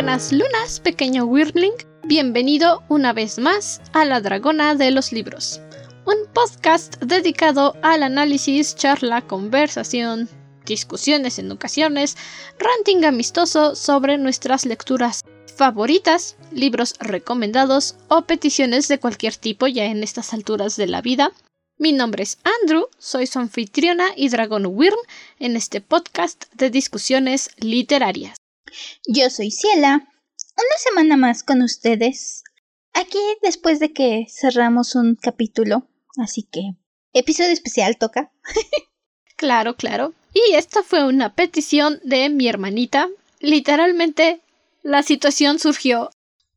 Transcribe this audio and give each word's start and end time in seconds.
buenas 0.00 0.32
lunas, 0.32 0.80
pequeño 0.80 1.26
Wyrmling. 1.26 1.74
Bienvenido 2.04 2.82
una 2.88 3.12
vez 3.12 3.38
más 3.38 3.82
a 3.92 4.06
La 4.06 4.22
Dragona 4.22 4.74
de 4.74 4.90
los 4.90 5.12
Libros, 5.12 5.60
un 6.06 6.16
podcast 6.32 6.96
dedicado 7.02 7.76
al 7.82 8.02
análisis, 8.02 8.74
charla, 8.74 9.20
conversación, 9.20 10.26
discusiones 10.64 11.38
en 11.38 11.52
ocasiones, 11.52 12.16
ranting 12.58 13.04
amistoso 13.04 13.76
sobre 13.76 14.16
nuestras 14.16 14.64
lecturas 14.64 15.20
favoritas, 15.54 16.38
libros 16.50 16.94
recomendados 16.98 17.96
o 18.08 18.22
peticiones 18.22 18.88
de 18.88 18.98
cualquier 18.98 19.36
tipo 19.36 19.66
ya 19.66 19.84
en 19.84 20.02
estas 20.02 20.32
alturas 20.32 20.76
de 20.76 20.86
la 20.86 21.02
vida. 21.02 21.30
Mi 21.76 21.92
nombre 21.92 22.22
es 22.22 22.38
Andrew, 22.62 22.86
soy 22.96 23.26
su 23.26 23.38
anfitriona 23.38 24.06
y 24.16 24.30
Dragon 24.30 24.64
Wyrm 24.64 24.98
en 25.38 25.56
este 25.56 25.82
podcast 25.82 26.46
de 26.54 26.70
discusiones 26.70 27.50
literarias. 27.58 28.39
Yo 29.06 29.30
soy 29.30 29.50
Ciela, 29.50 30.08
una 30.56 30.78
semana 30.78 31.16
más 31.16 31.42
con 31.42 31.62
ustedes. 31.62 32.42
Aquí 32.92 33.18
después 33.42 33.78
de 33.78 33.92
que 33.92 34.26
cerramos 34.28 34.94
un 34.94 35.16
capítulo, 35.16 35.88
así 36.18 36.42
que 36.42 36.74
episodio 37.12 37.50
especial 37.50 37.96
toca. 37.98 38.32
claro, 39.36 39.76
claro. 39.76 40.14
Y 40.32 40.54
esta 40.54 40.82
fue 40.82 41.04
una 41.04 41.34
petición 41.34 42.00
de 42.04 42.28
mi 42.28 42.48
hermanita. 42.48 43.08
Literalmente 43.40 44.40
la 44.82 45.02
situación 45.02 45.58
surgió. 45.58 46.10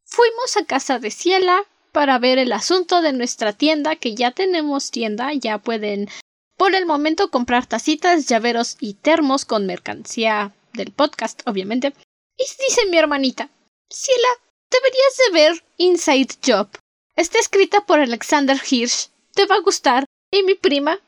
Fuimos 0.05 0.57
a 0.57 0.65
casa 0.65 0.99
de 0.99 1.11
Ciela 1.11 1.63
para 1.91 2.19
ver 2.19 2.37
el 2.39 2.51
asunto 2.51 3.01
de 3.01 3.13
nuestra 3.13 3.53
tienda, 3.53 3.95
que 3.95 4.15
ya 4.15 4.31
tenemos 4.31 4.91
tienda, 4.91 5.33
ya 5.33 5.59
pueden 5.59 6.09
por 6.57 6.75
el 6.75 6.85
momento 6.85 7.29
comprar 7.29 7.65
tacitas, 7.65 8.27
llaveros 8.27 8.77
y 8.79 8.93
termos 8.95 9.45
con 9.45 9.65
mercancía 9.65 10.53
del 10.73 10.91
podcast, 10.91 11.41
obviamente. 11.45 11.93
Y 12.37 12.43
dice 12.43 12.85
mi 12.89 12.97
hermanita, 12.97 13.49
Ciela, 13.91 14.27
deberías 14.71 15.17
de 15.17 15.33
ver 15.33 15.63
Inside 15.77 16.35
Job. 16.45 16.67
Está 17.15 17.39
escrita 17.39 17.85
por 17.85 17.99
Alexander 17.99 18.57
Hirsch. 18.69 19.09
Te 19.33 19.45
va 19.45 19.55
a 19.55 19.61
gustar. 19.61 20.05
Y 20.31 20.43
mi 20.43 20.55
prima, 20.55 20.99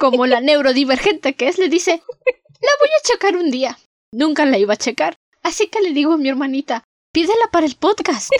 como 0.00 0.26
la 0.26 0.40
neurodivergente 0.42 1.34
que 1.34 1.48
es, 1.48 1.58
le 1.58 1.68
dice, 1.68 2.02
la 2.60 2.70
voy 2.78 2.88
a 2.88 3.06
checar 3.06 3.36
un 3.36 3.50
día. 3.50 3.78
Nunca 4.12 4.44
la 4.44 4.58
iba 4.58 4.74
a 4.74 4.78
checar. 4.78 5.16
Así 5.42 5.68
que 5.68 5.80
le 5.80 5.92
digo 5.92 6.12
a 6.12 6.18
mi 6.18 6.28
hermanita, 6.28 6.84
pídela 7.12 7.48
para 7.50 7.66
el 7.66 7.76
podcast. 7.76 8.30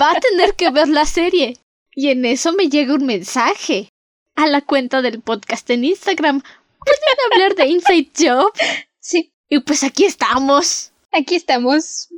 Va 0.00 0.12
a 0.12 0.20
tener 0.20 0.54
que 0.54 0.70
ver 0.70 0.88
la 0.88 1.06
serie. 1.06 1.56
Y 1.94 2.10
en 2.10 2.24
eso 2.24 2.52
me 2.52 2.68
llega 2.68 2.94
un 2.94 3.06
mensaje 3.06 3.88
a 4.36 4.46
la 4.46 4.60
cuenta 4.60 5.02
del 5.02 5.20
podcast 5.20 5.68
en 5.70 5.84
Instagram. 5.84 6.42
¿Pueden 6.42 7.32
hablar 7.32 7.54
de 7.56 7.66
Inside 7.66 8.10
Job? 8.18 8.52
Sí. 9.00 9.32
Y 9.50 9.58
pues 9.60 9.82
aquí 9.82 10.04
estamos. 10.04 10.92
Aquí 11.12 11.34
estamos 11.34 12.08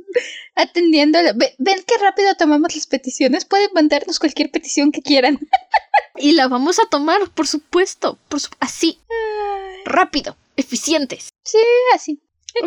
atendiendo. 0.55 1.17
Ven 1.57 1.83
qué 1.85 1.97
rápido 1.99 2.35
tomamos 2.35 2.75
las 2.75 2.85
peticiones. 2.85 3.43
Pueden 3.43 3.71
mandarnos 3.73 4.19
cualquier 4.19 4.51
petición 4.51 4.91
que 4.91 5.01
quieran. 5.01 5.39
y 6.15 6.33
la 6.33 6.47
vamos 6.47 6.79
a 6.79 6.87
tomar, 6.89 7.29
por 7.31 7.47
supuesto. 7.47 8.19
Por 8.29 8.39
así. 8.59 8.99
Rápido. 9.83 10.37
Eficientes. 10.55 11.29
Sí, 11.43 11.57
así. 11.95 12.21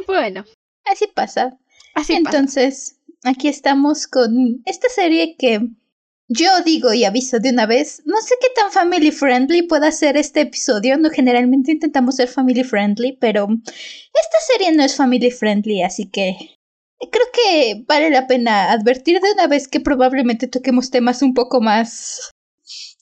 Bueno. 0.09 0.45
Así 0.85 1.07
pasa. 1.07 1.57
Así 1.95 2.15
Entonces, 2.15 2.97
aquí 3.23 3.47
estamos 3.47 4.09
con 4.09 4.63
esta 4.67 4.89
serie 4.89 5.37
que 5.39 5.61
yo 6.29 6.61
digo 6.65 6.93
y 6.93 7.05
aviso 7.05 7.39
de 7.39 7.51
una 7.51 7.67
vez, 7.67 8.03
no 8.05 8.17
sé 8.21 8.35
qué 8.41 8.49
tan 8.55 8.73
family 8.73 9.11
friendly 9.11 9.63
pueda 9.63 9.93
ser 9.93 10.17
este 10.17 10.41
episodio, 10.43 10.99
no 10.99 11.11
generalmente 11.11 11.73
intentamos 11.73 12.17
ser 12.17 12.29
family 12.29 12.65
friendly, 12.65 13.17
pero 13.21 13.47
esta 13.47 14.39
serie 14.53 14.73
no 14.73 14.83
es 14.83 14.97
family 14.97 15.31
friendly, 15.31 15.83
así 15.83 16.09
que 16.11 16.37
creo 16.99 17.27
que 17.33 17.85
vale 17.87 18.11
la 18.11 18.27
pena 18.27 18.73
advertir 18.73 19.21
de 19.21 19.33
una 19.33 19.47
vez 19.47 19.69
que 19.69 19.81
probablemente 19.81 20.49
toquemos 20.49 20.91
temas 20.91 21.23
un 21.23 21.35
poco 21.35 21.61
más 21.61 22.31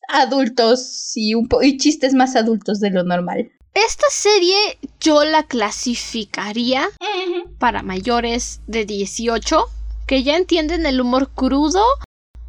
adultos 0.08 1.12
y, 1.14 1.34
un 1.34 1.48
y 1.62 1.78
chistes 1.78 2.12
más 2.12 2.36
adultos 2.36 2.80
de 2.80 2.90
lo 2.90 3.04
normal. 3.04 3.50
Esta 3.72 4.06
serie 4.10 4.54
yo 5.00 5.24
la 5.24 5.44
clasificaría 5.44 6.88
para 7.58 7.82
mayores 7.82 8.60
de 8.66 8.84
18 8.84 9.64
que 10.06 10.22
ya 10.22 10.36
entienden 10.36 10.86
el 10.86 11.00
humor 11.00 11.30
crudo 11.34 11.82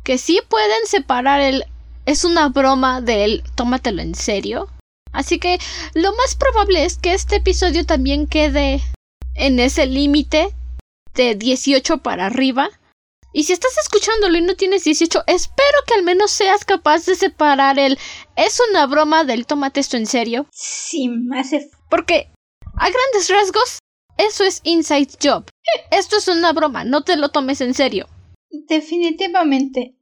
que 0.06 0.18
sí 0.20 0.40
pueden 0.48 0.86
separar 0.86 1.42
el 1.42 1.66
es 2.06 2.24
una 2.24 2.50
broma 2.50 3.02
del 3.02 3.44
tómatelo 3.56 4.02
en 4.02 4.14
serio. 4.16 4.70
Así 5.12 5.40
que 5.40 5.58
lo 5.96 6.16
más 6.16 6.36
probable 6.36 6.86
es 6.86 6.98
que 6.98 7.14
este 7.14 7.38
episodio 7.38 7.86
también 7.86 8.28
quede 8.28 8.82
en 9.34 9.60
ese 9.60 9.88
límite 9.88 10.54
de 11.16 11.36
18 11.36 11.98
para 11.98 12.28
arriba. 12.28 12.70
Y 13.34 13.46
si 13.46 13.54
estás 13.54 13.78
escuchándolo 13.80 14.38
y 14.38 14.42
no 14.42 14.56
tienes 14.56 14.84
18, 14.84 15.24
espero 15.26 15.78
que 15.88 15.96
al 15.96 16.04
menos 16.04 16.32
seas 16.32 16.64
capaz 16.64 17.06
de 17.06 17.16
separar 17.16 17.80
el 17.80 17.98
es 18.36 18.62
una 18.70 18.86
broma 18.86 19.24
del 19.24 19.48
tómate 19.48 19.80
esto 19.80 19.98
en 19.98 20.06
serio. 20.06 20.46
Sí, 20.52 21.10
hace. 21.36 21.72
Porque 21.90 22.30
a 22.78 22.90
grandes 22.90 23.30
rasgos, 23.30 23.80
eso 24.18 24.44
es 24.44 24.62
inside 24.64 25.18
job. 25.22 25.46
Esto 25.90 26.18
es 26.18 26.28
una 26.28 26.54
broma, 26.54 26.84
no 26.84 27.04
te 27.04 27.18
lo 27.18 27.30
tomes 27.30 27.60
en 27.62 27.74
serio. 27.74 28.08
Definitivamente. 28.50 29.96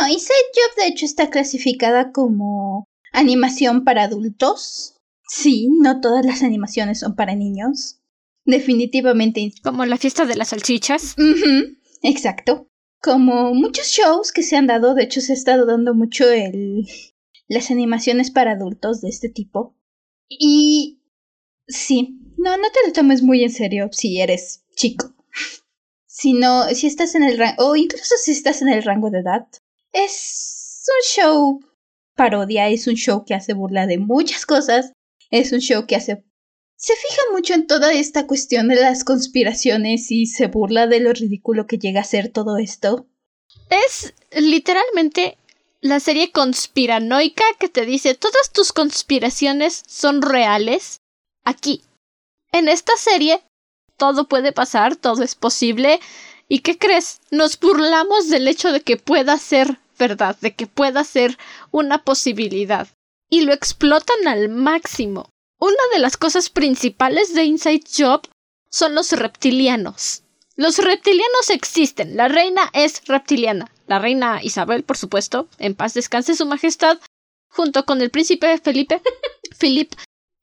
No, 0.00 0.08
Inside 0.08 0.52
Job 0.54 0.76
de 0.76 0.88
hecho 0.88 1.04
está 1.04 1.30
clasificada 1.30 2.12
como 2.12 2.88
animación 3.12 3.84
para 3.84 4.04
adultos. 4.04 4.96
Sí, 5.28 5.68
no 5.80 6.00
todas 6.00 6.24
las 6.24 6.42
animaciones 6.42 7.00
son 7.00 7.14
para 7.14 7.34
niños. 7.34 8.00
Definitivamente. 8.44 9.52
Como 9.62 9.84
la 9.86 9.96
fiesta 9.96 10.26
de 10.26 10.36
las 10.36 10.48
salchichas. 10.48 11.16
exacto. 12.02 12.68
Como 13.00 13.54
muchos 13.54 13.88
shows 13.88 14.32
que 14.32 14.42
se 14.42 14.56
han 14.56 14.66
dado, 14.66 14.94
de 14.94 15.04
hecho 15.04 15.20
se 15.20 15.32
ha 15.32 15.36
estado 15.36 15.66
dando 15.66 15.94
mucho 15.94 16.30
el 16.30 16.86
las 17.48 17.70
animaciones 17.70 18.30
para 18.30 18.52
adultos 18.52 19.00
de 19.00 19.08
este 19.08 19.28
tipo. 19.28 19.76
Y 20.28 21.02
sí, 21.66 22.18
no, 22.38 22.56
no 22.56 22.64
te 22.70 22.86
lo 22.86 22.92
tomes 22.92 23.22
muy 23.22 23.44
en 23.44 23.50
serio 23.50 23.88
si 23.92 24.20
eres 24.20 24.64
chico. 24.76 25.13
Si 26.16 26.32
no, 26.32 26.68
si 26.68 26.86
estás 26.86 27.16
en 27.16 27.24
el 27.24 27.36
rango, 27.36 27.70
o 27.70 27.74
incluso 27.74 28.14
si 28.22 28.30
estás 28.30 28.62
en 28.62 28.68
el 28.68 28.84
rango 28.84 29.10
de 29.10 29.18
edad, 29.18 29.48
es 29.92 30.84
un 30.86 31.22
show 31.22 31.60
parodia, 32.14 32.68
es 32.68 32.86
un 32.86 32.94
show 32.94 33.24
que 33.24 33.34
hace 33.34 33.52
burla 33.52 33.88
de 33.88 33.98
muchas 33.98 34.46
cosas, 34.46 34.92
es 35.30 35.50
un 35.50 35.58
show 35.58 35.86
que 35.86 35.96
hace... 35.96 36.24
Se 36.76 36.92
fija 36.94 37.20
mucho 37.32 37.54
en 37.54 37.66
toda 37.66 37.92
esta 37.92 38.28
cuestión 38.28 38.68
de 38.68 38.76
las 38.76 39.02
conspiraciones 39.02 40.12
y 40.12 40.26
se 40.26 40.46
burla 40.46 40.86
de 40.86 41.00
lo 41.00 41.12
ridículo 41.12 41.66
que 41.66 41.78
llega 41.78 42.02
a 42.02 42.04
ser 42.04 42.28
todo 42.28 42.58
esto. 42.58 43.08
Es 43.68 44.14
literalmente 44.30 45.36
la 45.80 45.98
serie 45.98 46.30
conspiranoica 46.30 47.44
que 47.58 47.68
te 47.68 47.86
dice 47.86 48.14
todas 48.14 48.52
tus 48.52 48.72
conspiraciones 48.72 49.82
son 49.88 50.22
reales 50.22 51.00
aquí. 51.42 51.82
En 52.52 52.68
esta 52.68 52.96
serie 52.96 53.42
todo 53.96 54.28
puede 54.28 54.52
pasar, 54.52 54.96
todo 54.96 55.22
es 55.22 55.34
posible. 55.34 56.00
¿Y 56.48 56.60
qué 56.60 56.78
crees? 56.78 57.20
Nos 57.30 57.58
burlamos 57.58 58.28
del 58.28 58.48
hecho 58.48 58.72
de 58.72 58.80
que 58.80 58.96
pueda 58.96 59.38
ser 59.38 59.78
verdad, 59.98 60.36
de 60.40 60.54
que 60.54 60.66
pueda 60.66 61.04
ser 61.04 61.38
una 61.70 62.04
posibilidad. 62.04 62.88
Y 63.30 63.42
lo 63.42 63.52
explotan 63.52 64.28
al 64.28 64.48
máximo. 64.48 65.30
Una 65.58 65.82
de 65.92 65.98
las 65.98 66.16
cosas 66.16 66.50
principales 66.50 67.34
de 67.34 67.44
Inside 67.44 67.84
Job 67.96 68.22
son 68.70 68.94
los 68.94 69.12
reptilianos. 69.12 70.22
Los 70.56 70.78
reptilianos 70.78 71.50
existen. 71.50 72.16
La 72.16 72.28
reina 72.28 72.70
es 72.72 73.04
reptiliana. 73.06 73.72
La 73.86 73.98
reina 73.98 74.40
Isabel, 74.42 74.84
por 74.84 74.96
supuesto, 74.96 75.48
en 75.58 75.74
paz 75.74 75.94
descanse 75.94 76.36
su 76.36 76.46
majestad, 76.46 76.98
junto 77.48 77.84
con 77.84 78.00
el 78.00 78.10
príncipe 78.10 78.58
Felipe, 78.58 79.02
Philip, 79.58 79.92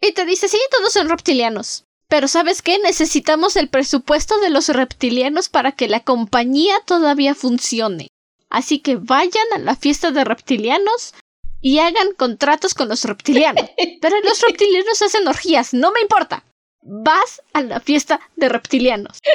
y 0.01 0.13
te 0.13 0.25
dice, 0.25 0.47
sí, 0.47 0.57
todos 0.71 0.93
son 0.93 1.09
reptilianos. 1.09 1.85
Pero 2.11 2.27
¿sabes 2.27 2.61
qué? 2.61 2.77
Necesitamos 2.79 3.55
el 3.55 3.69
presupuesto 3.69 4.37
de 4.41 4.49
los 4.49 4.67
reptilianos 4.67 5.47
para 5.47 5.71
que 5.71 5.87
la 5.87 6.01
compañía 6.01 6.75
todavía 6.85 7.35
funcione. 7.35 8.09
Así 8.49 8.79
que 8.79 8.97
vayan 8.97 9.45
a 9.55 9.59
la 9.59 9.77
fiesta 9.77 10.11
de 10.11 10.25
reptilianos 10.25 11.13
y 11.61 11.79
hagan 11.79 12.13
contratos 12.17 12.73
con 12.73 12.89
los 12.89 13.05
reptilianos. 13.05 13.63
Pero 14.01 14.19
los 14.25 14.41
reptilianos 14.41 15.01
hacen 15.01 15.25
orgías, 15.25 15.73
no 15.73 15.93
me 15.93 16.01
importa. 16.01 16.43
Vas 16.81 17.41
a 17.53 17.61
la 17.61 17.79
fiesta 17.79 18.19
de 18.35 18.49
reptilianos. 18.49 19.19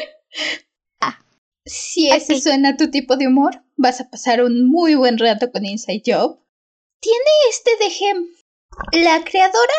Ah. 1.00 1.18
Si 1.64 2.10
ese 2.10 2.38
suena 2.42 2.76
tu 2.76 2.90
tipo 2.90 3.16
de 3.16 3.26
humor, 3.26 3.62
vas 3.76 4.02
a 4.02 4.10
pasar 4.10 4.42
un 4.42 4.68
muy 4.68 4.94
buen 4.96 5.16
rato 5.16 5.50
con 5.50 5.64
Inside 5.64 6.02
Job. 6.04 6.38
Tiene 7.00 7.30
este 7.48 7.70
de 7.78 9.02
La 9.02 9.24
creadora 9.24 9.74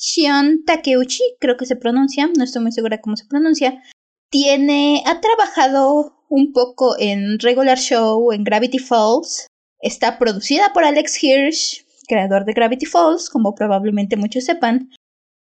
Shion 0.00 0.64
Takeuchi, 0.64 1.22
creo 1.38 1.58
que 1.58 1.66
se 1.66 1.76
pronuncia, 1.76 2.28
no 2.34 2.42
estoy 2.42 2.62
muy 2.62 2.72
segura 2.72 3.02
cómo 3.02 3.16
se 3.16 3.26
pronuncia, 3.26 3.82
tiene, 4.30 5.02
ha 5.06 5.20
trabajado 5.20 6.24
un 6.30 6.52
poco 6.52 6.96
en 6.98 7.38
Regular 7.38 7.78
Show, 7.78 8.32
en 8.32 8.42
Gravity 8.42 8.78
Falls, 8.78 9.46
está 9.80 10.18
producida 10.18 10.72
por 10.72 10.84
Alex 10.84 11.22
Hirsch, 11.22 11.84
creador 12.08 12.46
de 12.46 12.54
Gravity 12.54 12.86
Falls, 12.86 13.28
como 13.28 13.54
probablemente 13.54 14.16
muchos 14.16 14.44
sepan, 14.44 14.90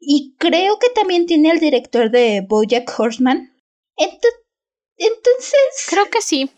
y 0.01 0.35
creo 0.39 0.79
que 0.79 0.89
también 0.95 1.27
tiene 1.27 1.51
el 1.51 1.61
director 1.61 2.11
de 2.11 2.45
Bojack 2.49 2.93
Horseman. 2.99 3.53
Entonces... 3.99 5.87
Creo 5.89 6.09
que 6.11 6.23
sí. 6.23 6.51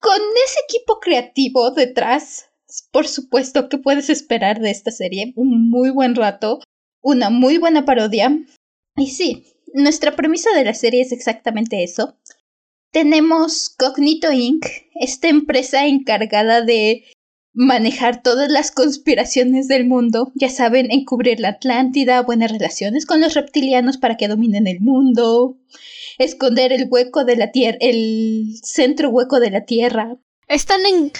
Con 0.00 0.20
ese 0.44 0.58
equipo 0.68 1.00
creativo 1.00 1.70
detrás, 1.70 2.50
por 2.90 3.06
supuesto 3.06 3.68
que 3.68 3.78
puedes 3.78 4.10
esperar 4.10 4.60
de 4.60 4.70
esta 4.70 4.90
serie 4.90 5.32
un 5.36 5.70
muy 5.70 5.90
buen 5.90 6.14
rato, 6.14 6.60
una 7.06 7.30
muy 7.30 7.56
buena 7.56 7.84
parodia. 7.84 8.36
Y 8.96 9.06
sí, 9.06 9.46
nuestra 9.72 10.16
premisa 10.16 10.50
de 10.56 10.64
la 10.64 10.74
serie 10.74 11.02
es 11.02 11.12
exactamente 11.12 11.84
eso. 11.84 12.18
Tenemos 12.90 13.68
Cognito 13.68 14.32
Inc., 14.32 14.66
esta 14.94 15.28
empresa 15.28 15.86
encargada 15.86 16.62
de 16.62 17.04
manejar 17.52 18.22
todas 18.22 18.50
las 18.50 18.72
conspiraciones 18.72 19.68
del 19.68 19.86
mundo, 19.86 20.32
ya 20.34 20.50
saben, 20.50 20.90
encubrir 20.90 21.38
la 21.38 21.50
Atlántida, 21.50 22.22
buenas 22.22 22.50
relaciones 22.50 23.06
con 23.06 23.20
los 23.20 23.34
reptilianos 23.34 23.98
para 23.98 24.16
que 24.16 24.28
dominen 24.28 24.66
el 24.66 24.80
mundo, 24.80 25.58
esconder 26.18 26.72
el 26.72 26.88
hueco 26.90 27.24
de 27.24 27.36
la 27.36 27.52
Tierra, 27.52 27.78
el 27.80 28.56
centro 28.62 29.10
hueco 29.10 29.38
de 29.38 29.50
la 29.52 29.64
Tierra. 29.64 30.16
Están 30.48 30.84
en... 30.86 31.12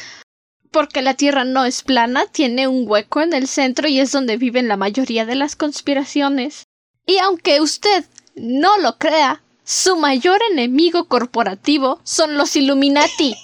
porque 0.77 1.01
la 1.01 1.15
Tierra 1.15 1.45
no 1.45 1.65
es 1.65 1.83
plana, 1.83 2.27
tiene 2.27 2.69
un 2.69 2.85
hueco 2.87 3.23
en 3.23 3.33
el 3.33 3.49
centro 3.49 3.89
y 3.89 3.99
es 3.99 4.13
donde 4.13 4.37
viven 4.37 4.69
la 4.69 4.77
mayoría 4.77 5.25
de 5.25 5.35
las 5.35 5.57
conspiraciones. 5.57 6.67
Y 7.07 7.17
aunque 7.17 7.63
usted 7.63 8.05
no 8.35 8.77
lo 8.77 8.99
crea, 8.99 9.43
su 9.65 9.97
mayor 9.97 10.39
enemigo 10.51 11.09
corporativo 11.09 11.99
son 12.05 12.37
los 12.37 12.57
Illuminati. 12.57 13.35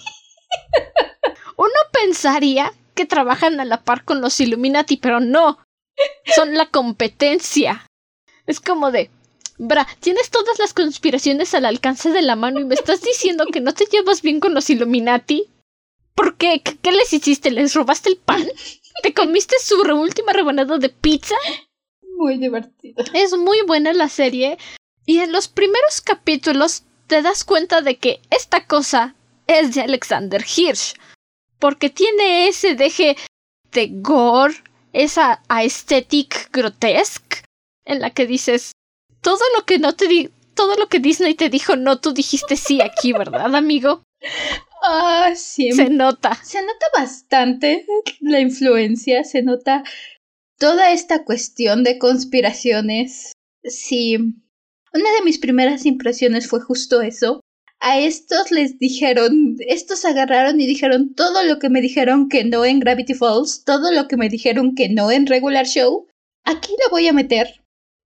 Uno 1.56 1.72
pensaría 1.90 2.70
que 2.94 3.06
trabajan 3.06 3.60
a 3.60 3.64
la 3.64 3.80
par 3.80 4.04
con 4.04 4.20
los 4.20 4.38
Illuminati, 4.38 4.98
pero 4.98 5.18
no. 5.18 5.58
Son 6.36 6.54
la 6.54 6.66
competencia. 6.66 7.86
Es 8.46 8.60
como 8.60 8.90
de, 8.90 9.10
Bra, 9.56 9.88
tienes 10.00 10.28
todas 10.28 10.58
las 10.58 10.74
conspiraciones 10.74 11.54
al 11.54 11.64
alcance 11.64 12.10
de 12.10 12.20
la 12.20 12.36
mano 12.36 12.60
y 12.60 12.66
me 12.66 12.74
estás 12.74 13.00
diciendo 13.00 13.46
que 13.50 13.62
no 13.62 13.72
te 13.72 13.86
llevas 13.86 14.20
bien 14.20 14.38
con 14.38 14.52
los 14.52 14.68
Illuminati. 14.68 15.48
¿Por 16.14 16.36
qué? 16.36 16.62
¿Qué, 16.62 16.92
les 16.92 17.12
hiciste? 17.12 17.50
¿Les 17.50 17.74
robaste 17.74 18.10
el 18.10 18.16
pan? 18.16 18.44
¿Te 19.02 19.14
comiste 19.14 19.56
su 19.60 19.80
última 19.80 20.32
rebanada 20.32 20.78
de 20.78 20.88
pizza? 20.88 21.34
Muy 22.16 22.38
divertido. 22.38 23.04
Es 23.14 23.36
muy 23.36 23.62
buena 23.66 23.92
la 23.92 24.08
serie. 24.08 24.58
Y 25.06 25.18
en 25.18 25.32
los 25.32 25.48
primeros 25.48 26.00
capítulos 26.00 26.84
te 27.06 27.22
das 27.22 27.44
cuenta 27.44 27.80
de 27.80 27.98
que 27.98 28.20
esta 28.30 28.66
cosa 28.66 29.14
es 29.46 29.74
de 29.74 29.82
Alexander 29.82 30.44
Hirsch 30.44 30.94
porque 31.62 31.90
tiene 31.90 32.48
ese 32.48 32.74
deje 32.74 33.16
de 33.70 33.88
gore, 33.92 34.54
esa 34.92 35.44
aesthetic 35.48 36.50
grotesque, 36.50 37.44
en 37.84 38.00
la 38.00 38.10
que 38.10 38.26
dices, 38.26 38.72
todo 39.20 39.38
lo 39.56 39.64
que 39.64 39.78
no 39.78 39.94
te 39.94 40.08
di 40.08 40.30
todo 40.54 40.74
lo 40.74 40.88
que 40.88 40.98
Disney 40.98 41.34
te 41.34 41.48
dijo 41.50 41.76
no, 41.76 42.00
tú 42.00 42.12
dijiste 42.12 42.56
sí 42.56 42.82
aquí, 42.82 43.12
¿verdad, 43.12 43.54
amigo? 43.54 44.02
Ah, 44.82 45.32
sí. 45.34 45.72
Se 45.72 45.88
nota. 45.88 46.34
Se 46.42 46.60
nota 46.60 46.86
bastante 46.96 47.86
la 48.20 48.40
influencia, 48.40 49.24
se 49.24 49.42
nota 49.42 49.84
toda 50.58 50.92
esta 50.92 51.24
cuestión 51.24 51.84
de 51.84 51.98
conspiraciones. 51.98 53.32
Sí. 53.64 54.16
Una 54.16 55.12
de 55.18 55.24
mis 55.24 55.38
primeras 55.38 55.86
impresiones 55.86 56.48
fue 56.48 56.60
justo 56.60 57.00
eso 57.00 57.40
a 57.82 57.98
estos 57.98 58.52
les 58.52 58.78
dijeron, 58.78 59.56
estos 59.58 60.04
agarraron 60.04 60.60
y 60.60 60.66
dijeron 60.66 61.14
todo 61.14 61.42
lo 61.42 61.58
que 61.58 61.68
me 61.68 61.80
dijeron 61.80 62.28
que 62.28 62.44
no 62.44 62.64
en 62.64 62.78
Gravity 62.78 63.12
Falls, 63.12 63.64
todo 63.64 63.90
lo 63.90 64.06
que 64.06 64.16
me 64.16 64.28
dijeron 64.28 64.76
que 64.76 64.88
no 64.88 65.10
en 65.10 65.26
Regular 65.26 65.66
Show, 65.66 66.06
aquí 66.44 66.72
lo 66.82 66.90
voy 66.90 67.08
a 67.08 67.12
meter. 67.12 67.64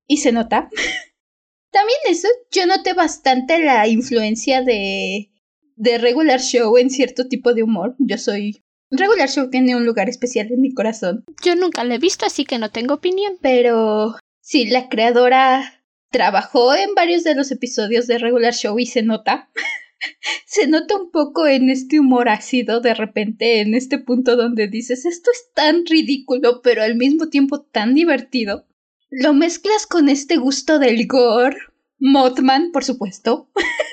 Y 0.09 0.19
se 0.19 0.33
nota. 0.33 0.71
También 1.71 1.99
eso, 2.09 2.27
yo 2.51 2.65
noté 2.65 2.95
bastante 2.95 3.59
la 3.59 3.87
influencia 3.87 4.63
de, 4.63 5.31
de 5.77 5.99
Regular 5.99 6.41
Show 6.41 6.77
en 6.77 6.91
cierto 6.91 7.29
tipo 7.29 7.55
de 7.55 7.63
humor. 7.63 7.95
Yo 7.99 8.19
soy... 8.19 8.63
Regular 8.91 9.29
Show 9.29 9.51
tiene 9.51 9.77
un 9.77 9.85
lugar 9.85 10.09
especial 10.09 10.51
en 10.51 10.61
mi 10.61 10.73
corazón. 10.73 11.25
Yo 11.43 11.57
nunca 11.57 11.85
lo 11.85 11.95
he 11.95 11.99
visto, 11.99 12.27
así 12.27 12.45
que 12.45 12.59
no 12.59 12.71
tengo 12.71 12.95
opinión. 12.95 13.37
Pero 13.41 14.17
sí, 14.41 14.67
la 14.67 14.89
creadora 14.89 15.83
trabajó 16.11 16.75
en 16.75 16.95
varios 16.95 17.25
de 17.25 17.35
los 17.35 17.51
episodios 17.51 18.07
de 18.07 18.19
Regular 18.19 18.55
Show 18.55 18.79
y 18.79 18.87
se 18.87 19.03
nota. 19.03 19.51
se 20.47 20.67
nota 20.67 20.97
un 20.97 21.11
poco 21.11 21.47
en 21.47 21.71
este 21.71 22.01
humor 22.01 22.29
ácido 22.29 22.81
de 22.81 22.95
repente, 22.95 23.61
en 23.61 23.75
este 23.75 23.99
punto 23.99 24.37
donde 24.37 24.69
dices 24.69 25.05
esto 25.05 25.31
es 25.31 25.53
tan 25.55 25.85
ridículo, 25.87 26.61
pero 26.63 26.83
al 26.83 26.97
mismo 26.97 27.29
tiempo 27.29 27.63
tan 27.63 27.95
divertido. 27.95 28.67
Lo 29.11 29.35
mezclas 29.35 29.87
con 29.87 30.09
este 30.09 30.37
gusto 30.37 30.79
del 30.79 31.07
gore, 31.07 31.57
Mothman, 31.99 32.73
por 32.73 32.85
supuesto, 32.85 33.51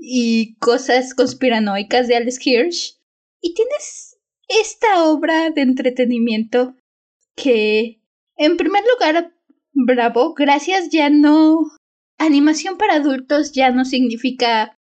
y 0.00 0.56
cosas 0.56 1.14
conspiranoicas 1.14 2.08
de 2.08 2.16
Alice 2.16 2.40
Hirsch, 2.42 2.98
y 3.40 3.54
tienes 3.54 4.18
esta 4.48 5.04
obra 5.04 5.50
de 5.50 5.62
entretenimiento 5.62 6.74
que, 7.36 8.00
en 8.36 8.56
primer 8.56 8.82
lugar, 8.94 9.32
Bravo, 9.72 10.34
gracias 10.34 10.88
ya 10.90 11.10
no... 11.10 11.58
Animación 12.18 12.76
para 12.76 12.94
adultos 12.94 13.52
ya 13.52 13.70
no 13.70 13.84
significa... 13.84 14.76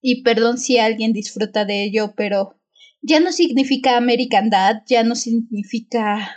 Y 0.00 0.22
perdón 0.22 0.58
si 0.58 0.78
alguien 0.78 1.12
disfruta 1.12 1.64
de 1.64 1.84
ello, 1.84 2.12
pero 2.16 2.58
ya 3.02 3.20
no 3.20 3.30
significa 3.30 3.96
American 3.96 4.50
Dad, 4.50 4.82
ya 4.86 5.04
no 5.04 5.14
significa 5.14 6.36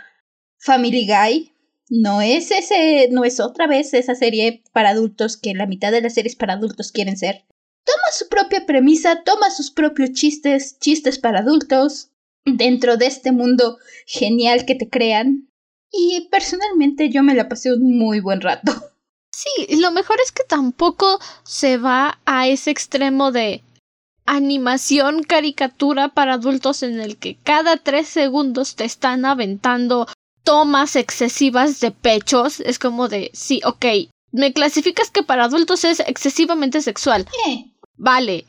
Family 0.58 1.06
Guy. 1.06 1.52
No 1.88 2.22
es 2.22 2.52
ese, 2.52 3.08
no 3.10 3.24
es 3.24 3.40
otra 3.40 3.66
vez 3.66 3.92
esa 3.92 4.14
serie 4.14 4.62
para 4.72 4.90
adultos 4.90 5.36
que 5.36 5.52
la 5.52 5.66
mitad 5.66 5.90
de 5.90 6.00
las 6.00 6.14
series 6.14 6.36
para 6.36 6.54
adultos 6.54 6.92
quieren 6.92 7.16
ser. 7.16 7.44
Toma 7.86 8.12
su 8.12 8.28
propia 8.28 8.66
premisa, 8.66 9.22
toma 9.22 9.50
sus 9.50 9.70
propios 9.70 10.12
chistes, 10.12 10.78
chistes 10.80 11.18
para 11.18 11.38
adultos, 11.38 12.10
dentro 12.44 12.96
de 12.96 13.06
este 13.06 13.32
mundo 13.32 13.78
genial 14.06 14.66
que 14.66 14.74
te 14.74 14.88
crean. 14.88 15.48
Y 15.92 16.28
personalmente 16.30 17.10
yo 17.10 17.22
me 17.22 17.34
la 17.34 17.48
pasé 17.48 17.72
un 17.72 17.96
muy 17.96 18.20
buen 18.20 18.40
rato. 18.40 18.72
Sí, 19.32 19.76
lo 19.76 19.90
mejor 19.90 20.16
es 20.24 20.32
que 20.32 20.44
tampoco 20.44 21.18
se 21.44 21.76
va 21.76 22.18
a 22.24 22.48
ese 22.48 22.70
extremo 22.70 23.32
de 23.32 23.62
animación 24.24 25.22
caricatura 25.22 26.08
para 26.08 26.34
adultos 26.34 26.82
en 26.82 27.00
el 27.00 27.16
que 27.16 27.36
cada 27.44 27.76
tres 27.76 28.08
segundos 28.08 28.74
te 28.76 28.84
están 28.84 29.24
aventando 29.24 30.08
tomas 30.42 30.96
excesivas 30.96 31.80
de 31.80 31.90
pechos. 31.90 32.60
Es 32.60 32.78
como 32.78 33.08
de, 33.08 33.30
sí, 33.34 33.60
ok, 33.64 33.84
me 34.32 34.52
clasificas 34.52 35.10
que 35.10 35.22
para 35.22 35.44
adultos 35.44 35.84
es 35.84 36.00
excesivamente 36.00 36.80
sexual. 36.80 37.26
Eh. 37.48 37.70
Vale. 37.96 38.44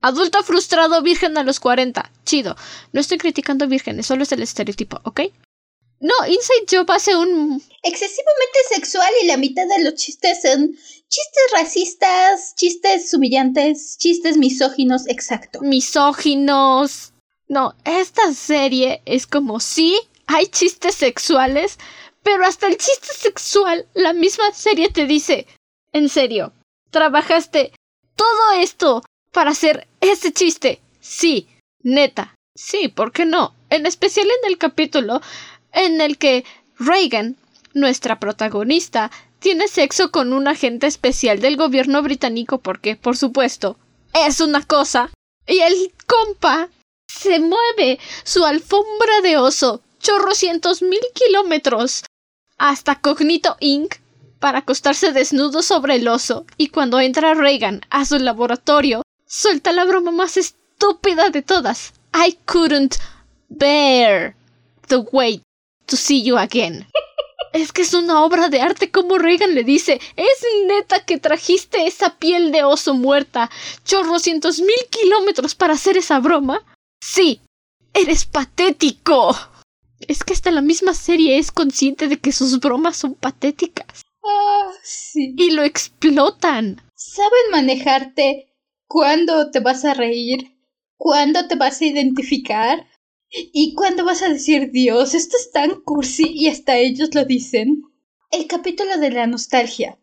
Adulto 0.00 0.42
frustrado 0.42 1.02
virgen 1.02 1.38
a 1.38 1.42
los 1.42 1.60
40. 1.60 2.10
Chido. 2.24 2.56
No 2.92 3.00
estoy 3.00 3.18
criticando 3.18 3.66
vírgenes, 3.66 4.06
solo 4.06 4.22
es 4.22 4.32
el 4.32 4.42
estereotipo, 4.42 5.00
¿ok? 5.04 5.20
No, 6.00 6.12
Inside 6.26 6.66
Job 6.70 6.90
hace 6.90 7.16
un... 7.16 7.62
Excesivamente 7.82 8.58
sexual 8.74 9.10
y 9.22 9.26
la 9.26 9.38
mitad 9.38 9.66
de 9.66 9.84
los 9.84 9.94
chistes 9.94 10.42
son 10.42 10.76
chistes 11.08 11.52
racistas, 11.52 12.54
chistes 12.56 13.14
humillantes, 13.14 13.96
chistes 13.96 14.36
misóginos, 14.36 15.08
exacto. 15.08 15.60
Misóginos. 15.62 17.12
No, 17.48 17.74
esta 17.84 18.34
serie 18.34 19.00
es 19.06 19.26
como 19.26 19.60
sí, 19.60 19.98
hay 20.26 20.46
chistes 20.46 20.94
sexuales, 20.94 21.78
pero 22.22 22.44
hasta 22.44 22.66
el 22.66 22.76
chiste 22.76 23.08
sexual, 23.14 23.86
la 23.94 24.12
misma 24.12 24.52
serie 24.52 24.90
te 24.90 25.06
dice, 25.06 25.46
en 25.92 26.08
serio, 26.08 26.52
trabajaste 26.90 27.72
todo 28.16 28.52
esto 28.58 29.02
para 29.32 29.50
hacer 29.50 29.86
ese 30.00 30.32
chiste. 30.32 30.80
Sí, 31.00 31.48
neta. 31.82 32.34
Sí, 32.54 32.88
¿por 32.88 33.12
qué 33.12 33.24
no? 33.26 33.54
En 33.70 33.86
especial 33.86 34.26
en 34.26 34.50
el 34.50 34.58
capítulo 34.58 35.20
en 35.72 36.00
el 36.00 36.18
que 36.18 36.44
Reagan, 36.78 37.36
nuestra 37.72 38.20
protagonista, 38.20 39.10
tiene 39.40 39.68
sexo 39.68 40.10
con 40.10 40.32
un 40.32 40.48
agente 40.48 40.86
especial 40.86 41.40
del 41.40 41.56
gobierno 41.56 42.00
británico 42.02 42.58
porque, 42.58 42.96
por 42.96 43.16
supuesto, 43.16 43.76
es 44.14 44.40
una 44.40 44.64
cosa. 44.64 45.10
Y 45.46 45.58
el 45.58 45.92
compa 46.06 46.70
se 47.06 47.40
mueve 47.40 47.98
su 48.22 48.44
alfombra 48.44 49.20
de 49.22 49.36
oso 49.36 49.82
chorrocientos 50.00 50.82
mil 50.82 51.00
kilómetros 51.14 52.04
hasta 52.58 53.00
Cognito 53.00 53.56
Inc. 53.60 53.96
para 54.44 54.58
acostarse 54.58 55.10
desnudo 55.12 55.62
sobre 55.62 55.96
el 55.96 56.06
oso 56.06 56.44
y 56.58 56.68
cuando 56.68 57.00
entra 57.00 57.32
Reagan 57.32 57.80
a 57.88 58.04
su 58.04 58.18
laboratorio 58.18 59.00
suelta 59.26 59.72
la 59.72 59.86
broma 59.86 60.10
más 60.10 60.36
estúpida 60.36 61.30
de 61.30 61.40
todas. 61.40 61.94
I 62.12 62.36
couldn't 62.44 62.96
bear 63.48 64.36
the 64.88 64.98
weight 65.12 65.40
to 65.86 65.96
see 65.96 66.22
you 66.22 66.36
again. 66.36 66.86
Es 67.54 67.72
que 67.72 67.80
es 67.80 67.94
una 67.94 68.22
obra 68.22 68.50
de 68.50 68.60
arte 68.60 68.90
como 68.90 69.16
Reagan 69.16 69.54
le 69.54 69.64
dice. 69.64 69.98
¿Es 70.14 70.44
neta 70.66 71.06
que 71.06 71.16
trajiste 71.18 71.86
esa 71.86 72.18
piel 72.18 72.52
de 72.52 72.64
oso 72.64 72.92
muerta 72.92 73.50
chorrocientos 73.86 74.58
mil 74.60 74.84
kilómetros 74.90 75.54
para 75.54 75.72
hacer 75.72 75.96
esa 75.96 76.20
broma? 76.20 76.60
Sí. 77.00 77.40
Eres 77.94 78.26
patético. 78.26 79.34
Es 80.00 80.22
que 80.22 80.34
hasta 80.34 80.50
la 80.50 80.60
misma 80.60 80.92
serie 80.92 81.38
es 81.38 81.50
consciente 81.50 82.08
de 82.08 82.18
que 82.18 82.32
sus 82.32 82.60
bromas 82.60 82.98
son 82.98 83.14
patéticas. 83.14 84.04
Ah, 84.26 84.72
sí. 84.82 85.34
Y 85.36 85.50
lo 85.50 85.62
explotan. 85.62 86.80
Saben 86.94 87.50
manejarte 87.50 88.54
¿Cuándo 88.94 89.50
te 89.50 89.58
vas 89.58 89.84
a 89.84 89.92
reír? 89.94 90.56
¿Cuándo 90.96 91.48
te 91.48 91.56
vas 91.56 91.80
a 91.80 91.86
identificar? 91.86 92.86
¿Y 93.28 93.74
cuándo 93.74 94.04
vas 94.04 94.22
a 94.22 94.28
decir, 94.28 94.70
Dios, 94.70 95.14
esto 95.14 95.36
es 95.36 95.50
tan 95.50 95.80
cursi 95.80 96.30
y 96.32 96.48
hasta 96.48 96.76
ellos 96.76 97.12
lo 97.12 97.24
dicen? 97.24 97.82
El 98.30 98.46
capítulo 98.46 98.96
de 98.98 99.10
la 99.10 99.26
nostalgia. 99.26 99.98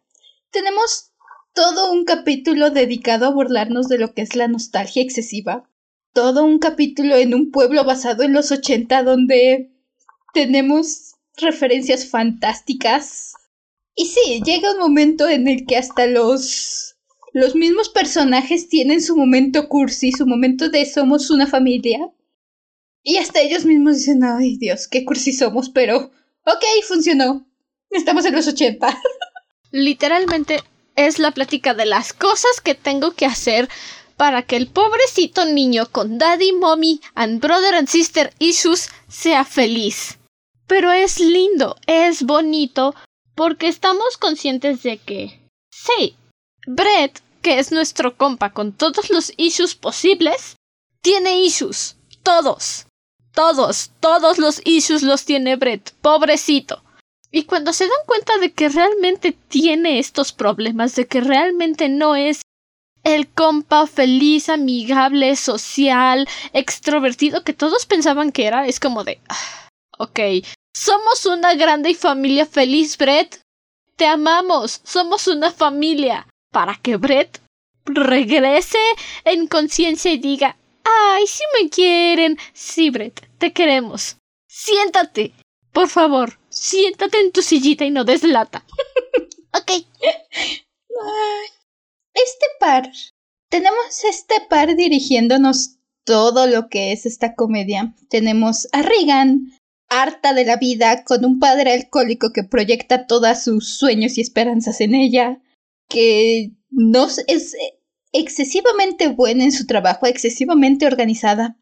Tenemos 0.49 1.11
todo 1.53 1.93
un 1.93 2.03
capítulo 2.03 2.69
dedicado 2.71 3.27
a 3.27 3.31
burlarnos 3.31 3.87
de 3.87 3.97
lo 3.97 4.13
que 4.13 4.23
es 4.23 4.35
la 4.35 4.49
nostalgia 4.49 5.01
excesiva. 5.01 5.69
Todo 6.11 6.43
un 6.43 6.59
capítulo 6.59 7.15
en 7.15 7.33
un 7.33 7.51
pueblo 7.51 7.85
basado 7.85 8.23
en 8.23 8.33
los 8.33 8.51
80 8.51 9.03
donde 9.03 9.71
tenemos 10.33 11.13
referencias 11.37 12.09
fantásticas. 12.09 13.35
Y 13.95 14.05
sí, 14.05 14.41
llega 14.43 14.71
un 14.71 14.79
momento 14.79 15.27
en 15.27 15.47
el 15.47 15.65
que 15.65 15.77
hasta 15.77 16.07
los 16.07 16.91
los 17.33 17.55
mismos 17.55 17.87
personajes 17.89 18.67
tienen 18.67 19.01
su 19.01 19.15
momento 19.15 19.69
cursi, 19.69 20.11
su 20.11 20.27
momento 20.27 20.69
de 20.69 20.85
somos 20.85 21.29
una 21.29 21.47
familia. 21.47 22.11
Y 23.03 23.17
hasta 23.17 23.39
ellos 23.39 23.65
mismos 23.65 23.97
dicen, 23.97 24.23
ay 24.23 24.57
Dios, 24.57 24.87
qué 24.87 25.05
cursi 25.05 25.31
somos, 25.31 25.69
pero 25.69 26.11
ok, 26.45 26.63
funcionó. 26.87 27.47
Estamos 27.89 28.25
en 28.25 28.35
los 28.35 28.47
80. 28.47 29.01
Literalmente 29.71 30.61
es 30.95 31.19
la 31.19 31.31
plática 31.31 31.73
de 31.73 31.85
las 31.85 32.13
cosas 32.13 32.59
que 32.61 32.75
tengo 32.75 33.11
que 33.11 33.25
hacer 33.25 33.69
para 34.17 34.43
que 34.43 34.57
el 34.57 34.67
pobrecito 34.67 35.45
niño 35.45 35.89
con 35.89 36.17
daddy, 36.17 36.51
mommy 36.51 36.99
and 37.15 37.41
brother 37.41 37.75
and 37.75 37.87
sister 37.87 38.33
issues 38.39 38.89
sea 39.07 39.45
feliz. 39.45 40.19
Pero 40.67 40.91
es 40.91 41.19
lindo, 41.19 41.75
es 41.87 42.23
bonito, 42.23 42.93
porque 43.35 43.67
estamos 43.67 44.17
conscientes 44.17 44.83
de 44.83 44.97
que 44.97 45.39
sí, 45.71 46.15
Brett, 46.67 47.21
que 47.41 47.59
es 47.59 47.71
nuestro 47.71 48.17
compa 48.17 48.51
con 48.51 48.71
todos 48.73 49.09
los 49.09 49.33
issues 49.37 49.75
posibles, 49.75 50.55
tiene 51.01 51.41
issues. 51.41 51.97
Todos. 52.23 52.85
Todos, 53.33 53.91
todos 53.99 54.37
los 54.37 54.61
issues 54.65 55.03
los 55.03 55.25
tiene 55.25 55.55
Brett. 55.55 55.93
Pobrecito. 56.01 56.83
Y 57.31 57.43
cuando 57.43 57.71
se 57.73 57.85
dan 57.85 58.05
cuenta 58.05 58.37
de 58.39 58.51
que 58.51 58.69
realmente 58.69 59.31
tiene 59.31 59.99
estos 59.99 60.33
problemas, 60.33 60.95
de 60.95 61.07
que 61.07 61.21
realmente 61.21 61.87
no 61.87 62.15
es 62.15 62.41
el 63.03 63.27
compa 63.29 63.87
feliz, 63.87 64.49
amigable, 64.49 65.35
social, 65.35 66.27
extrovertido 66.53 67.43
que 67.43 67.53
todos 67.53 67.85
pensaban 67.85 68.31
que 68.31 68.45
era, 68.45 68.67
es 68.67 68.79
como 68.79 69.03
de... 69.03 69.19
Ah, 69.29 69.69
ok, 69.97 70.19
somos 70.73 71.25
una 71.25 71.53
grande 71.55 71.91
y 71.91 71.95
familia 71.95 72.45
feliz, 72.45 72.97
Brett. 72.97 73.41
Te 73.95 74.05
amamos, 74.05 74.81
somos 74.83 75.27
una 75.27 75.51
familia 75.51 76.27
para 76.51 76.75
que 76.75 76.97
Brett 76.97 77.39
regrese 77.85 78.79
en 79.25 79.47
conciencia 79.47 80.11
y 80.11 80.17
diga, 80.17 80.57
ay, 80.83 81.27
si 81.27 81.43
me 81.59 81.69
quieren. 81.69 82.37
Sí, 82.53 82.89
Brett, 82.89 83.27
te 83.37 83.53
queremos. 83.53 84.17
Siéntate, 84.47 85.33
por 85.71 85.87
favor, 85.87 86.37
siéntate 86.49 87.19
en 87.19 87.31
tu 87.31 87.41
sillita 87.41 87.85
y 87.85 87.91
no 87.91 88.03
deslata. 88.03 88.63
ok. 89.53 89.71
Este 92.13 92.45
par. 92.59 92.91
Tenemos 93.49 94.03
este 94.03 94.41
par 94.49 94.75
dirigiéndonos 94.75 95.77
todo 96.05 96.47
lo 96.47 96.69
que 96.69 96.91
es 96.91 97.05
esta 97.05 97.35
comedia. 97.35 97.93
Tenemos 98.09 98.67
a 98.71 98.81
Regan, 98.81 99.57
harta 99.91 100.33
de 100.33 100.45
la 100.45 100.55
vida, 100.55 101.03
con 101.03 101.25
un 101.25 101.39
padre 101.39 101.73
alcohólico 101.73 102.31
que 102.31 102.43
proyecta 102.43 103.05
todos 103.05 103.43
sus 103.43 103.67
sueños 103.77 104.17
y 104.17 104.21
esperanzas 104.21 104.79
en 104.79 104.95
ella 104.95 105.41
que 105.89 106.53
no 106.69 107.07
es 107.27 107.55
excesivamente 108.13 109.09
buena 109.09 109.43
en 109.43 109.51
su 109.51 109.67
trabajo, 109.67 110.05
excesivamente 110.05 110.87
organizada, 110.87 111.57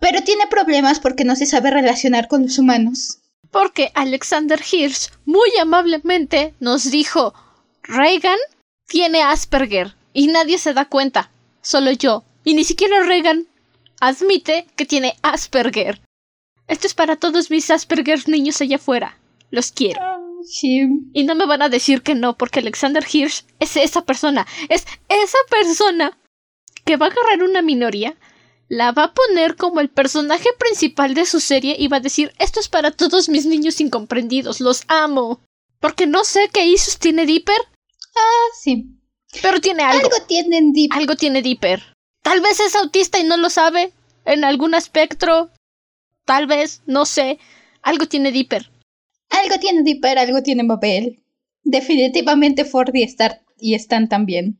pero 0.00 0.22
tiene 0.22 0.46
problemas 0.46 1.00
porque 1.00 1.24
no 1.24 1.36
se 1.36 1.44
sabe 1.44 1.70
relacionar 1.70 2.28
con 2.28 2.42
los 2.42 2.58
humanos. 2.58 3.18
Porque 3.50 3.90
Alexander 3.94 4.60
Hirsch 4.60 5.10
muy 5.26 5.50
amablemente 5.60 6.54
nos 6.58 6.90
dijo 6.90 7.34
Reagan 7.82 8.38
tiene 8.88 9.22
Asperger 9.22 9.94
y 10.14 10.28
nadie 10.28 10.56
se 10.56 10.72
da 10.72 10.86
cuenta, 10.86 11.30
solo 11.60 11.90
yo, 11.92 12.24
y 12.42 12.54
ni 12.54 12.64
siquiera 12.64 13.02
Reagan 13.02 13.46
admite 14.00 14.66
que 14.76 14.86
tiene 14.86 15.16
Asperger. 15.20 16.00
Esto 16.68 16.86
es 16.86 16.94
para 16.94 17.16
todos 17.16 17.50
mis 17.50 17.70
Asperger 17.70 18.28
niños 18.28 18.60
allá 18.60 18.76
afuera. 18.76 19.18
Los 19.50 19.72
quiero. 19.72 20.00
Ah. 20.02 20.16
Y 20.62 21.24
no 21.24 21.34
me 21.34 21.46
van 21.46 21.62
a 21.62 21.68
decir 21.68 22.02
que 22.02 22.14
no, 22.14 22.36
porque 22.36 22.60
Alexander 22.60 23.04
Hirsch 23.10 23.44
es 23.58 23.76
esa 23.76 24.04
persona. 24.04 24.46
Es 24.68 24.86
esa 25.08 25.38
persona 25.50 26.18
que 26.84 26.96
va 26.96 27.06
a 27.06 27.10
agarrar 27.10 27.42
una 27.42 27.62
minoría, 27.62 28.16
la 28.68 28.92
va 28.92 29.04
a 29.04 29.14
poner 29.14 29.56
como 29.56 29.80
el 29.80 29.88
personaje 29.88 30.48
principal 30.58 31.14
de 31.14 31.26
su 31.26 31.40
serie 31.40 31.76
y 31.78 31.88
va 31.88 31.98
a 31.98 32.00
decir: 32.00 32.32
Esto 32.38 32.60
es 32.60 32.68
para 32.68 32.90
todos 32.90 33.28
mis 33.28 33.46
niños 33.46 33.80
incomprendidos, 33.80 34.60
los 34.60 34.84
amo. 34.88 35.40
Porque 35.80 36.06
no 36.06 36.24
sé 36.24 36.48
qué 36.52 36.66
Isus 36.66 36.98
tiene 36.98 37.26
Dipper. 37.26 37.60
Ah, 38.16 38.46
sí. 38.60 38.86
Pero 39.42 39.60
tiene 39.60 39.82
algo. 39.82 40.06
Algo 40.06 40.26
tiene 40.26 40.60
Dipper. 40.72 40.98
Algo 40.98 41.16
tiene 41.16 41.42
Dipper. 41.42 41.82
Tal 42.22 42.40
vez 42.40 42.60
es 42.60 42.74
autista 42.76 43.18
y 43.18 43.24
no 43.24 43.36
lo 43.36 43.50
sabe. 43.50 43.92
En 44.24 44.44
algún 44.44 44.74
espectro. 44.74 45.50
Tal 46.26 46.46
vez, 46.46 46.82
no 46.86 47.06
sé. 47.06 47.38
Algo 47.82 48.06
tiene 48.06 48.32
Dipper. 48.32 48.70
Algo 49.30 49.58
tiene 49.58 49.82
Dipper, 49.82 50.18
algo 50.18 50.42
tiene 50.42 50.64
Mabel. 50.64 51.22
Definitivamente 51.62 52.64
Ford 52.64 52.94
y, 52.94 53.02
Star 53.04 53.42
y 53.58 53.74
Stan 53.74 54.08
también. 54.08 54.58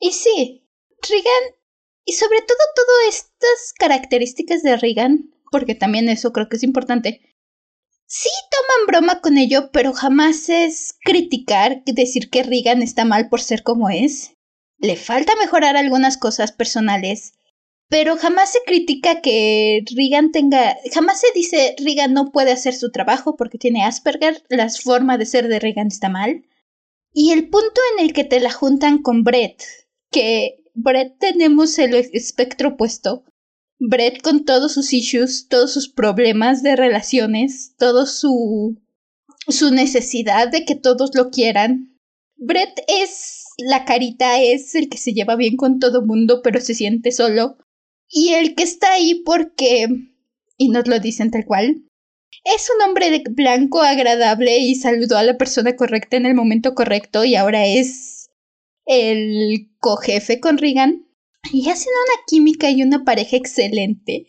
Y 0.00 0.12
sí, 0.12 0.66
Regan, 1.08 1.54
y 2.04 2.12
sobre 2.12 2.40
todo 2.40 2.58
todas 2.74 3.14
estas 3.14 3.72
características 3.78 4.62
de 4.62 4.76
Regan, 4.76 5.30
porque 5.50 5.74
también 5.74 6.08
eso 6.08 6.32
creo 6.32 6.48
que 6.48 6.56
es 6.56 6.62
importante, 6.62 7.20
sí 8.06 8.28
toman 8.50 8.86
broma 8.86 9.20
con 9.20 9.38
ello, 9.38 9.70
pero 9.72 9.92
jamás 9.92 10.48
es 10.48 10.94
criticar, 11.02 11.82
decir 11.84 12.30
que 12.30 12.42
Regan 12.42 12.82
está 12.82 13.04
mal 13.04 13.28
por 13.28 13.40
ser 13.40 13.62
como 13.62 13.88
es. 13.88 14.34
Le 14.78 14.96
falta 14.96 15.34
mejorar 15.36 15.76
algunas 15.76 16.18
cosas 16.18 16.52
personales, 16.52 17.34
pero 17.94 18.16
jamás 18.16 18.50
se 18.50 18.58
critica 18.66 19.20
que 19.20 19.84
Regan 19.94 20.32
tenga, 20.32 20.76
jamás 20.92 21.20
se 21.20 21.28
dice 21.32 21.76
Regan 21.78 22.12
no 22.12 22.32
puede 22.32 22.50
hacer 22.50 22.74
su 22.74 22.90
trabajo 22.90 23.36
porque 23.36 23.56
tiene 23.56 23.84
Asperger, 23.84 24.42
la 24.48 24.68
forma 24.68 25.16
de 25.16 25.26
ser 25.26 25.46
de 25.46 25.60
Regan 25.60 25.86
está 25.86 26.08
mal. 26.08 26.44
Y 27.12 27.30
el 27.30 27.48
punto 27.50 27.80
en 27.92 28.04
el 28.04 28.12
que 28.12 28.24
te 28.24 28.40
la 28.40 28.50
juntan 28.50 29.00
con 29.00 29.22
Brett, 29.22 29.62
que 30.10 30.56
Brett 30.74 31.20
tenemos 31.20 31.78
el 31.78 31.94
espectro 31.94 32.70
opuesto. 32.70 33.22
Brett 33.78 34.22
con 34.22 34.44
todos 34.44 34.74
sus 34.74 34.92
issues, 34.92 35.46
todos 35.46 35.72
sus 35.72 35.88
problemas 35.88 36.64
de 36.64 36.74
relaciones, 36.74 37.76
todo 37.78 38.06
su 38.06 38.76
su 39.46 39.70
necesidad 39.70 40.48
de 40.48 40.64
que 40.64 40.74
todos 40.74 41.14
lo 41.14 41.30
quieran. 41.30 41.96
Brett 42.34 42.76
es 42.88 43.44
la 43.56 43.84
carita, 43.84 44.42
es 44.42 44.74
el 44.74 44.88
que 44.88 44.98
se 44.98 45.12
lleva 45.12 45.36
bien 45.36 45.56
con 45.56 45.78
todo 45.78 46.04
mundo, 46.04 46.40
pero 46.42 46.60
se 46.60 46.74
siente 46.74 47.12
solo. 47.12 47.56
Y 48.16 48.32
el 48.34 48.54
que 48.54 48.62
está 48.62 48.92
ahí 48.92 49.22
porque, 49.24 49.88
y 50.56 50.68
nos 50.68 50.86
lo 50.86 51.00
dicen 51.00 51.32
tal 51.32 51.44
cual, 51.44 51.82
es 52.44 52.70
un 52.72 52.88
hombre 52.88 53.24
blanco 53.30 53.82
agradable 53.82 54.58
y 54.58 54.76
saludó 54.76 55.16
a 55.16 55.24
la 55.24 55.36
persona 55.36 55.74
correcta 55.74 56.16
en 56.16 56.24
el 56.24 56.34
momento 56.34 56.76
correcto 56.76 57.24
y 57.24 57.34
ahora 57.34 57.66
es 57.66 58.30
el 58.86 59.68
cojefe 59.80 60.38
con 60.38 60.58
Regan. 60.58 61.08
Y 61.52 61.68
hacen 61.68 61.92
una 61.92 62.22
química 62.28 62.70
y 62.70 62.84
una 62.84 63.04
pareja 63.04 63.36
excelente, 63.36 64.26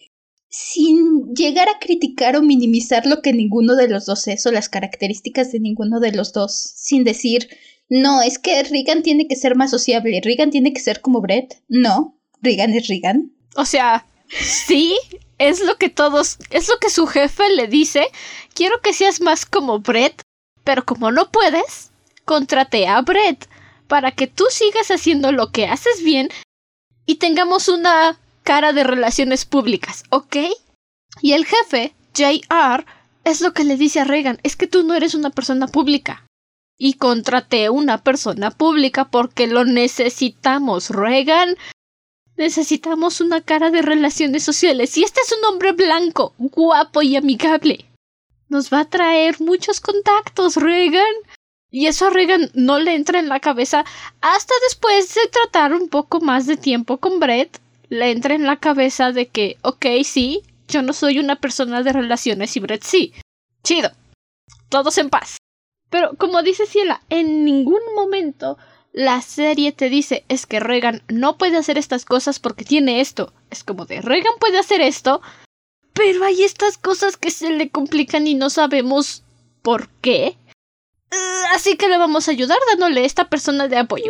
sin 0.49 1.33
llegar 1.35 1.69
a 1.69 1.79
criticar 1.79 2.35
o 2.35 2.41
minimizar 2.41 3.05
lo 3.05 3.21
que 3.21 3.33
ninguno 3.33 3.75
de 3.75 3.87
los 3.87 4.07
dos 4.07 4.27
es 4.27 4.45
o 4.47 4.51
las 4.51 4.67
características 4.67 5.51
de 5.51 5.59
ninguno 5.59 5.99
de 5.99 6.11
los 6.11 6.33
dos, 6.33 6.53
sin 6.75 7.03
decir, 7.03 7.49
no, 7.87 8.23
es 8.23 8.39
que 8.39 8.63
Regan 8.63 9.03
tiene 9.03 9.27
que 9.27 9.35
ser 9.35 9.55
más 9.55 9.69
sociable, 9.69 10.21
Regan 10.23 10.49
tiene 10.49 10.73
que 10.73 10.81
ser 10.81 11.01
como 11.01 11.21
Brett. 11.21 11.61
No, 11.69 12.19
Regan 12.41 12.73
es 12.73 12.87
Regan. 12.87 13.34
O 13.55 13.65
sea, 13.65 14.05
sí, 14.29 14.97
es 15.37 15.61
lo 15.61 15.77
que 15.77 15.89
todos, 15.89 16.37
es 16.49 16.69
lo 16.69 16.77
que 16.77 16.89
su 16.89 17.07
jefe 17.07 17.49
le 17.49 17.67
dice. 17.67 18.07
Quiero 18.53 18.81
que 18.81 18.93
seas 18.93 19.21
más 19.21 19.45
como 19.45 19.79
Brett, 19.79 20.21
pero 20.63 20.85
como 20.85 21.11
no 21.11 21.31
puedes, 21.31 21.91
contrate 22.25 22.87
a 22.87 23.01
Brett 23.01 23.47
para 23.87 24.11
que 24.11 24.27
tú 24.27 24.45
sigas 24.49 24.89
haciendo 24.89 25.31
lo 25.31 25.51
que 25.51 25.67
haces 25.67 26.03
bien 26.03 26.29
y 27.05 27.15
tengamos 27.15 27.67
una 27.67 28.19
cara 28.43 28.73
de 28.73 28.83
relaciones 28.83 29.45
públicas, 29.45 30.03
¿ok? 30.09 30.37
Y 31.21 31.33
el 31.33 31.45
jefe, 31.45 31.93
JR, 32.13 32.85
es 33.23 33.41
lo 33.41 33.53
que 33.53 33.63
le 33.63 33.77
dice 33.77 33.99
a 33.99 34.05
Reagan, 34.05 34.39
es 34.43 34.55
que 34.55 34.67
tú 34.67 34.83
no 34.83 34.95
eres 34.95 35.15
una 35.15 35.29
persona 35.29 35.67
pública. 35.67 36.25
Y 36.77 36.95
contraté 36.95 37.69
una 37.69 38.03
persona 38.03 38.51
pública 38.51 39.05
porque 39.05 39.47
lo 39.47 39.63
necesitamos. 39.63 40.89
Reagan 40.89 41.55
Necesitamos 42.37 43.21
una 43.21 43.41
cara 43.41 43.71
de 43.71 43.81
relaciones 43.81 44.43
sociales 44.43 44.97
y 44.97 45.03
este 45.03 45.21
es 45.21 45.31
un 45.31 45.45
hombre 45.45 45.71
blanco, 45.71 46.33
guapo 46.37 47.01
y 47.01 47.15
amigable. 47.15 47.85
Nos 48.49 48.71
va 48.71 48.81
a 48.81 48.89
traer 48.89 49.39
muchos 49.39 49.79
contactos, 49.79 50.57
Regan. 50.57 51.13
Y 51.71 51.87
eso 51.87 52.07
a 52.07 52.09
Regan 52.09 52.51
no 52.53 52.79
le 52.79 52.93
entra 52.93 53.19
en 53.19 53.29
la 53.29 53.39
cabeza 53.39 53.85
hasta 54.21 54.53
después 54.67 55.13
de 55.15 55.27
tratar 55.29 55.73
un 55.73 55.89
poco 55.89 56.19
más 56.21 56.45
de 56.45 56.57
tiempo 56.57 56.97
con 56.97 57.19
Brett. 57.19 57.59
Le 57.89 58.11
entra 58.11 58.35
en 58.35 58.45
la 58.45 58.57
cabeza 58.57 59.11
de 59.11 59.27
que, 59.27 59.57
ok, 59.61 59.85
sí, 60.03 60.43
yo 60.67 60.81
no 60.81 60.93
soy 60.93 61.19
una 61.19 61.37
persona 61.37 61.83
de 61.83 61.93
relaciones 61.93 62.55
y 62.55 62.59
Brett 62.59 62.83
sí. 62.83 63.13
Chido. 63.63 63.91
Todos 64.69 64.97
en 64.97 65.09
paz. 65.09 65.37
Pero 65.89 66.15
como 66.17 66.43
dice 66.43 66.65
Ciela, 66.65 67.01
en 67.09 67.45
ningún 67.45 67.81
momento 67.95 68.57
la 68.95 69.21
serie 69.21 69.73
te 69.73 69.89
dice 69.89 70.23
es 70.29 70.45
que 70.45 70.61
Regan 70.61 71.03
no 71.09 71.37
puede 71.37 71.57
hacer 71.57 71.77
estas 71.77 72.05
cosas 72.05 72.39
porque 72.39 72.63
tiene 72.63 73.01
esto. 73.01 73.33
Es 73.49 73.65
como 73.65 73.85
de 73.85 74.01
Regan 74.01 74.35
puede 74.39 74.57
hacer 74.57 74.79
esto, 74.79 75.21
pero 75.93 76.23
hay 76.23 76.43
estas 76.43 76.77
cosas 76.77 77.17
que 77.17 77.29
se 77.29 77.49
le 77.49 77.69
complican 77.69 78.25
y 78.25 78.35
no 78.35 78.49
sabemos 78.49 79.25
por 79.61 79.89
qué. 79.99 80.37
Eh, 81.11 81.43
así 81.53 81.75
que 81.75 81.89
le 81.89 81.97
vamos 81.97 82.29
a 82.29 82.31
ayudar 82.31 82.57
dándole 82.71 83.03
esta 83.03 83.29
persona 83.29 83.67
de 83.67 83.75
apoyo. 83.75 84.05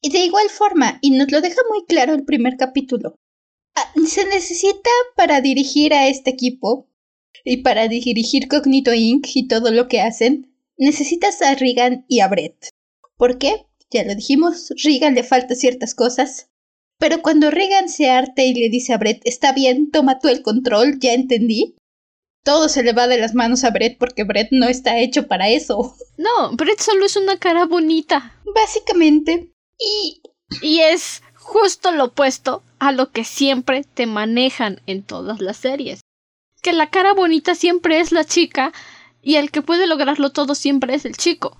Y 0.00 0.10
de 0.10 0.20
igual 0.20 0.48
forma, 0.48 1.00
y 1.02 1.10
nos 1.10 1.32
lo 1.32 1.40
deja 1.40 1.60
muy 1.68 1.84
claro 1.84 2.14
el 2.14 2.24
primer 2.24 2.56
capítulo, 2.56 3.16
ah, 3.74 3.92
se 4.06 4.26
necesita 4.26 4.90
para 5.16 5.40
dirigir 5.40 5.92
a 5.92 6.06
este 6.06 6.30
equipo 6.30 6.88
y 7.44 7.64
para 7.64 7.88
dirigir 7.88 8.46
Cognito 8.46 8.94
Inc. 8.94 9.26
y 9.34 9.48
todo 9.48 9.72
lo 9.72 9.88
que 9.88 10.00
hacen, 10.02 10.54
necesitas 10.76 11.42
a 11.42 11.56
Regan 11.56 12.04
y 12.06 12.20
a 12.20 12.28
Brett. 12.28 12.68
¿Por 13.16 13.38
qué? 13.38 13.67
Ya 13.90 14.04
lo 14.04 14.14
dijimos, 14.14 14.72
Regan 14.84 15.14
le 15.14 15.22
falta 15.22 15.54
ciertas 15.54 15.94
cosas. 15.94 16.48
Pero 16.98 17.22
cuando 17.22 17.50
Regan 17.50 17.88
se 17.88 18.10
arte 18.10 18.46
y 18.46 18.54
le 18.54 18.68
dice 18.68 18.92
a 18.92 18.98
Brett, 18.98 19.22
está 19.24 19.52
bien, 19.52 19.90
toma 19.90 20.18
tú 20.18 20.28
el 20.28 20.42
control, 20.42 20.98
ya 20.98 21.12
entendí, 21.12 21.76
todo 22.48 22.68
se 22.68 22.82
le 22.82 22.92
va 22.92 23.06
de 23.06 23.18
las 23.18 23.34
manos 23.34 23.62
a 23.64 23.70
Brett 23.70 23.98
porque 23.98 24.24
Brett 24.24 24.48
no 24.52 24.68
está 24.68 24.98
hecho 24.98 25.26
para 25.26 25.48
eso. 25.48 25.94
No, 26.16 26.56
Brett 26.56 26.80
solo 26.80 27.04
es 27.04 27.16
una 27.16 27.36
cara 27.36 27.66
bonita. 27.66 28.34
Básicamente. 28.54 29.52
Y. 29.78 30.22
Y 30.62 30.80
es 30.80 31.22
justo 31.34 31.92
lo 31.92 32.04
opuesto 32.06 32.62
a 32.78 32.90
lo 32.92 33.10
que 33.10 33.24
siempre 33.24 33.84
te 33.84 34.06
manejan 34.06 34.80
en 34.86 35.02
todas 35.02 35.40
las 35.40 35.58
series. 35.58 36.00
Que 36.62 36.72
la 36.72 36.88
cara 36.88 37.12
bonita 37.12 37.54
siempre 37.54 38.00
es 38.00 38.12
la 38.12 38.24
chica 38.24 38.72
y 39.22 39.34
el 39.34 39.50
que 39.50 39.60
puede 39.60 39.86
lograrlo 39.86 40.30
todo 40.30 40.54
siempre 40.54 40.94
es 40.94 41.04
el 41.04 41.16
chico. 41.16 41.58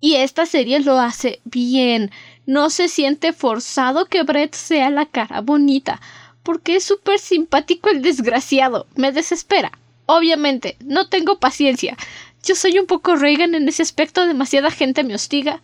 Y 0.00 0.16
esta 0.16 0.46
serie 0.46 0.80
lo 0.80 0.98
hace 0.98 1.40
bien. 1.44 2.10
No 2.44 2.70
se 2.70 2.88
siente 2.88 3.32
forzado 3.32 4.06
que 4.06 4.22
Brett 4.22 4.54
sea 4.54 4.90
la 4.90 5.06
cara 5.06 5.40
bonita, 5.40 6.00
porque 6.42 6.76
es 6.76 6.84
súper 6.84 7.18
simpático 7.18 7.90
el 7.90 8.02
desgraciado. 8.02 8.86
Me 8.94 9.12
desespera. 9.12 9.72
Obviamente, 10.06 10.76
no 10.84 11.08
tengo 11.08 11.40
paciencia. 11.40 11.96
Yo 12.44 12.54
soy 12.54 12.78
un 12.78 12.86
poco 12.86 13.16
Reagan 13.16 13.54
en 13.54 13.68
ese 13.68 13.82
aspecto, 13.82 14.26
demasiada 14.26 14.70
gente 14.70 15.02
me 15.02 15.14
hostiga. 15.14 15.62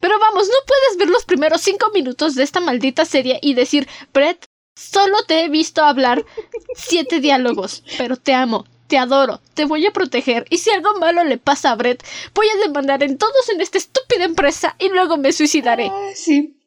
Pero 0.00 0.18
vamos, 0.18 0.48
no 0.48 0.54
puedes 0.66 0.98
ver 0.98 1.08
los 1.08 1.24
primeros 1.24 1.62
cinco 1.62 1.90
minutos 1.94 2.34
de 2.34 2.42
esta 2.42 2.60
maldita 2.60 3.04
serie 3.04 3.38
y 3.40 3.54
decir, 3.54 3.88
Brett, 4.12 4.44
solo 4.76 5.22
te 5.26 5.44
he 5.44 5.48
visto 5.48 5.82
hablar 5.82 6.26
siete 6.74 7.20
diálogos, 7.20 7.84
pero 7.96 8.16
te 8.16 8.34
amo, 8.34 8.66
te 8.92 8.98
adoro, 8.98 9.40
te 9.54 9.64
voy 9.64 9.86
a 9.86 9.90
proteger, 9.90 10.44
y 10.50 10.58
si 10.58 10.68
algo 10.68 10.92
malo 11.00 11.24
le 11.24 11.38
pasa 11.38 11.70
a 11.70 11.76
Brett, 11.76 12.04
voy 12.34 12.44
a 12.48 12.66
demandar 12.66 13.02
en 13.02 13.16
todos 13.16 13.48
en 13.48 13.62
esta 13.62 13.78
estúpida 13.78 14.24
empresa 14.26 14.76
y 14.78 14.90
luego 14.90 15.16
me 15.16 15.32
suicidaré. 15.32 15.86
Ah, 15.90 16.10
sí. 16.14 16.58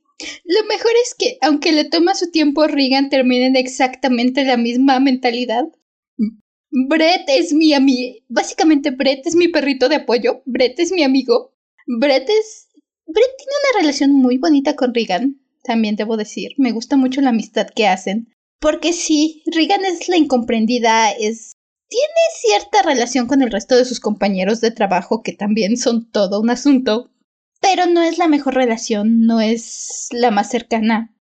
Lo 0.43 0.65
mejor 0.67 0.89
es 1.03 1.13
que, 1.13 1.37
aunque 1.41 1.71
le 1.71 1.85
toma 1.85 2.15
su 2.15 2.31
tiempo, 2.31 2.65
Regan 2.65 3.11
termina 3.11 3.45
en 3.45 3.55
exactamente 3.55 4.43
la 4.43 4.57
misma 4.57 4.99
mentalidad. 4.99 5.65
Brett 6.71 7.25
es 7.27 7.53
mi 7.53 7.75
amigo. 7.75 8.15
Básicamente, 8.27 8.89
Brett 8.89 9.27
es 9.27 9.35
mi 9.35 9.49
perrito 9.49 9.87
de 9.87 9.97
apoyo. 9.97 10.41
Brett 10.45 10.79
es 10.79 10.91
mi 10.91 11.03
amigo. 11.03 11.53
Brett 11.85 12.27
es. 12.27 12.69
Brett 13.05 13.37
tiene 13.37 13.51
una 13.61 13.81
relación 13.81 14.13
muy 14.13 14.39
bonita 14.39 14.75
con 14.75 14.95
Regan. 14.95 15.41
También 15.63 15.95
debo 15.95 16.17
decir. 16.17 16.53
Me 16.57 16.71
gusta 16.71 16.97
mucho 16.97 17.21
la 17.21 17.29
amistad 17.29 17.67
que 17.69 17.85
hacen. 17.85 18.33
Porque 18.59 18.93
sí, 18.93 19.43
Regan 19.45 19.85
es 19.85 20.09
la 20.09 20.17
incomprendida, 20.17 21.11
es. 21.11 21.54
Tiene 21.87 22.05
cierta 22.39 22.81
relación 22.81 23.27
con 23.27 23.41
el 23.41 23.51
resto 23.51 23.75
de 23.75 23.85
sus 23.85 23.99
compañeros 23.99 24.61
de 24.61 24.71
trabajo 24.71 25.21
que 25.21 25.33
también 25.33 25.77
son 25.77 26.09
todo 26.09 26.41
un 26.41 26.49
asunto. 26.49 27.11
Pero 27.61 27.85
no 27.85 28.03
es 28.03 28.17
la 28.17 28.27
mejor 28.27 28.55
relación, 28.55 29.25
no 29.25 29.41
es 29.41 30.07
la 30.11 30.31
más 30.31 30.49
cercana. 30.49 31.15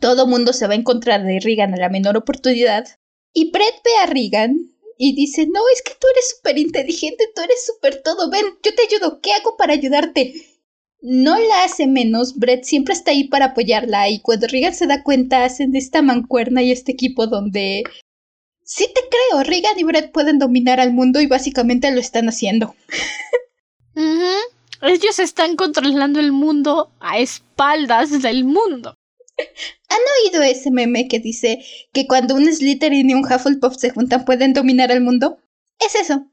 Todo 0.00 0.26
mundo 0.26 0.52
se 0.52 0.66
va 0.66 0.74
a 0.74 0.76
encontrar 0.76 1.24
de 1.24 1.40
Regan 1.40 1.74
a 1.74 1.76
la 1.76 1.88
menor 1.88 2.16
oportunidad. 2.16 2.86
Y 3.34 3.50
Brett 3.50 3.82
ve 3.84 3.90
a 4.02 4.06
Regan 4.06 4.72
y 4.98 5.14
dice, 5.14 5.46
no, 5.46 5.60
es 5.74 5.82
que 5.82 5.92
tú 6.00 6.06
eres 6.12 6.36
súper 6.36 6.58
inteligente, 6.58 7.24
tú 7.34 7.42
eres 7.42 7.66
súper 7.66 8.02
todo, 8.02 8.30
ven, 8.30 8.44
yo 8.62 8.74
te 8.74 8.82
ayudo, 8.82 9.20
¿qué 9.20 9.32
hago 9.32 9.56
para 9.56 9.72
ayudarte? 9.72 10.34
No 11.00 11.38
la 11.38 11.64
hace 11.64 11.86
menos, 11.86 12.36
Brett 12.36 12.64
siempre 12.64 12.94
está 12.94 13.10
ahí 13.10 13.24
para 13.24 13.46
apoyarla 13.46 14.08
y 14.08 14.20
cuando 14.20 14.46
Regan 14.46 14.74
se 14.74 14.86
da 14.86 15.02
cuenta 15.02 15.44
hacen 15.44 15.74
esta 15.74 16.02
mancuerna 16.02 16.62
y 16.62 16.70
este 16.70 16.92
equipo 16.92 17.26
donde... 17.26 17.82
Sí 18.64 18.86
te 18.94 19.00
creo, 19.08 19.42
Regan 19.42 19.78
y 19.78 19.84
Brett 19.84 20.12
pueden 20.12 20.38
dominar 20.38 20.80
al 20.80 20.92
mundo 20.92 21.20
y 21.20 21.26
básicamente 21.26 21.90
lo 21.90 22.00
están 22.00 22.28
haciendo. 22.28 22.74
Ellos 24.82 25.18
están 25.18 25.56
controlando 25.56 26.20
el 26.20 26.32
mundo 26.32 26.90
a 27.00 27.18
espaldas 27.18 28.22
del 28.22 28.44
mundo. 28.44 28.94
¿Han 29.88 30.00
oído 30.24 30.42
ese 30.42 30.70
meme 30.70 31.08
que 31.08 31.18
dice 31.18 31.64
que 31.92 32.06
cuando 32.06 32.34
un 32.34 32.52
Slytherin 32.52 33.10
y 33.10 33.14
un 33.14 33.24
Hufflepuff 33.24 33.76
se 33.76 33.90
juntan 33.90 34.24
pueden 34.24 34.52
dominar 34.52 34.90
el 34.90 35.00
mundo? 35.00 35.38
Es 35.78 35.94
eso. 35.94 36.26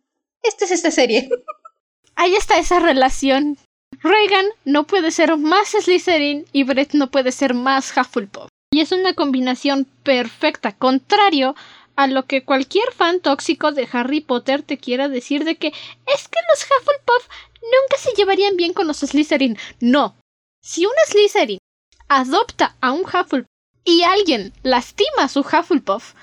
Esta 0.44 0.66
es 0.66 0.72
esta 0.72 0.92
serie. 0.92 1.30
Ahí 2.16 2.36
está 2.36 2.58
esa 2.58 2.80
relación. 2.80 3.58
Reagan 4.02 4.46
no 4.66 4.88
puede 4.88 5.12
ser 5.12 5.36
más 5.38 5.70
Slytherin 5.70 6.46
y 6.52 6.64
Brett 6.64 6.94
no 6.94 7.12
puede 7.12 7.32
ser 7.32 7.54
más 7.54 7.94
Hufflepuff. 7.96 8.50
Y 8.72 8.82
es 8.82 8.92
una 8.92 9.14
combinación 9.14 9.86
perfecta, 10.04 10.72
contrario 10.72 11.56
a 12.00 12.08
lo 12.08 12.28
que 12.28 12.46
cualquier 12.46 12.94
fan 12.94 13.20
tóxico 13.20 13.74
de 13.74 13.86
Harry 13.92 14.22
Potter 14.22 14.64
te 14.64 14.78
quiera 14.78 15.10
decir 15.10 15.44
de 15.44 15.58
que 15.58 15.68
es 15.68 16.28
que 16.30 16.40
los 16.50 16.64
Hufflepuff 16.64 17.28
nunca 17.62 17.98
se 18.02 18.14
llevarían 18.14 18.56
bien 18.56 18.72
con 18.72 18.88
los 18.88 19.00
Slytherin. 19.00 19.58
No. 19.82 20.16
Si 20.64 20.86
un 20.86 20.94
Slytherin 21.10 21.60
adopta 22.08 22.78
a 22.80 22.94
un 22.94 23.02
Hufflepuff 23.02 23.48
y 23.84 24.04
alguien 24.04 24.54
lastima 24.64 25.24
a 25.24 25.28
su 25.28 25.42
Hufflepuff, 25.42 26.14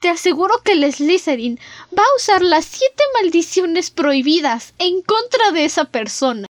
te 0.00 0.10
aseguro 0.10 0.60
que 0.62 0.72
el 0.72 0.92
Slytherin 0.92 1.58
va 1.98 2.02
a 2.02 2.16
usar 2.18 2.42
las 2.42 2.66
siete 2.66 3.02
maldiciones 3.14 3.90
prohibidas 3.90 4.74
en 4.78 5.00
contra 5.00 5.50
de 5.52 5.64
esa 5.64 5.86
persona. 5.86 6.46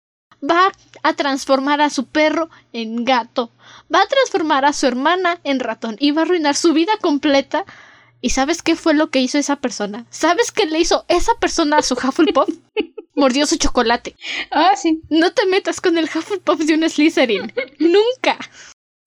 Va 0.44 0.70
a 1.02 1.14
transformar 1.14 1.80
a 1.80 1.88
su 1.88 2.04
perro 2.04 2.50
en 2.74 3.06
gato. 3.06 3.50
Va 3.92 4.02
a 4.02 4.06
transformar 4.06 4.66
a 4.66 4.74
su 4.74 4.86
hermana 4.86 5.40
en 5.44 5.60
ratón 5.60 5.96
y 5.98 6.10
va 6.10 6.20
a 6.20 6.24
arruinar 6.26 6.56
su 6.56 6.74
vida 6.74 6.92
completa. 7.00 7.64
¿Y 8.20 8.30
sabes 8.30 8.62
qué 8.62 8.76
fue 8.76 8.94
lo 8.94 9.10
que 9.10 9.20
hizo 9.20 9.38
esa 9.38 9.56
persona? 9.56 10.06
¿Sabes 10.10 10.50
qué 10.50 10.66
le 10.66 10.78
hizo 10.78 11.04
esa 11.08 11.34
persona 11.38 11.78
a 11.78 11.82
su 11.82 11.94
Hufflepuff? 11.94 12.48
Mordió 13.14 13.46
su 13.46 13.56
chocolate. 13.56 14.16
Ah, 14.50 14.72
sí. 14.76 15.00
No 15.08 15.32
te 15.32 15.46
metas 15.46 15.80
con 15.80 15.96
el 15.96 16.04
Hufflepuff 16.04 16.60
de 16.60 16.74
un 16.74 16.88
Slytherin. 16.88 17.52
Nunca. 17.78 18.38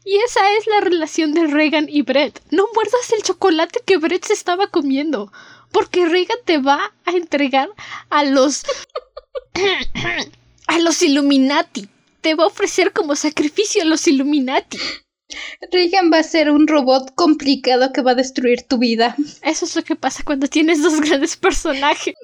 Y 0.04 0.18
esa 0.18 0.40
es 0.58 0.66
la 0.68 0.82
relación 0.82 1.34
de 1.34 1.48
Regan 1.48 1.88
y 1.90 2.02
Brett. 2.02 2.42
No 2.52 2.66
muerdas 2.74 3.12
el 3.16 3.24
chocolate 3.24 3.82
que 3.86 3.98
Brett 3.98 4.26
se 4.26 4.34
estaba 4.34 4.68
comiendo. 4.68 5.32
Porque 5.72 6.08
Regan 6.08 6.40
te 6.46 6.58
va 6.58 6.94
a 7.06 7.12
entregar 7.12 7.70
a 8.10 8.24
los. 8.24 8.64
a 10.68 10.80
los 10.80 11.02
Illuminati. 11.02 11.88
Te 12.22 12.36
va 12.36 12.46
a 12.46 12.48
ofrecer 12.48 12.94
como 12.94 13.16
sacrificio 13.16 13.84
a 13.84 13.86
los 13.86 14.08
Illuminati. 14.08 14.80
Regan 15.72 16.12
va 16.12 16.20
a 16.20 16.24
ser 16.24 16.50
un 16.50 16.68
robot 16.68 17.14
complicado 17.16 17.92
que 17.94 18.02
va 18.02 18.12
a 18.12 18.16
destruir 18.16 18.64
tu 18.64 18.78
vida. 18.78 19.16
Eso 19.44 19.66
es 19.66 19.76
lo 19.76 19.84
que 19.84 19.96
pasa 19.96 20.24
cuando 20.26 20.48
tienes 20.48 20.82
dos 20.82 21.00
grandes 21.02 21.38
personajes. 21.38 22.16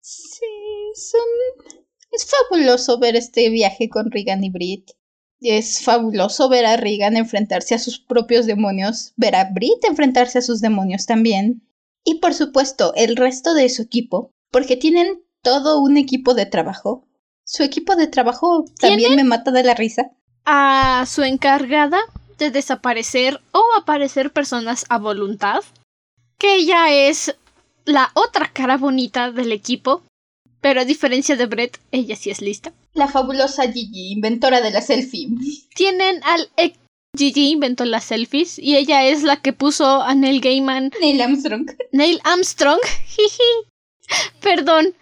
Sí, 0.00 0.46
son. 0.94 1.20
Es 2.12 2.26
fabuloso 2.28 2.98
ver 2.98 3.16
este 3.16 3.48
viaje 3.50 3.88
con 3.88 4.10
Regan 4.10 4.42
y 4.44 4.50
Britt. 4.50 4.90
Es 5.40 5.82
fabuloso 5.82 6.48
ver 6.48 6.66
a 6.66 6.76
Regan 6.76 7.16
enfrentarse 7.16 7.74
a 7.74 7.78
sus 7.78 7.98
propios 7.98 8.46
demonios, 8.46 9.12
ver 9.16 9.34
a 9.34 9.44
Brit 9.44 9.84
enfrentarse 9.84 10.38
a 10.38 10.42
sus 10.42 10.60
demonios 10.60 11.06
también. 11.06 11.66
Y 12.04 12.16
por 12.16 12.34
supuesto, 12.34 12.92
el 12.94 13.16
resto 13.16 13.54
de 13.54 13.68
su 13.68 13.82
equipo, 13.82 14.32
porque 14.50 14.76
tienen 14.76 15.22
todo 15.42 15.80
un 15.80 15.96
equipo 15.96 16.34
de 16.34 16.46
trabajo. 16.46 17.06
Su 17.44 17.62
equipo 17.62 17.96
de 17.96 18.06
trabajo 18.06 18.64
también 18.78 19.16
me 19.16 19.24
mata 19.24 19.50
de 19.50 19.64
la 19.64 19.74
risa. 19.74 20.12
A 20.44 21.04
su 21.06 21.22
encargada 21.22 22.00
de 22.38 22.50
desaparecer 22.50 23.40
o 23.52 23.62
aparecer 23.78 24.32
personas 24.32 24.86
a 24.88 24.98
voluntad, 24.98 25.62
que 26.38 26.56
ella 26.56 26.92
es 26.92 27.36
la 27.84 28.10
otra 28.14 28.50
cara 28.52 28.76
bonita 28.76 29.30
del 29.30 29.52
equipo, 29.52 30.02
pero 30.60 30.80
a 30.80 30.84
diferencia 30.84 31.36
de 31.36 31.46
Brett, 31.46 31.78
ella 31.92 32.16
sí 32.16 32.30
es 32.30 32.40
lista. 32.40 32.72
La 32.94 33.08
fabulosa 33.08 33.70
Gigi, 33.70 34.12
inventora 34.12 34.60
de 34.60 34.70
la 34.70 34.80
selfie. 34.80 35.28
Tienen 35.74 36.22
al 36.24 36.48
ex 36.56 36.78
Gigi 37.16 37.50
inventó 37.50 37.84
las 37.84 38.04
selfies 38.04 38.58
y 38.58 38.76
ella 38.76 39.04
es 39.04 39.22
la 39.22 39.36
que 39.36 39.52
puso 39.52 40.02
a 40.02 40.14
Neil 40.14 40.40
Gaiman. 40.40 40.92
Neil 41.00 41.20
Armstrong. 41.20 41.70
Neil 41.92 42.20
Armstrong. 42.24 42.78
Perdón. 44.40 44.94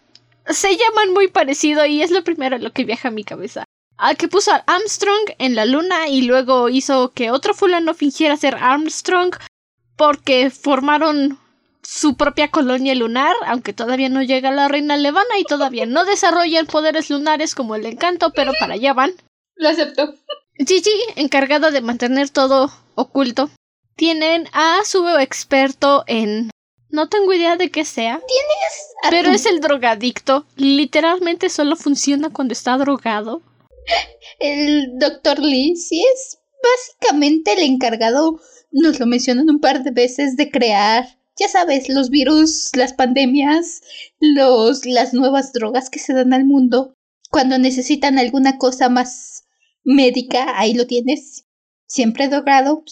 se 0.47 0.77
llaman 0.77 1.13
muy 1.13 1.29
parecido 1.29 1.85
y 1.85 2.03
es 2.03 2.11
lo 2.11 2.25
primero 2.25 2.57
en 2.57 2.65
lo 2.65 2.73
que 2.73 2.85
viaja 2.85 3.09
a 3.09 3.13
mi 3.13 3.25
cabeza. 3.25 3.65
Al 3.99 4.17
que 4.17 4.29
puso 4.29 4.53
a 4.53 4.63
Armstrong 4.67 5.35
en 5.39 5.57
la 5.57 5.65
luna 5.65 6.09
y 6.09 6.23
luego 6.23 6.69
hizo 6.69 7.11
que 7.11 7.33
otro 7.33 7.53
fulano 7.53 7.95
fingiera 7.95 8.37
ser 8.37 8.55
Armstrong 8.55 9.35
porque 9.97 10.51
formaron 10.51 11.39
su 11.83 12.17
propia 12.17 12.51
colonia 12.51 12.95
lunar, 12.95 13.35
aunque 13.47 13.73
todavía 13.73 14.09
no 14.09 14.23
llega 14.23 14.53
la 14.53 14.69
reina 14.69 14.97
levana 14.97 15.39
y 15.41 15.45
todavía 15.45 15.85
no 15.85 16.05
desarrollan 16.05 16.67
poderes 16.67 17.11
lunares 17.11 17.55
como 17.55 17.75
el 17.75 17.87
encanto, 17.87 18.31
pero 18.33 18.53
para 18.61 18.75
allá 18.75 18.93
van. 18.93 19.13
Lo 19.57 19.69
acepto. 19.69 20.15
Gigi, 20.55 20.91
encargada 21.17 21.71
de 21.71 21.81
mantener 21.81 22.31
todo 22.31 22.71
oculto. 22.95 23.51
Tienen 23.97 24.49
a 24.53 24.85
su 24.85 25.09
experto 25.19 26.05
en... 26.07 26.51
No 26.91 27.09
tengo 27.09 27.33
idea 27.33 27.57
de 27.57 27.71
qué 27.71 27.85
sea. 27.85 28.19
Tienes... 28.19 29.11
Pero 29.11 29.31
es 29.33 29.47
el 29.47 29.61
drogadicto. 29.61 30.47
Literalmente 30.57 31.49
solo 31.51 31.75
funciona 31.75 32.31
cuando 32.31 32.53
está 32.53 32.77
drogado. 32.77 33.43
El 34.39 34.99
doctor 34.99 35.39
Lee 35.39 35.77
sí 35.77 36.05
es 36.15 36.39
básicamente 36.63 37.53
el 37.53 37.63
encargado, 37.63 38.41
nos 38.71 38.99
lo 39.01 39.07
mencionan 39.07 39.49
un 39.51 39.61
par 39.61 39.83
de 39.83 39.91
veces, 39.91 40.37
de 40.37 40.51
crear 40.51 41.19
ya 41.39 41.49
sabes, 41.49 41.89
los 41.89 42.11
virus, 42.11 42.71
las 42.75 42.93
pandemias, 42.93 43.81
los, 44.19 44.85
las 44.85 45.15
nuevas 45.15 45.53
drogas 45.53 45.89
que 45.89 46.01
se 46.01 46.13
dan 46.13 46.33
al 46.33 46.45
mundo. 46.45 46.95
Cuando 47.31 47.59
necesitan 47.59 48.19
alguna 48.19 48.59
cosa 48.59 48.89
más 48.89 49.45
médica, 49.85 50.59
ahí 50.59 50.75
lo 50.75 50.87
tienes. 50.87 51.47
Siempre 51.87 52.29
drogado. 52.29 52.83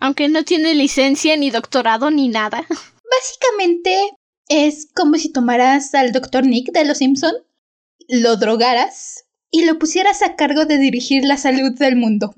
Aunque 0.00 0.28
no 0.28 0.44
tiene 0.44 0.74
licencia, 0.74 1.36
ni 1.36 1.50
doctorado, 1.50 2.10
ni 2.10 2.28
nada. 2.28 2.66
Básicamente 2.68 4.10
es 4.48 4.88
como 4.92 5.14
si 5.14 5.30
tomaras 5.30 5.94
al 5.94 6.12
doctor 6.12 6.44
Nick 6.44 6.72
de 6.72 6.84
Los 6.84 6.98
Simpson, 6.98 7.32
lo 8.08 8.36
drogaras 8.36 9.24
y 9.54 9.64
lo 9.66 9.78
pusieras 9.78 10.20
a 10.22 10.34
cargo 10.34 10.64
de 10.64 10.78
dirigir 10.78 11.24
la 11.24 11.36
salud 11.36 11.78
del 11.78 11.94
mundo. 11.94 12.34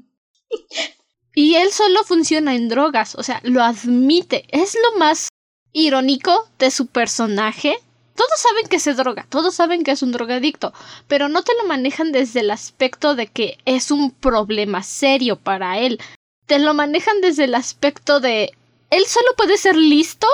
Y 1.35 1.55
él 1.55 1.73
solo 1.73 2.05
funciona 2.05 2.55
en 2.55 2.69
drogas, 2.69 3.15
o 3.15 3.23
sea, 3.23 3.41
lo 3.43 3.63
admite. 3.63 4.45
Es 4.51 4.75
lo 4.75 4.99
más 4.99 5.31
irónico 5.73 6.47
de 6.59 6.71
su 6.71 6.89
personaje. 6.89 7.79
Todos 8.15 8.39
saben 8.39 8.69
que 8.69 8.79
se 8.79 8.93
droga, 8.93 9.27
todos 9.31 9.55
saben 9.55 9.83
que 9.83 9.93
es 9.93 10.03
un 10.03 10.13
drogadicto, 10.13 10.75
pero 11.09 11.29
no 11.31 11.43
te 11.43 11.53
lo 11.57 11.67
manejan 11.67 12.13
desde 12.13 12.41
el 12.41 12.51
aspecto 12.51 13.15
de 13.15 13.29
que 13.29 13.57
es 13.65 13.91
un 13.91 14.11
problema 14.11 14.83
serio 14.83 15.37
para 15.37 15.79
él. 15.79 15.99
Te 16.45 16.59
lo 16.59 16.75
manejan 16.75 17.23
desde 17.23 17.45
el 17.45 17.55
aspecto 17.55 18.21
de 18.21 18.53
él 18.91 19.07
solo 19.07 19.29
puede 19.39 19.57
ser 19.57 19.77
listo 19.77 20.27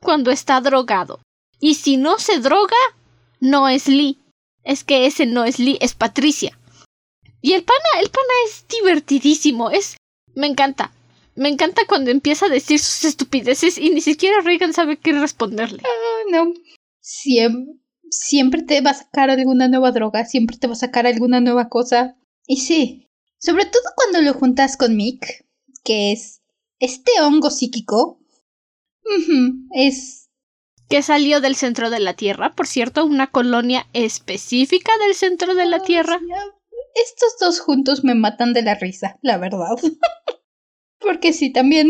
cuando 0.00 0.32
está 0.32 0.60
drogado. 0.60 1.20
Y 1.60 1.76
si 1.76 1.96
no 1.96 2.18
se 2.18 2.40
droga, 2.40 2.76
no 3.38 3.68
es 3.68 3.86
Lee. 3.86 4.18
Es 4.64 4.84
que 4.84 5.06
ese 5.06 5.26
no 5.26 5.44
es 5.44 5.58
Lee, 5.58 5.78
es 5.80 5.94
Patricia. 5.94 6.58
Y 7.40 7.52
el 7.52 7.64
pana, 7.64 8.00
el 8.00 8.10
pana 8.10 8.32
es 8.46 8.64
divertidísimo, 8.68 9.70
es 9.70 9.96
me 10.34 10.46
encanta. 10.46 10.92
Me 11.36 11.48
encanta 11.48 11.82
cuando 11.88 12.10
empieza 12.10 12.46
a 12.46 12.48
decir 12.48 12.78
sus 12.78 13.04
estupideces 13.04 13.76
y 13.78 13.90
ni 13.90 14.00
siquiera 14.00 14.40
Reagan 14.40 14.72
sabe 14.72 14.98
qué 14.98 15.12
responderle. 15.12 15.82
Ah, 15.84 16.30
no. 16.30 16.54
Siempre, 17.00 17.74
siempre 18.10 18.62
te 18.62 18.80
va 18.80 18.90
a 18.90 18.94
sacar 18.94 19.30
alguna 19.30 19.68
nueva 19.68 19.90
droga, 19.90 20.24
siempre 20.24 20.56
te 20.56 20.66
va 20.66 20.74
a 20.74 20.76
sacar 20.76 21.06
alguna 21.06 21.40
nueva 21.40 21.68
cosa. 21.68 22.16
Y 22.46 22.58
sí, 22.58 23.08
sobre 23.38 23.66
todo 23.66 23.82
cuando 23.96 24.22
lo 24.22 24.32
juntas 24.32 24.76
con 24.76 24.96
Mick, 24.96 25.44
que 25.82 26.12
es 26.12 26.40
este 26.78 27.10
hongo 27.20 27.50
psíquico. 27.50 28.20
es... 29.74 30.23
Que 30.88 31.02
salió 31.02 31.40
del 31.40 31.56
centro 31.56 31.90
de 31.90 32.00
la 32.00 32.14
Tierra, 32.14 32.54
por 32.54 32.66
cierto, 32.66 33.04
una 33.04 33.28
colonia 33.30 33.86
específica 33.92 34.92
del 34.98 35.14
centro 35.14 35.54
de 35.54 35.66
la 35.66 35.80
Tierra. 35.80 36.20
Estos 36.94 37.36
dos 37.40 37.60
juntos 37.60 38.04
me 38.04 38.14
matan 38.14 38.52
de 38.52 38.62
la 38.62 38.74
risa, 38.74 39.18
la 39.22 39.38
verdad. 39.38 39.76
Porque 40.98 41.32
sí, 41.32 41.52
también. 41.52 41.88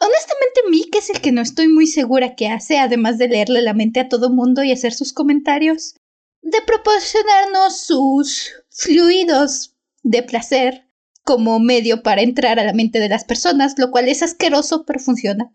Honestamente, 0.00 0.60
Mick 0.70 0.94
es 0.96 1.10
el 1.10 1.20
que 1.20 1.32
no 1.32 1.40
estoy 1.40 1.68
muy 1.68 1.86
segura 1.86 2.34
que 2.34 2.48
hace, 2.48 2.78
además 2.78 3.18
de 3.18 3.28
leerle 3.28 3.62
la 3.62 3.74
mente 3.74 4.00
a 4.00 4.08
todo 4.08 4.30
mundo 4.30 4.62
y 4.62 4.72
hacer 4.72 4.92
sus 4.92 5.12
comentarios, 5.12 5.94
de 6.42 6.60
proporcionarnos 6.62 7.80
sus 7.80 8.52
fluidos 8.70 9.74
de 10.02 10.22
placer 10.22 10.84
como 11.24 11.58
medio 11.58 12.02
para 12.02 12.22
entrar 12.22 12.58
a 12.58 12.64
la 12.64 12.74
mente 12.74 13.00
de 13.00 13.08
las 13.08 13.24
personas, 13.24 13.74
lo 13.78 13.90
cual 13.90 14.08
es 14.08 14.22
asqueroso, 14.22 14.84
pero 14.84 15.00
funciona. 15.00 15.52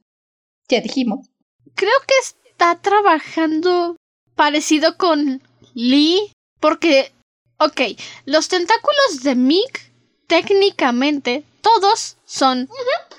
Ya 0.68 0.82
dijimos. 0.82 1.30
Creo 1.76 1.94
que 2.08 2.16
está 2.60 2.76
trabajando 2.76 3.96
parecido 4.36 4.98
con 4.98 5.42
Lee, 5.76 6.34
porque, 6.60 7.14
ok, 7.58 7.82
los 8.26 8.50
tentáculos 8.50 9.24
de 9.24 9.36
Mick 9.36 9.94
técnicamente 10.28 11.46
todos 11.62 12.18
son 12.26 12.68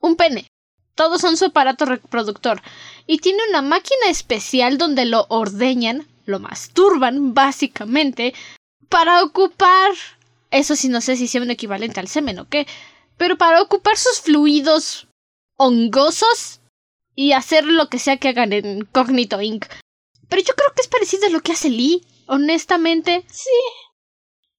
un 0.02 0.16
pene. 0.16 0.46
Todos 0.94 1.22
son 1.22 1.38
su 1.38 1.46
aparato 1.46 1.86
reproductor. 1.86 2.60
Y 3.06 3.20
tiene 3.20 3.38
una 3.48 3.62
máquina 3.62 4.10
especial 4.10 4.76
donde 4.76 5.06
lo 5.06 5.24
ordeñan, 5.30 6.06
lo 6.26 6.38
masturban, 6.38 7.32
básicamente, 7.32 8.34
para 8.90 9.24
ocupar. 9.24 9.92
Eso 10.50 10.76
sí, 10.76 10.90
no 10.90 11.00
sé 11.00 11.16
si 11.16 11.26
sea 11.28 11.40
un 11.40 11.50
equivalente 11.50 11.98
al 11.98 12.08
semen 12.08 12.40
o 12.40 12.46
qué. 12.46 12.66
Pero 13.16 13.38
para 13.38 13.62
ocupar 13.62 13.96
sus 13.96 14.20
fluidos 14.20 15.08
hongosos 15.56 16.59
y 17.14 17.32
hacer 17.32 17.64
lo 17.64 17.88
que 17.88 17.98
sea 17.98 18.16
que 18.16 18.28
hagan 18.28 18.52
en 18.52 18.84
Cognito 18.84 19.40
Inc. 19.40 19.66
Pero 20.28 20.42
yo 20.42 20.54
creo 20.54 20.72
que 20.74 20.82
es 20.82 20.88
parecido 20.88 21.26
a 21.26 21.30
lo 21.30 21.40
que 21.40 21.52
hace 21.52 21.70
Lee, 21.70 22.06
honestamente. 22.26 23.24
Sí. 23.28 23.50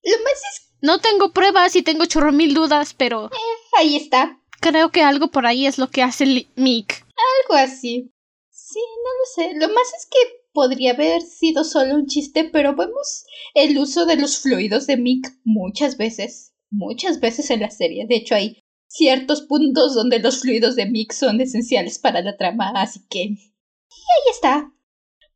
Lo 0.04 0.18
más 0.24 0.34
es 0.34 0.72
no 0.82 1.00
tengo 1.00 1.32
pruebas 1.32 1.76
y 1.76 1.84
tengo 1.84 2.06
chorro 2.06 2.32
mil 2.32 2.56
dudas, 2.56 2.96
pero. 2.96 3.28
Eh, 3.28 3.78
ahí 3.78 3.96
está. 3.96 4.42
Creo 4.60 4.92
que 4.92 5.04
algo 5.04 5.30
por 5.30 5.46
ahí 5.46 5.68
es 5.68 5.78
lo 5.78 5.90
que 5.90 6.02
hace 6.02 6.48
Mick. 6.56 7.06
Algo 7.44 7.56
así. 7.56 8.12
Sí, 8.50 8.80
no 8.80 9.10
lo 9.20 9.26
sé. 9.50 9.60
Lo 9.60 9.68
más 9.74 9.88
es 9.96 10.08
que 10.10 10.18
podría 10.54 10.94
haber 10.94 11.22
sido 11.22 11.64
solo 11.64 11.96
un 11.96 12.08
chiste, 12.08 12.46
pero 12.46 12.76
vemos 12.76 13.26
el 13.54 13.78
uso 13.78 14.06
de 14.08 14.16
los 14.16 14.40
fluidos 14.40 14.88
de 14.88 14.98
Mick 14.98 15.32
muchas 15.44 15.98
veces. 15.98 16.54
Muchas 16.72 17.20
veces 17.20 17.52
en 17.52 17.60
la 17.60 17.70
serie. 17.70 18.08
De 18.08 18.16
hecho, 18.16 18.34
hay 18.34 18.64
ciertos 18.92 19.42
puntos 19.42 19.96
donde 19.96 20.20
los 20.20 20.42
fluidos 20.42 20.76
de 20.76 20.86
Mick 20.86 21.14
son 21.14 21.40
esenciales 21.40 21.98
para 21.98 22.22
la 22.22 22.36
trama, 22.36 22.72
así 22.76 23.00
que. 23.10 23.20
Y 23.22 23.30
ahí 23.30 24.32
está. 24.32 24.72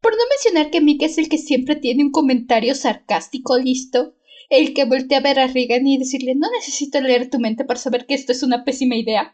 Por 0.02 0.12
no 0.14 0.24
mencionar 0.30 0.72
que 0.72 0.82
Mick 0.82 1.02
es 1.04 1.18
el 1.18 1.30
que 1.30 1.38
siempre 1.38 1.76
tiene 1.78 2.04
un 2.04 2.12
comentario 2.12 2.76
sarcástico 2.76 3.58
listo 3.58 4.14
el 4.50 4.74
que 4.74 4.86
voltea 4.86 5.18
a 5.18 5.22
ver 5.22 5.40
a 5.40 5.48
Regan 5.48 5.88
y 5.88 5.98
decirle 5.98 6.36
no 6.36 6.48
necesito 6.52 7.02
leer 7.02 7.30
tu 7.32 7.40
mente 7.40 7.66
para 7.66 7.80
saber 7.80 8.06
que 8.06 8.14
esto 8.14 8.32
es 8.32 8.44
una 8.44 8.64
pésima 8.64 8.96
idea. 8.96 9.34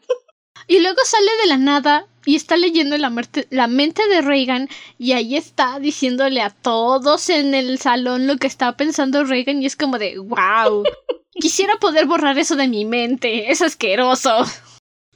Y 0.67 0.79
luego 0.79 0.99
sale 1.03 1.31
de 1.41 1.49
la 1.49 1.57
nada 1.57 2.07
y 2.25 2.35
está 2.35 2.55
leyendo 2.55 2.97
la, 2.97 3.11
la, 3.49 3.67
mente 3.67 4.07
de 4.07 4.21
Reagan 4.21 4.69
y 4.97 5.13
ahí 5.13 5.35
está 5.35 5.79
diciéndole 5.79 6.41
a 6.41 6.51
todos 6.51 7.29
en 7.29 7.55
el 7.55 7.79
salón 7.79 8.27
lo 8.27 8.37
que 8.37 8.47
estaba 8.47 8.77
pensando 8.77 9.25
Reagan 9.25 9.61
y 9.61 9.65
es 9.65 9.75
como 9.75 9.97
de 9.97 10.19
wow. 10.19 10.83
Quisiera 11.41 11.77
poder 11.77 12.05
borrar 12.05 12.37
eso 12.39 12.55
de 12.55 12.67
mi 12.67 12.85
mente, 12.85 13.51
es 13.51 13.61
asqueroso. 13.61 14.45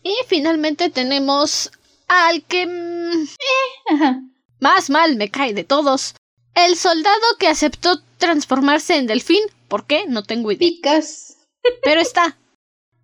Y 0.04 0.14
finalmente 0.28 0.90
tenemos 0.90 1.72
al 2.08 2.44
que... 2.44 2.66
Mm, 2.66 3.24
eh, 3.24 4.22
más 4.60 4.90
mal 4.90 5.16
me 5.16 5.30
cae 5.30 5.54
de 5.54 5.64
todos. 5.64 6.16
El 6.54 6.76
soldado 6.76 7.24
que 7.40 7.48
aceptó 7.48 8.02
transformarse 8.18 8.98
en 8.98 9.08
delfín 9.08 9.44
¿Por 9.68 9.86
qué? 9.86 10.06
No 10.08 10.24
tengo 10.24 10.52
idea. 10.52 10.70
Picas. 10.70 11.38
Pero 11.84 12.02
está. 12.02 12.38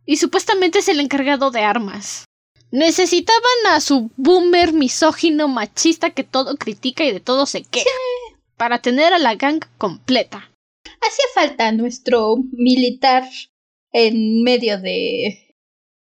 Y 0.06 0.18
supuestamente 0.18 0.80
es 0.80 0.88
el 0.88 1.00
encargado 1.00 1.52
de 1.52 1.62
armas. 1.62 2.26
Necesitaban 2.72 3.68
a 3.70 3.82
su 3.82 4.10
boomer 4.16 4.74
misógino 4.74 5.48
machista 5.48 6.12
que 6.12 6.24
todo 6.24 6.56
critica 6.58 7.04
y 7.04 7.12
de 7.12 7.20
todo 7.20 7.46
se 7.46 7.64
queja. 7.64 7.90
Para 8.56 8.80
tener 8.80 9.14
a 9.14 9.20
la 9.20 9.36
gang 9.36 9.66
completa. 9.78 10.51
Hacía 11.02 11.26
falta 11.34 11.72
nuestro 11.72 12.38
militar 12.52 13.28
en 13.92 14.44
medio 14.44 14.80
de 14.80 15.52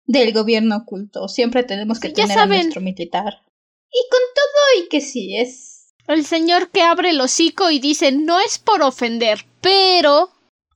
del 0.07 0.33
gobierno 0.33 0.79
oculto. 0.79 1.29
Siempre 1.29 1.63
tenemos 1.63 2.01
que 2.01 2.09
tener 2.09 2.39
a 2.39 2.47
nuestro 2.47 2.81
militar. 2.81 3.45
Y 3.91 4.01
con 4.11 4.21
todo 4.35 4.85
y 4.85 4.89
que 4.89 5.01
sí 5.01 5.37
es. 5.37 5.95
El 6.07 6.25
señor 6.25 6.71
que 6.71 6.83
abre 6.83 7.11
el 7.11 7.21
hocico 7.21 7.71
y 7.71 7.79
dice 7.79 8.13
no 8.13 8.41
es 8.41 8.59
por 8.59 8.83
ofender, 8.83 9.45
pero 9.61 10.31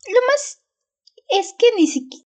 lo 0.06 0.20
más 0.28 0.62
es 1.28 1.54
que 1.58 1.66
ni 1.76 1.86
siquiera... 1.86 2.26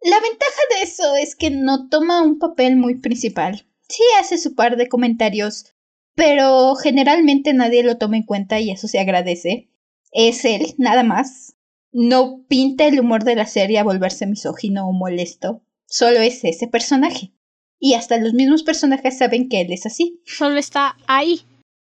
La 0.00 0.20
ventaja 0.20 0.60
de 0.70 0.82
eso 0.82 1.16
es 1.16 1.34
que 1.34 1.50
no 1.50 1.88
toma 1.88 2.22
un 2.22 2.38
papel 2.38 2.76
muy 2.76 3.00
principal. 3.00 3.66
Sí 3.88 4.02
hace 4.20 4.38
su 4.38 4.54
par 4.54 4.76
de 4.76 4.88
comentarios, 4.88 5.74
pero 6.14 6.74
generalmente 6.76 7.52
nadie 7.54 7.82
lo 7.82 7.98
toma 7.98 8.16
en 8.16 8.22
cuenta 8.22 8.60
y 8.60 8.70
eso 8.70 8.88
se 8.88 8.98
agradece. 8.98 9.70
Es 10.18 10.46
él, 10.46 10.74
nada 10.78 11.02
más. 11.02 11.56
No 11.92 12.42
pinta 12.48 12.86
el 12.86 12.98
humor 12.98 13.22
de 13.22 13.36
la 13.36 13.44
serie 13.44 13.78
a 13.78 13.84
volverse 13.84 14.26
misógino 14.26 14.88
o 14.88 14.92
molesto. 14.92 15.62
Solo 15.86 16.20
es 16.20 16.42
ese 16.42 16.68
personaje. 16.68 17.34
Y 17.78 17.92
hasta 17.92 18.16
los 18.16 18.32
mismos 18.32 18.62
personajes 18.62 19.18
saben 19.18 19.50
que 19.50 19.60
él 19.60 19.72
es 19.74 19.84
así. 19.84 20.22
Solo 20.24 20.56
está 20.56 20.96
ahí. 21.06 21.42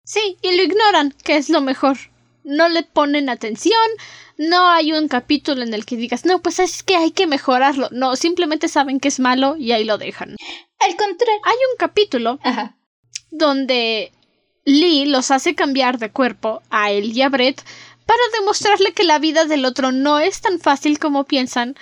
Sí, 0.05 0.37
y 0.43 0.55
lo 0.55 0.63
ignoran, 0.63 1.15
que 1.25 1.37
es 1.39 1.49
lo 1.49 1.63
mejor. 1.63 1.97
no 2.45 2.69
le 2.69 2.83
ponen 2.83 3.29
atención, 3.29 3.89
no 4.39 4.69
hay 4.69 4.93
un 4.93 5.09
capítulo 5.09 5.63
en 5.63 5.75
el 5.75 5.85
que 5.85 5.97
digas, 5.97 6.25
no, 6.25 6.41
pues 6.41 6.59
es 6.59 6.83
que 6.83 6.97
hay 6.97 7.11
que 7.11 7.27
mejorarlo. 7.27 7.89
No, 7.93 8.15
simplemente 8.17 8.69
saben 8.69 9.01
que 9.01 9.09
es 9.09 9.21
malo 9.21 9.57
y 9.57 9.73
ahí 9.73 9.85
lo 9.85 9.99
dejan. 9.99 10.37
Al 10.81 10.97
contrario. 10.97 11.41
Hay 11.45 11.57
un 11.73 11.77
capítulo 11.79 12.39
donde 13.31 14.13
Lee 14.65 15.07
los 15.07 15.31
hace 15.31 15.55
cambiar 15.55 15.99
de 15.99 16.11
cuerpo 16.11 16.63
a 16.69 16.91
él 16.91 17.17
y 17.17 17.23
a 17.23 17.31
Brett 17.31 17.63
para 18.09 18.23
demostrarle 18.41 18.95
que 18.95 19.05
la 19.05 19.19
vida 19.19 19.45
del 19.45 19.67
otro 19.67 19.93
no 19.93 20.19
es 20.19 20.41
tan 20.41 20.59
fácil 20.59 20.99
como 20.99 21.25
piensan. 21.25 21.77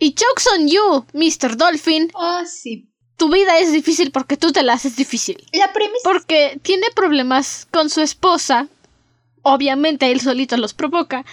Y 0.00 0.16
jokes 0.18 0.48
on 0.52 0.66
you, 0.66 1.06
Mr. 1.12 1.56
Dolphin. 1.56 2.10
Oh, 2.14 2.40
sí. 2.44 2.88
Tu 3.16 3.30
vida 3.30 3.60
es 3.60 3.70
difícil 3.70 4.10
porque 4.10 4.36
tú 4.36 4.50
te 4.50 4.64
la 4.64 4.72
haces 4.72 4.96
difícil. 4.96 5.46
La 5.52 5.72
premisa. 5.72 6.00
Porque 6.02 6.58
tiene 6.62 6.88
problemas 6.96 7.68
con 7.70 7.90
su 7.90 8.00
esposa. 8.00 8.66
Obviamente 9.42 10.10
él 10.10 10.20
solito 10.20 10.56
los 10.56 10.74
provoca. 10.74 11.24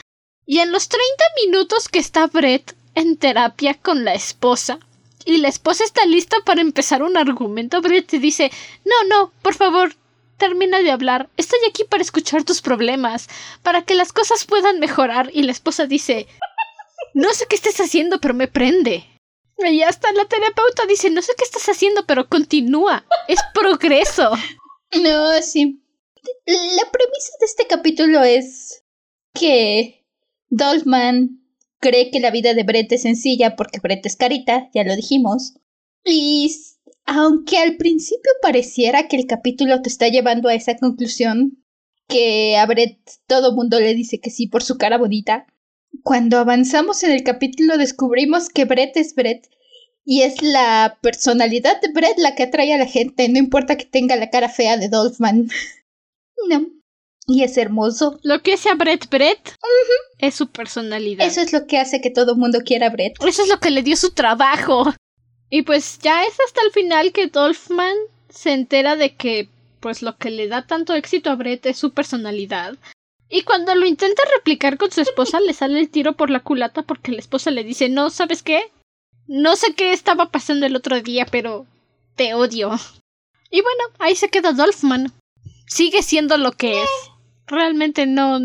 Y 0.45 0.59
en 0.59 0.71
los 0.71 0.89
30 0.89 1.07
minutos 1.43 1.89
que 1.89 1.97
está 1.97 2.27
Brett 2.27 2.75
en 2.93 3.17
terapia 3.17 3.73
con 3.73 4.05
la 4.05 4.13
esposa, 4.13 4.77
y 5.25 5.37
la 5.37 5.47
esposa 5.47 5.83
está 5.83 6.05
lista 6.05 6.37
para 6.45 6.61
empezar 6.61 7.01
un 7.01 7.17
argumento, 7.17 7.81
Brett 7.81 8.11
dice 8.11 8.51
No, 8.85 8.95
no, 9.09 9.31
por 9.41 9.55
favor, 9.55 9.95
termina 10.37 10.79
de 10.79 10.91
hablar. 10.91 11.29
Estoy 11.37 11.59
aquí 11.67 11.83
para 11.83 12.03
escuchar 12.03 12.43
tus 12.43 12.61
problemas, 12.61 13.27
para 13.63 13.83
que 13.83 13.95
las 13.95 14.13
cosas 14.13 14.45
puedan 14.45 14.79
mejorar. 14.79 15.29
Y 15.33 15.43
la 15.43 15.51
esposa 15.51 15.85
dice 15.85 16.27
No 17.13 17.33
sé 17.33 17.45
qué 17.49 17.55
estés 17.55 17.79
haciendo, 17.79 18.19
pero 18.19 18.33
me 18.33 18.47
prende. 18.47 19.05
Y 19.57 19.81
hasta 19.83 20.11
la 20.11 20.25
terapeuta 20.25 20.85
dice 20.87 21.09
No 21.09 21.21
sé 21.21 21.33
qué 21.37 21.43
estás 21.43 21.67
haciendo, 21.69 22.05
pero 22.05 22.27
continúa. 22.27 23.05
Es 23.27 23.39
progreso. 23.53 24.31
No, 24.93 25.41
sí. 25.41 25.81
La 26.45 26.91
premisa 26.91 27.33
de 27.39 27.45
este 27.45 27.67
capítulo 27.67 28.23
es 28.23 28.83
que 29.33 30.05
Dolphin 30.49 31.45
cree 31.79 32.11
que 32.11 32.19
la 32.19 32.31
vida 32.31 32.53
de 32.53 32.63
Brett 32.63 32.91
es 32.93 33.01
sencilla 33.01 33.55
porque 33.55 33.79
Brett 33.79 34.05
es 34.05 34.15
carita, 34.15 34.69
ya 34.73 34.83
lo 34.83 34.95
dijimos. 34.95 35.55
Y 36.05 36.55
aunque 37.05 37.57
al 37.57 37.77
principio 37.77 38.31
pareciera 38.41 39.07
que 39.07 39.15
el 39.15 39.27
capítulo 39.27 39.81
te 39.81 39.89
está 39.89 40.07
llevando 40.07 40.49
a 40.49 40.55
esa 40.55 40.75
conclusión, 40.77 41.63
que 42.07 42.57
a 42.57 42.65
Brett 42.65 42.99
todo 43.27 43.55
mundo 43.55 43.79
le 43.79 43.93
dice 43.93 44.19
que 44.19 44.29
sí 44.29 44.47
por 44.47 44.63
su 44.63 44.77
cara 44.77 44.97
bonita, 44.97 45.47
cuando 46.03 46.37
avanzamos 46.37 47.03
en 47.03 47.11
el 47.11 47.23
capítulo 47.23 47.77
descubrimos 47.77 48.49
que 48.49 48.65
Brett 48.65 48.97
es 48.97 49.15
Brett 49.15 49.49
y 50.03 50.21
es 50.21 50.41
la 50.41 50.97
personalidad 51.01 51.81
de 51.81 51.91
Brett 51.91 52.17
la 52.17 52.35
que 52.35 52.43
atrae 52.43 52.73
a 52.73 52.77
la 52.77 52.85
gente, 52.85 53.27
no 53.29 53.39
importa 53.39 53.77
que 53.77 53.85
tenga 53.85 54.15
la 54.15 54.29
cara 54.29 54.49
fea 54.49 54.77
de 54.77 54.89
Dolphman. 54.89 55.49
no. 56.49 56.67
Y 57.27 57.43
es 57.43 57.57
hermoso. 57.57 58.19
Lo 58.21 58.43
que 58.43 58.53
hace 58.53 58.69
a 58.69 58.75
Brett 58.75 59.09
Brett 59.09 59.55
es 60.19 60.35
su 60.35 60.51
personalidad. 60.51 61.25
Eso 61.25 61.41
es 61.41 61.53
lo 61.53 61.65
que 61.65 61.79
hace 61.79 61.99
que 61.99 62.11
todo 62.11 62.33
el 62.33 62.37
mundo 62.37 62.59
quiera 62.63 62.87
a 62.87 62.89
Brett. 62.91 63.15
Eso 63.25 63.41
es 63.41 63.49
lo 63.49 63.59
que 63.59 63.71
le 63.71 63.81
dio 63.81 63.95
su 63.95 64.11
trabajo. 64.11 64.93
Y 65.49 65.61
pues 65.61 65.99
ya 65.99 66.23
es 66.23 66.37
hasta 66.45 66.61
el 66.63 66.71
final 66.71 67.11
que 67.11 67.27
Dolphman 67.27 67.95
se 68.29 68.53
entera 68.53 68.95
de 68.95 69.15
que 69.15 69.49
pues 69.79 70.01
lo 70.01 70.17
que 70.17 70.31
le 70.31 70.47
da 70.47 70.65
tanto 70.65 70.93
éxito 70.93 71.29
a 71.29 71.35
Brett 71.35 71.65
es 71.67 71.77
su 71.77 71.91
personalidad. 71.91 72.75
Y 73.29 73.43
cuando 73.43 73.75
lo 73.75 73.85
intenta 73.85 74.23
replicar 74.35 74.77
con 74.77 74.91
su 74.91 75.01
esposa 75.01 75.39
le 75.39 75.53
sale 75.53 75.79
el 75.79 75.89
tiro 75.89 76.13
por 76.13 76.29
la 76.29 76.41
culata 76.41 76.81
porque 76.83 77.11
la 77.11 77.19
esposa 77.19 77.51
le 77.51 77.63
dice 77.63 77.89
no, 77.89 78.09
¿sabes 78.09 78.43
qué? 78.43 78.71
No 79.27 79.55
sé 79.55 79.73
qué 79.73 79.93
estaba 79.93 80.29
pasando 80.29 80.65
el 80.65 80.75
otro 80.75 81.01
día, 81.01 81.25
pero 81.29 81.65
te 82.15 82.33
odio. 82.33 82.71
Y 83.49 83.61
bueno, 83.61 83.83
ahí 83.99 84.15
se 84.15 84.29
queda 84.29 84.53
Dolphman. 84.53 85.11
Sigue 85.67 86.03
siendo 86.03 86.37
lo 86.37 86.51
que 86.51 86.83
es 86.83 86.89
realmente 87.47 88.05
no... 88.05 88.39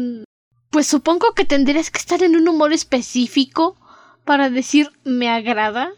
Pues 0.71 0.87
supongo 0.87 1.35
que 1.35 1.45
tendrías 1.45 1.91
que 1.91 1.99
estar 1.99 2.23
en 2.23 2.37
un 2.37 2.49
humor 2.49 2.73
específico 2.73 3.77
para 4.25 4.51
decir 4.51 4.93
me 5.05 5.29
agrada. 5.29 5.93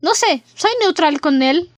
No 0.00 0.14
sé, 0.14 0.42
soy 0.54 0.70
neutral 0.80 1.20
con 1.20 1.42
él. 1.42 1.72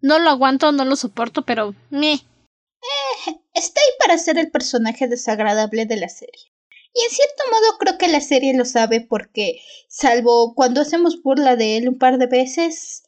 No 0.00 0.18
lo 0.18 0.30
aguanto, 0.30 0.72
no 0.72 0.84
lo 0.84 0.96
soporto, 0.96 1.42
pero 1.42 1.74
me. 1.90 2.14
Eh, 2.14 3.40
está 3.54 3.80
ahí 3.80 3.96
para 3.98 4.18
ser 4.18 4.38
el 4.38 4.50
personaje 4.50 5.08
desagradable 5.08 5.86
de 5.86 5.96
la 5.96 6.08
serie. 6.08 6.52
Y 6.94 7.04
en 7.04 7.10
cierto 7.10 7.44
modo 7.50 7.78
creo 7.78 7.98
que 7.98 8.08
la 8.08 8.20
serie 8.20 8.54
lo 8.54 8.64
sabe 8.64 9.00
porque, 9.00 9.60
salvo 9.88 10.54
cuando 10.54 10.80
hacemos 10.80 11.22
burla 11.22 11.56
de 11.56 11.78
él 11.78 11.88
un 11.88 11.98
par 11.98 12.18
de 12.18 12.26
veces, 12.26 13.04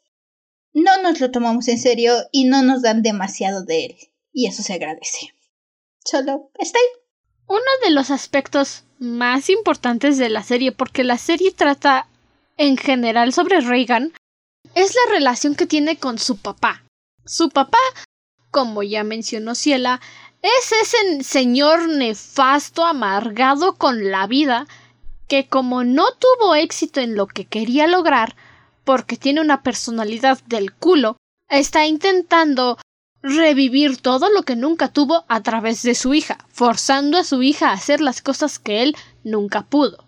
no 0.72 1.02
nos 1.02 1.20
lo 1.20 1.30
tomamos 1.30 1.68
en 1.68 1.78
serio 1.78 2.14
y 2.32 2.44
no 2.44 2.62
nos 2.62 2.82
dan 2.82 3.02
demasiado 3.02 3.64
de 3.64 3.86
él. 3.86 3.96
Y 4.32 4.46
eso 4.46 4.62
se 4.62 4.72
agradece. 4.72 5.34
Solo 6.04 6.50
está 6.58 6.78
ahí 6.78 7.04
uno 7.46 7.60
de 7.84 7.90
los 7.90 8.10
aspectos 8.10 8.84
más 8.98 9.50
importantes 9.50 10.18
de 10.18 10.28
la 10.28 10.42
serie, 10.42 10.72
porque 10.72 11.04
la 11.04 11.18
serie 11.18 11.52
trata 11.52 12.08
en 12.56 12.76
general 12.76 13.32
sobre 13.32 13.60
Reagan, 13.60 14.12
es 14.74 14.94
la 14.94 15.12
relación 15.12 15.54
que 15.54 15.66
tiene 15.66 15.96
con 15.96 16.18
su 16.18 16.36
papá. 16.36 16.84
Su 17.24 17.48
papá, 17.48 17.78
como 18.50 18.82
ya 18.82 19.04
mencionó 19.04 19.54
Ciela, 19.54 20.00
es 20.42 20.72
ese 20.82 21.24
señor 21.24 21.88
nefasto, 21.88 22.84
amargado 22.84 23.76
con 23.76 24.10
la 24.10 24.26
vida, 24.26 24.66
que 25.26 25.48
como 25.48 25.84
no 25.84 26.04
tuvo 26.12 26.54
éxito 26.54 27.00
en 27.00 27.16
lo 27.16 27.26
que 27.26 27.46
quería 27.46 27.86
lograr, 27.86 28.36
porque 28.84 29.16
tiene 29.16 29.40
una 29.40 29.62
personalidad 29.62 30.38
del 30.44 30.74
culo, 30.74 31.16
está 31.48 31.86
intentando 31.86 32.78
revivir 33.22 33.96
todo 33.96 34.28
lo 34.28 34.42
que 34.42 34.54
nunca 34.54 34.88
tuvo 34.88 35.24
a 35.28 35.42
través 35.42 35.82
de 35.82 35.94
su 35.94 36.12
hija, 36.12 36.38
forzando 36.50 37.16
a 37.16 37.24
su 37.24 37.42
hija 37.42 37.70
a 37.70 37.74
hacer 37.74 38.02
las 38.02 38.20
cosas 38.20 38.58
que 38.58 38.82
él 38.82 38.94
nunca 39.22 39.62
pudo. 39.62 40.03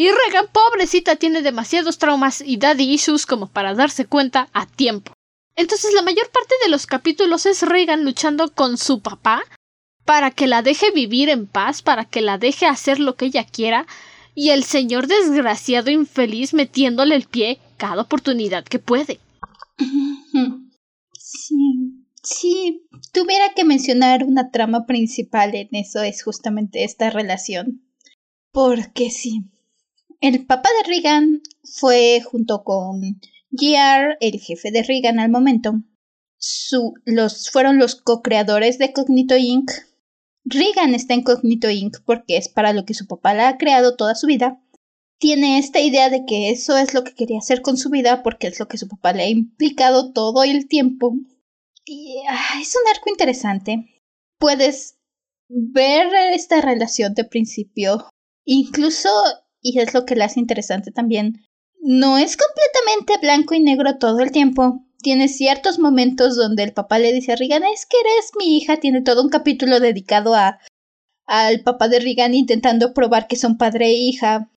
Y 0.00 0.08
Regan, 0.08 0.46
pobrecita, 0.50 1.16
tiene 1.16 1.42
demasiados 1.42 1.98
traumas 1.98 2.40
y 2.40 2.56
daddy 2.56 2.90
issues 2.90 3.26
como 3.26 3.48
para 3.48 3.74
darse 3.74 4.06
cuenta 4.06 4.48
a 4.54 4.64
tiempo. 4.64 5.12
Entonces 5.56 5.92
la 5.92 6.00
mayor 6.00 6.30
parte 6.30 6.54
de 6.64 6.70
los 6.70 6.86
capítulos 6.86 7.44
es 7.44 7.60
Regan 7.60 8.06
luchando 8.06 8.50
con 8.54 8.78
su 8.78 9.02
papá 9.02 9.42
para 10.06 10.30
que 10.30 10.46
la 10.46 10.62
deje 10.62 10.90
vivir 10.90 11.28
en 11.28 11.46
paz, 11.46 11.82
para 11.82 12.06
que 12.06 12.22
la 12.22 12.38
deje 12.38 12.64
hacer 12.64 12.98
lo 12.98 13.16
que 13.16 13.26
ella 13.26 13.44
quiera, 13.44 13.86
y 14.34 14.48
el 14.48 14.64
señor 14.64 15.06
desgraciado 15.06 15.90
infeliz 15.90 16.54
metiéndole 16.54 17.14
el 17.14 17.26
pie 17.26 17.58
cada 17.76 18.00
oportunidad 18.00 18.64
que 18.64 18.78
puede. 18.78 19.20
Sí. 21.12 21.56
Si 22.22 22.86
tuviera 23.12 23.52
que 23.54 23.64
mencionar 23.64 24.24
una 24.24 24.50
trama 24.50 24.86
principal 24.86 25.54
en 25.54 25.68
eso 25.72 26.00
es 26.00 26.22
justamente 26.22 26.84
esta 26.84 27.10
relación. 27.10 27.82
Porque 28.50 29.10
sí, 29.10 29.44
el 30.20 30.46
papá 30.46 30.68
de 30.82 30.88
Regan 30.88 31.42
fue 31.64 32.20
junto 32.20 32.62
con 32.62 33.00
GR, 33.50 34.16
el 34.20 34.40
jefe 34.40 34.70
de 34.70 34.82
Regan 34.82 35.18
al 35.18 35.30
momento. 35.30 35.74
Su, 36.38 36.94
los, 37.04 37.50
fueron 37.50 37.78
los 37.78 37.96
co-creadores 37.96 38.78
de 38.78 38.92
Cognito 38.92 39.36
Inc. 39.36 39.70
Regan 40.44 40.94
está 40.94 41.14
en 41.14 41.22
Cognito 41.22 41.70
Inc. 41.70 41.98
porque 42.04 42.36
es 42.36 42.48
para 42.48 42.72
lo 42.72 42.84
que 42.84 42.94
su 42.94 43.06
papá 43.06 43.34
la 43.34 43.48
ha 43.48 43.58
creado 43.58 43.96
toda 43.96 44.14
su 44.14 44.26
vida. 44.26 44.62
Tiene 45.18 45.58
esta 45.58 45.80
idea 45.80 46.08
de 46.08 46.24
que 46.24 46.50
eso 46.50 46.78
es 46.78 46.94
lo 46.94 47.04
que 47.04 47.14
quería 47.14 47.38
hacer 47.38 47.60
con 47.60 47.76
su 47.76 47.90
vida 47.90 48.22
porque 48.22 48.46
es 48.46 48.58
lo 48.58 48.68
que 48.68 48.78
su 48.78 48.88
papá 48.88 49.12
le 49.12 49.24
ha 49.24 49.28
implicado 49.28 50.12
todo 50.12 50.44
el 50.44 50.66
tiempo 50.66 51.14
y 51.84 52.22
ah, 52.28 52.60
es 52.60 52.74
un 52.76 52.88
arco 52.88 53.10
interesante. 53.10 54.02
Puedes 54.38 54.98
ver 55.48 56.08
esta 56.32 56.60
relación 56.60 57.14
de 57.14 57.24
principio. 57.24 58.08
Incluso, 58.44 59.08
y 59.62 59.78
es 59.80 59.94
lo 59.94 60.04
que 60.04 60.16
la 60.16 60.26
hace 60.26 60.40
interesante 60.40 60.90
también, 60.90 61.44
no 61.80 62.18
es 62.18 62.36
completamente 62.36 63.18
blanco 63.20 63.54
y 63.54 63.60
negro 63.60 63.98
todo 63.98 64.20
el 64.20 64.32
tiempo. 64.32 64.84
Tiene 65.02 65.28
ciertos 65.28 65.78
momentos 65.78 66.36
donde 66.36 66.62
el 66.62 66.74
papá 66.74 66.98
le 66.98 67.12
dice 67.12 67.32
a 67.32 67.36
Regan, 67.36 67.64
es 67.64 67.86
que 67.86 67.96
eres 68.00 68.32
mi 68.38 68.56
hija, 68.56 68.76
tiene 68.78 69.00
todo 69.00 69.22
un 69.22 69.30
capítulo 69.30 69.80
dedicado 69.80 70.34
a 70.34 70.58
al 71.26 71.62
papá 71.62 71.86
de 71.88 72.00
Regan 72.00 72.34
intentando 72.34 72.92
probar 72.92 73.28
que 73.28 73.36
son 73.36 73.56
padre 73.56 73.86
e 73.86 73.92
hija. 73.92 74.50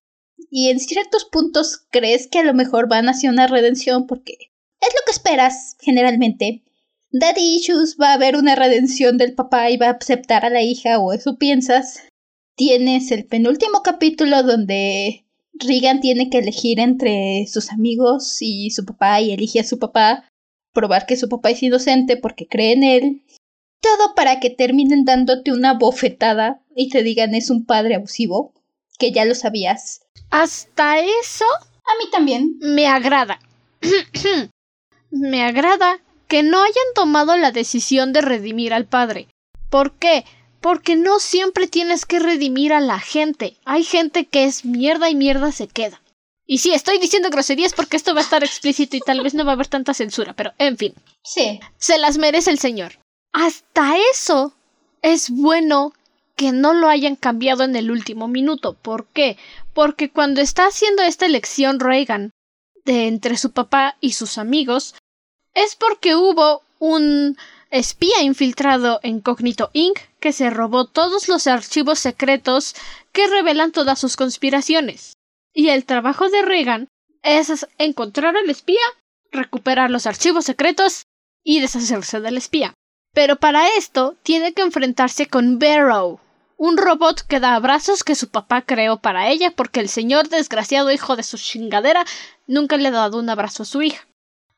Y 0.50 0.70
en 0.70 0.80
ciertos 0.80 1.24
puntos 1.24 1.86
crees 1.90 2.26
que 2.26 2.40
a 2.40 2.42
lo 2.42 2.52
mejor 2.52 2.88
van 2.88 3.08
hacia 3.08 3.30
una 3.30 3.46
redención 3.46 4.08
porque 4.08 4.32
es 4.80 4.88
lo 4.88 5.00
que 5.06 5.12
esperas 5.12 5.76
generalmente. 5.80 6.64
Daddy 7.12 7.56
Issues 7.56 7.96
va 8.00 8.10
a 8.10 8.14
haber 8.14 8.36
una 8.36 8.56
redención 8.56 9.18
del 9.18 9.34
papá 9.34 9.70
y 9.70 9.76
va 9.76 9.86
a 9.86 9.92
aceptar 9.92 10.44
a 10.44 10.50
la 10.50 10.62
hija, 10.62 10.98
o 10.98 11.12
eso 11.12 11.38
piensas. 11.38 12.00
Tienes 12.56 13.10
el 13.10 13.26
penúltimo 13.26 13.82
capítulo 13.82 14.44
donde 14.44 15.24
Regan 15.54 16.00
tiene 16.00 16.30
que 16.30 16.38
elegir 16.38 16.78
entre 16.78 17.46
sus 17.48 17.72
amigos 17.72 18.38
y 18.40 18.70
su 18.70 18.84
papá 18.84 19.20
y 19.20 19.32
elige 19.32 19.58
a 19.58 19.64
su 19.64 19.80
papá, 19.80 20.28
probar 20.72 21.04
que 21.06 21.16
su 21.16 21.28
papá 21.28 21.50
es 21.50 21.62
inocente 21.64 22.16
porque 22.16 22.46
cree 22.46 22.72
en 22.72 22.84
él. 22.84 23.22
Todo 23.80 24.14
para 24.14 24.38
que 24.38 24.50
terminen 24.50 25.04
dándote 25.04 25.50
una 25.52 25.74
bofetada 25.74 26.62
y 26.76 26.90
te 26.90 27.02
digan 27.02 27.34
es 27.34 27.50
un 27.50 27.66
padre 27.66 27.96
abusivo, 27.96 28.52
que 28.98 29.10
ya 29.10 29.24
lo 29.24 29.34
sabías. 29.34 30.02
Hasta 30.30 31.00
eso... 31.00 31.44
A 31.86 31.98
mí 32.02 32.10
también. 32.12 32.56
Me 32.60 32.86
agrada. 32.86 33.40
me 35.10 35.42
agrada 35.42 36.00
que 36.28 36.44
no 36.44 36.62
hayan 36.62 36.94
tomado 36.94 37.36
la 37.36 37.50
decisión 37.50 38.12
de 38.12 38.22
redimir 38.22 38.72
al 38.72 38.86
padre. 38.86 39.28
¿Por 39.70 39.98
qué? 39.98 40.24
Porque 40.64 40.96
no 40.96 41.18
siempre 41.18 41.66
tienes 41.66 42.06
que 42.06 42.20
redimir 42.20 42.72
a 42.72 42.80
la 42.80 42.98
gente. 42.98 43.58
Hay 43.66 43.84
gente 43.84 44.24
que 44.24 44.44
es 44.44 44.64
mierda 44.64 45.10
y 45.10 45.14
mierda 45.14 45.52
se 45.52 45.68
queda. 45.68 46.00
Y 46.46 46.56
sí, 46.56 46.72
estoy 46.72 46.96
diciendo 46.96 47.28
groserías 47.28 47.74
porque 47.74 47.98
esto 47.98 48.14
va 48.14 48.20
a 48.20 48.22
estar 48.22 48.42
explícito 48.42 48.96
y 48.96 49.00
tal 49.00 49.22
vez 49.22 49.34
no 49.34 49.44
va 49.44 49.50
a 49.50 49.54
haber 49.56 49.66
tanta 49.66 49.92
censura, 49.92 50.32
pero 50.32 50.54
en 50.56 50.78
fin. 50.78 50.94
Sí. 51.22 51.60
Se 51.76 51.98
las 51.98 52.16
merece 52.16 52.50
el 52.50 52.58
señor. 52.58 52.92
Hasta 53.34 53.98
eso 54.10 54.54
es 55.02 55.28
bueno 55.28 55.92
que 56.34 56.50
no 56.50 56.72
lo 56.72 56.88
hayan 56.88 57.16
cambiado 57.16 57.62
en 57.64 57.76
el 57.76 57.90
último 57.90 58.26
minuto. 58.26 58.72
¿Por 58.72 59.04
qué? 59.08 59.36
Porque 59.74 60.08
cuando 60.08 60.40
está 60.40 60.68
haciendo 60.68 61.02
esta 61.02 61.26
elección 61.26 61.78
Reagan 61.78 62.30
de 62.86 63.06
entre 63.06 63.36
su 63.36 63.50
papá 63.50 63.98
y 64.00 64.12
sus 64.12 64.38
amigos, 64.38 64.94
es 65.52 65.76
porque 65.76 66.16
hubo 66.16 66.62
un 66.78 67.36
espía 67.70 68.22
infiltrado 68.22 69.00
en 69.02 69.20
Cognito 69.20 69.70
Inc. 69.72 69.98
que 70.24 70.32
se 70.32 70.48
robó 70.48 70.86
todos 70.86 71.28
los 71.28 71.46
archivos 71.46 71.98
secretos 71.98 72.74
que 73.12 73.26
revelan 73.26 73.72
todas 73.72 73.98
sus 73.98 74.16
conspiraciones. 74.16 75.18
Y 75.52 75.68
el 75.68 75.84
trabajo 75.84 76.30
de 76.30 76.40
Reagan 76.40 76.88
es 77.22 77.66
encontrar 77.76 78.34
al 78.34 78.48
espía, 78.48 78.80
recuperar 79.30 79.90
los 79.90 80.06
archivos 80.06 80.46
secretos 80.46 81.02
y 81.44 81.60
deshacerse 81.60 82.20
del 82.20 82.38
espía. 82.38 82.72
Pero 83.12 83.36
para 83.36 83.68
esto 83.76 84.16
tiene 84.22 84.54
que 84.54 84.62
enfrentarse 84.62 85.26
con 85.26 85.58
Barrow, 85.58 86.20
un 86.56 86.78
robot 86.78 87.20
que 87.26 87.38
da 87.38 87.54
abrazos 87.54 88.02
que 88.02 88.14
su 88.14 88.30
papá 88.30 88.62
creó 88.62 88.96
para 88.96 89.28
ella 89.28 89.50
porque 89.50 89.80
el 89.80 89.90
señor 89.90 90.30
desgraciado 90.30 90.90
hijo 90.90 91.16
de 91.16 91.22
su 91.22 91.36
chingadera 91.36 92.06
nunca 92.46 92.78
le 92.78 92.88
ha 92.88 92.92
dado 92.92 93.18
un 93.18 93.28
abrazo 93.28 93.64
a 93.64 93.66
su 93.66 93.82
hija. 93.82 94.06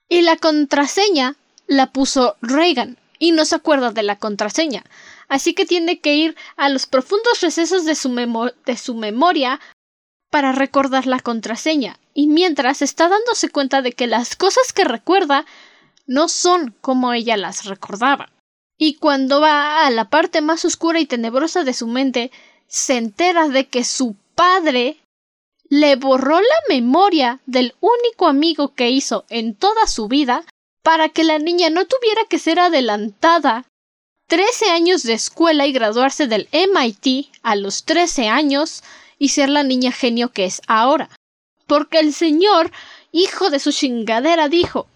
Y 0.09 0.23
la 0.23 0.37
contraseña 0.37 1.35
la 1.67 1.91
puso 1.91 2.37
Reagan 2.41 2.99
y 3.19 3.33
no 3.33 3.45
se 3.45 3.57
acuerda 3.57 3.91
de 3.91 4.05
la 4.05 4.15
contraseña, 4.15 4.85
así 5.29 5.55
que 5.55 5.67
tiene 5.67 6.01
que 6.01 6.15
ir 6.15 6.37
a 6.57 6.69
los 6.69 6.87
profundos 6.87 7.41
recesos 7.41 7.85
de 7.85 7.95
su, 7.95 8.15
de 8.65 8.77
su 8.77 8.95
memoria 8.95 9.61
para 10.31 10.53
recordar 10.53 11.07
la 11.07 11.21
contraseña, 11.21 11.99
y 12.15 12.27
mientras 12.27 12.83
está 12.83 13.09
dándose 13.09 13.49
cuenta 13.49 13.83
de 13.83 13.93
que 13.93 14.07
las 14.07 14.37
cosas 14.37 14.73
que 14.73 14.85
recuerda 14.85 15.47
no 16.07 16.29
son 16.29 16.75
como 16.81 17.13
ella 17.13 17.37
las 17.37 17.65
recordaba. 17.65 18.31
Y 18.79 18.95
cuando 18.95 19.41
va 19.41 19.87
a 19.87 19.91
la 19.91 20.11
parte 20.11 20.41
más 20.41 20.65
oscura 20.65 21.01
y 21.01 21.07
tenebrosa 21.07 21.65
de 21.65 21.73
su 21.73 21.87
mente, 21.87 22.31
se 22.69 22.97
entera 22.97 23.49
de 23.49 23.67
que 23.67 23.85
su 23.85 24.17
padre 24.35 24.99
le 25.69 25.97
borró 25.97 26.41
la 26.41 26.57
memoria 26.69 27.41
del 27.47 27.75
único 27.81 28.27
amigo 28.27 28.75
que 28.75 28.91
hizo 28.91 29.25
en 29.29 29.55
toda 29.55 29.87
su 29.87 30.09
vida 30.09 30.45
para 30.83 31.09
que 31.09 31.25
la 31.25 31.39
niña 31.39 31.71
no 31.71 31.87
tuviera 31.87 32.23
que 32.29 32.39
ser 32.39 32.61
adelantada 32.61 33.65
13 34.29 34.71
años 34.71 35.03
de 35.03 35.13
escuela 35.13 35.67
y 35.67 35.73
graduarse 35.73 36.27
del 36.27 36.49
MIT 36.53 37.31
a 37.43 37.57
los 37.57 37.85
13 37.85 38.29
años 38.29 38.83
y 39.19 39.29
ser 39.29 39.49
la 39.49 39.63
niña 39.63 39.93
genio 39.93 40.33
que 40.33 40.45
es 40.45 40.61
ahora. 40.67 41.11
Porque 41.67 41.99
el 41.99 42.13
señor, 42.13 42.73
hijo 43.13 43.51
de 43.51 43.59
su 43.59 43.73
chingadera, 43.73 44.49
dijo 44.49 44.89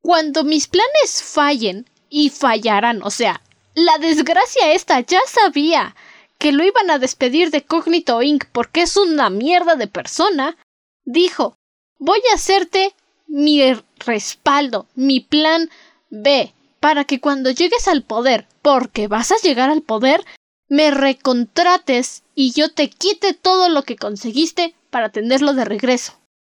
Cuando 0.00 0.44
mis 0.44 0.68
planes 0.68 1.22
fallen, 1.22 1.86
y 2.10 2.30
fallarán, 2.30 3.02
o 3.02 3.10
sea, 3.10 3.42
la 3.74 3.98
desgracia 3.98 4.72
esta 4.72 5.00
ya 5.00 5.20
sabía 5.26 5.94
que 6.38 6.52
lo 6.52 6.64
iban 6.64 6.90
a 6.90 6.98
despedir 6.98 7.50
de 7.50 7.62
Cognito 7.62 8.22
Inc. 8.22 8.44
porque 8.52 8.82
es 8.82 8.96
una 8.96 9.30
mierda 9.30 9.74
de 9.74 9.88
persona, 9.88 10.56
dijo 11.04 11.56
voy 11.98 12.20
a 12.30 12.36
hacerte 12.36 12.94
mi 13.26 13.60
respaldo, 13.98 14.86
mi 14.94 15.20
plan 15.20 15.68
B, 16.10 16.54
para 16.80 17.04
que 17.04 17.20
cuando 17.20 17.50
llegues 17.50 17.88
al 17.88 18.02
poder, 18.02 18.46
porque 18.62 19.08
vas 19.08 19.32
a 19.32 19.38
llegar 19.42 19.70
al 19.70 19.82
poder, 19.82 20.24
me 20.68 20.90
recontrates 20.90 22.22
y 22.34 22.52
yo 22.52 22.70
te 22.72 22.90
quite 22.90 23.34
todo 23.34 23.68
lo 23.68 23.82
que 23.82 23.96
conseguiste 23.96 24.74
para 24.90 25.10
tenerlo 25.10 25.54
de 25.54 25.64
regreso. 25.64 26.18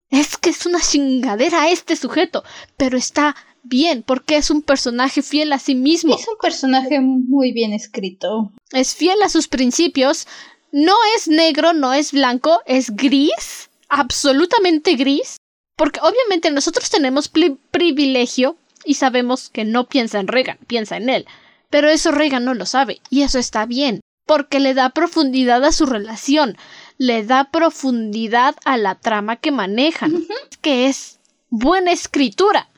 Es 0.09 0.37
que 0.37 0.49
es 0.49 0.65
una 0.65 0.79
chingadera 0.81 1.69
este 1.69 1.95
sujeto, 1.95 2.43
pero 2.77 2.97
está 2.97 3.35
bien 3.63 4.03
porque 4.03 4.37
es 4.37 4.49
un 4.49 4.61
personaje 4.61 5.21
fiel 5.21 5.53
a 5.53 5.59
sí 5.59 5.75
mismo. 5.75 6.15
Es 6.15 6.27
un 6.27 6.37
personaje 6.41 6.99
muy 6.99 7.51
bien 7.51 7.73
escrito. 7.73 8.51
Es 8.71 8.95
fiel 8.95 9.21
a 9.21 9.29
sus 9.29 9.47
principios. 9.47 10.27
No 10.71 10.95
es 11.15 11.27
negro, 11.27 11.73
no 11.73 11.93
es 11.93 12.11
blanco, 12.11 12.61
es 12.65 12.95
gris, 12.95 13.69
absolutamente 13.87 14.95
gris. 14.95 15.37
Porque 15.75 15.99
obviamente 16.01 16.51
nosotros 16.51 16.89
tenemos 16.89 17.31
privilegio 17.71 18.57
y 18.85 18.95
sabemos 18.95 19.49
que 19.49 19.65
no 19.65 19.87
piensa 19.87 20.19
en 20.19 20.27
Reagan, 20.27 20.57
piensa 20.67 20.97
en 20.97 21.09
él. 21.09 21.25
Pero 21.69 21.89
eso 21.89 22.11
Reagan 22.11 22.45
no 22.45 22.53
lo 22.53 22.65
sabe, 22.65 23.01
y 23.09 23.21
eso 23.21 23.39
está 23.39 23.65
bien, 23.65 24.01
porque 24.25 24.59
le 24.59 24.73
da 24.73 24.89
profundidad 24.89 25.63
a 25.63 25.71
su 25.71 25.85
relación, 25.85 26.57
le 26.97 27.23
da 27.23 27.51
profundidad 27.51 28.55
a 28.65 28.77
la 28.77 28.95
trama 28.95 29.35
que 29.35 29.51
manejan, 29.51 30.25
que 30.61 30.87
es 30.87 31.19
buena 31.49 31.91
escritura. 31.91 32.69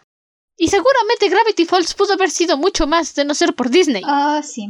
Y 0.58 0.68
seguramente 0.68 1.30
Gravity 1.30 1.66
Falls 1.66 1.94
pudo 1.94 2.14
haber 2.14 2.30
sido 2.30 2.58
mucho 2.58 2.86
más 2.86 3.16
de 3.16 3.26
no 3.26 3.34
ser 3.34 3.56
por 3.56 3.70
Disney. 3.70 4.04
Ah, 4.06 4.42
sí. 4.44 4.68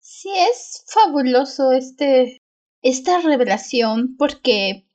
Sí, 0.00 0.30
es 0.50 0.84
fabuloso 0.86 1.72
este 1.72 2.38
esta 2.82 3.18
revelación 3.20 4.16
porque 4.16 4.86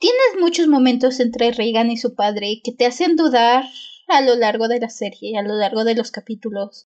tienes 0.00 0.40
muchos 0.40 0.66
momentos 0.66 1.20
entre 1.20 1.52
Reagan 1.52 1.90
y 1.90 1.98
su 1.98 2.14
padre 2.14 2.60
que 2.64 2.72
te 2.72 2.86
hacen 2.86 3.14
dudar 3.14 3.64
a 4.06 4.20
lo 4.20 4.36
largo 4.36 4.68
de 4.68 4.80
la 4.80 4.88
serie, 4.88 5.36
a 5.38 5.42
lo 5.42 5.54
largo 5.54 5.84
de 5.84 5.94
los 5.94 6.10
capítulos. 6.10 6.88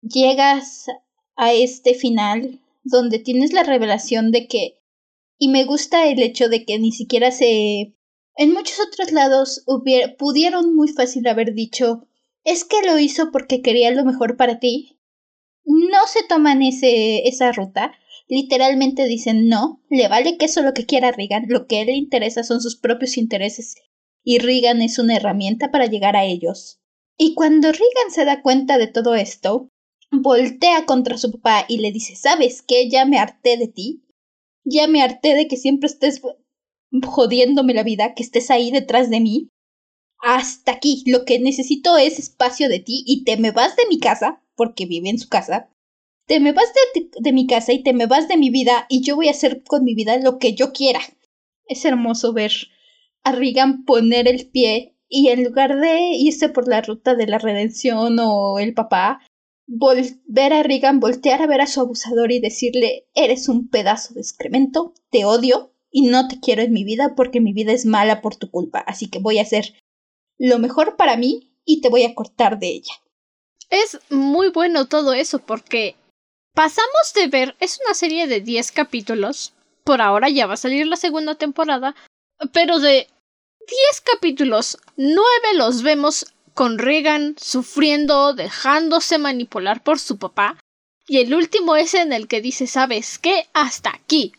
Llegas 0.00 0.86
a 1.36 1.52
este 1.52 1.94
final 1.94 2.60
donde 2.82 3.18
tienes 3.18 3.52
la 3.52 3.62
revelación 3.62 4.30
de 4.30 4.46
que 4.46 4.78
y 5.38 5.48
me 5.48 5.64
gusta 5.64 6.06
el 6.06 6.22
hecho 6.22 6.48
de 6.48 6.64
que 6.64 6.78
ni 6.78 6.92
siquiera 6.92 7.30
se 7.30 7.94
en 8.36 8.52
muchos 8.52 8.78
otros 8.80 9.12
lados 9.12 9.64
pudieron 10.18 10.74
muy 10.74 10.88
fácil 10.88 11.26
haber 11.26 11.54
dicho 11.54 12.06
¿Es 12.44 12.64
que 12.64 12.82
lo 12.84 12.98
hizo 12.98 13.30
porque 13.32 13.62
quería 13.62 13.90
lo 13.90 14.04
mejor 14.04 14.36
para 14.36 14.58
ti? 14.58 14.98
No 15.64 16.06
se 16.06 16.22
toman 16.28 16.60
ese, 16.62 17.26
esa 17.26 17.52
ruta. 17.52 17.94
Literalmente 18.28 19.06
dicen 19.06 19.48
no, 19.48 19.82
le 19.88 20.08
vale 20.08 20.36
que 20.36 20.44
eso 20.44 20.60
lo 20.60 20.74
que 20.74 20.84
quiera 20.84 21.10
Regan, 21.10 21.46
lo 21.48 21.66
que 21.66 21.78
a 21.78 21.80
él 21.80 21.86
le 21.86 21.94
interesa 21.94 22.44
son 22.44 22.60
sus 22.60 22.76
propios 22.76 23.16
intereses 23.16 23.76
y 24.24 24.38
Regan 24.38 24.82
es 24.82 24.98
una 24.98 25.16
herramienta 25.16 25.70
para 25.70 25.86
llegar 25.86 26.16
a 26.16 26.24
ellos. 26.24 26.80
Y 27.18 27.34
cuando 27.34 27.70
Regan 27.70 28.10
se 28.10 28.24
da 28.24 28.42
cuenta 28.42 28.78
de 28.78 28.88
todo 28.88 29.14
esto, 29.14 29.68
voltea 30.10 30.86
contra 30.86 31.18
su 31.18 31.30
papá 31.32 31.66
y 31.68 31.78
le 31.78 31.92
dice 31.92 32.16
¿Sabes 32.16 32.62
qué? 32.62 32.88
Ya 32.88 33.04
me 33.04 33.18
harté 33.18 33.56
de 33.56 33.68
ti. 33.68 34.02
Ya 34.64 34.88
me 34.88 35.02
harté 35.02 35.34
de 35.34 35.46
que 35.46 35.56
siempre 35.56 35.88
estés 35.88 36.22
jodiéndome 37.04 37.74
la 37.74 37.82
vida, 37.82 38.14
que 38.14 38.22
estés 38.22 38.50
ahí 38.50 38.70
detrás 38.70 39.10
de 39.10 39.20
mí 39.20 39.48
hasta 40.24 40.72
aquí, 40.72 41.02
lo 41.06 41.26
que 41.26 41.38
necesito 41.38 41.98
es 41.98 42.18
espacio 42.18 42.70
de 42.70 42.80
ti 42.80 43.04
y 43.06 43.24
te 43.24 43.36
me 43.36 43.50
vas 43.50 43.76
de 43.76 43.86
mi 43.88 43.98
casa, 43.98 44.42
porque 44.56 44.86
vive 44.86 45.10
en 45.10 45.18
su 45.18 45.28
casa, 45.28 45.68
te 46.26 46.40
me 46.40 46.52
vas 46.52 46.72
de, 46.94 47.10
de, 47.20 47.32
mi 47.34 47.46
casa 47.46 47.74
y 47.74 47.82
te 47.82 47.92
me 47.92 48.06
vas 48.06 48.26
de 48.26 48.38
mi 48.38 48.48
vida 48.48 48.86
y 48.88 49.02
yo 49.02 49.16
voy 49.16 49.28
a 49.28 49.32
hacer 49.32 49.62
con 49.64 49.84
mi 49.84 49.94
vida 49.94 50.16
lo 50.16 50.38
que 50.38 50.54
yo 50.54 50.72
quiera. 50.72 51.00
Es 51.66 51.84
hermoso 51.84 52.32
ver 52.32 52.52
a 53.24 53.32
Regan 53.32 53.84
poner 53.84 54.28
el 54.28 54.48
pie 54.48 54.96
y 55.08 55.28
en 55.28 55.44
lugar 55.44 55.78
de 55.78 56.10
irse 56.16 56.48
por 56.48 56.68
la 56.68 56.80
ruta 56.80 57.14
de 57.14 57.26
la 57.26 57.38
redención 57.38 58.18
o 58.20 58.58
el 58.58 58.74
papá, 58.74 59.20
ver 59.66 60.52
a 60.52 60.62
Regan 60.62 61.00
voltear 61.00 61.42
a 61.42 61.46
ver 61.46 61.60
a 61.60 61.66
su 61.66 61.80
abusador 61.80 62.32
y 62.32 62.40
decirle 62.40 63.06
eres 63.14 63.48
un 63.48 63.68
pedazo 63.68 64.14
de 64.14 64.20
excremento, 64.20 64.94
te 65.10 65.24
odio 65.24 65.72
y 65.90 66.02
no 66.02 66.28
te 66.28 66.40
quiero 66.40 66.62
en 66.62 66.72
mi 66.72 66.84
vida 66.84 67.14
porque 67.16 67.40
mi 67.40 67.52
vida 67.52 67.72
es 67.72 67.86
mala 67.86 68.20
por 68.20 68.36
tu 68.36 68.50
culpa, 68.50 68.80
así 68.80 69.08
que 69.08 69.20
voy 69.20 69.38
a 69.38 69.42
hacer 69.42 69.74
lo 70.38 70.58
mejor 70.58 70.96
para 70.96 71.16
mí 71.16 71.56
y 71.64 71.80
te 71.80 71.88
voy 71.88 72.04
a 72.04 72.14
cortar 72.14 72.58
de 72.58 72.68
ella. 72.68 72.94
Es 73.70 73.98
muy 74.10 74.50
bueno 74.50 74.86
todo 74.86 75.14
eso 75.14 75.38
porque 75.38 75.96
pasamos 76.54 77.12
de 77.14 77.28
ver, 77.28 77.56
es 77.60 77.80
una 77.84 77.94
serie 77.94 78.26
de 78.26 78.40
10 78.40 78.72
capítulos, 78.72 79.54
por 79.84 80.02
ahora 80.02 80.28
ya 80.28 80.46
va 80.46 80.54
a 80.54 80.58
salir 80.58 80.86
la 80.86 80.96
segunda 80.96 81.36
temporada, 81.36 81.94
pero 82.52 82.80
de 82.80 83.06
10 83.66 84.00
capítulos, 84.12 84.78
9 84.96 85.22
los 85.56 85.82
vemos 85.82 86.26
con 86.54 86.78
Regan 86.78 87.34
sufriendo, 87.38 88.34
dejándose 88.34 89.18
manipular 89.18 89.82
por 89.82 89.98
su 89.98 90.18
papá, 90.18 90.58
y 91.06 91.18
el 91.18 91.34
último 91.34 91.76
es 91.76 91.94
en 91.94 92.12
el 92.12 92.28
que 92.28 92.40
dice, 92.40 92.66
¿sabes 92.66 93.18
qué? 93.18 93.46
Hasta 93.52 93.90
aquí. 93.90 94.32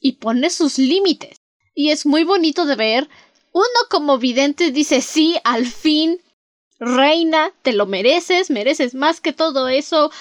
Y 0.00 0.12
pone 0.12 0.50
sus 0.50 0.78
límites. 0.78 1.38
Y 1.74 1.90
es 1.90 2.06
muy 2.06 2.24
bonito 2.24 2.66
de 2.66 2.74
ver 2.74 3.08
uno 3.52 3.88
como 3.90 4.18
vidente 4.18 4.70
dice 4.70 5.00
sí, 5.00 5.36
al 5.42 5.66
fin, 5.66 6.20
reina, 6.78 7.52
te 7.62 7.72
lo 7.72 7.86
mereces, 7.86 8.50
mereces 8.50 8.94
más 8.94 9.20
que 9.20 9.32
todo 9.32 9.68
eso 9.68 10.12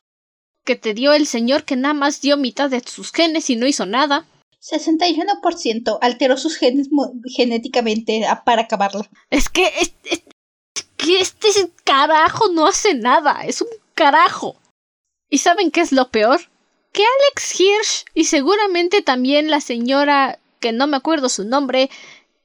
que 0.66 0.76
te 0.76 0.94
dio 0.94 1.14
el 1.14 1.28
señor 1.28 1.64
que 1.64 1.76
nada 1.76 1.94
más 1.94 2.20
dio 2.20 2.36
mitad 2.36 2.70
de 2.70 2.82
sus 2.82 3.12
genes 3.12 3.50
y 3.50 3.56
no 3.56 3.68
hizo 3.68 3.86
nada. 3.86 4.26
61% 4.62 5.98
alteró 6.02 6.38
sus 6.38 6.58
genes 6.58 6.90
genéticamente 7.36 8.26
para 8.46 8.64
acabarla. 8.64 9.10
Es 9.30 9.50
que, 9.50 9.72
es, 9.80 9.94
que 10.98 11.20
este 11.20 11.48
carajo 11.84 12.50
no 12.50 12.68
hace 12.68 12.96
nada, 12.96 13.42
es 13.46 13.62
un 13.62 13.70
carajo. 13.94 14.56
¿Y 15.30 15.40
saben 15.40 15.72
qué 15.72 15.82
es 15.82 15.92
lo 15.92 16.10
peor? 16.10 16.42
que 16.98 17.04
Alex 17.04 17.60
Hirsch 17.60 18.06
y 18.16 18.24
seguramente 18.26 19.04
también 19.04 19.52
la 19.52 19.62
señora, 19.62 20.40
que 20.60 20.72
no 20.72 20.88
me 20.88 20.98
acuerdo 20.98 21.30
su 21.30 21.46
nombre, 21.46 21.92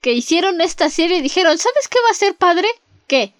que 0.03 0.13
hicieron 0.13 0.61
esta 0.61 0.91
serie 0.91 1.23
dijeron, 1.23 1.57
¿sabes 1.57 1.89
qué 1.89 1.99
va 2.05 2.11
a 2.11 2.15
ser 2.15 2.35
padre? 2.35 2.69
¿Qué? 3.07 3.33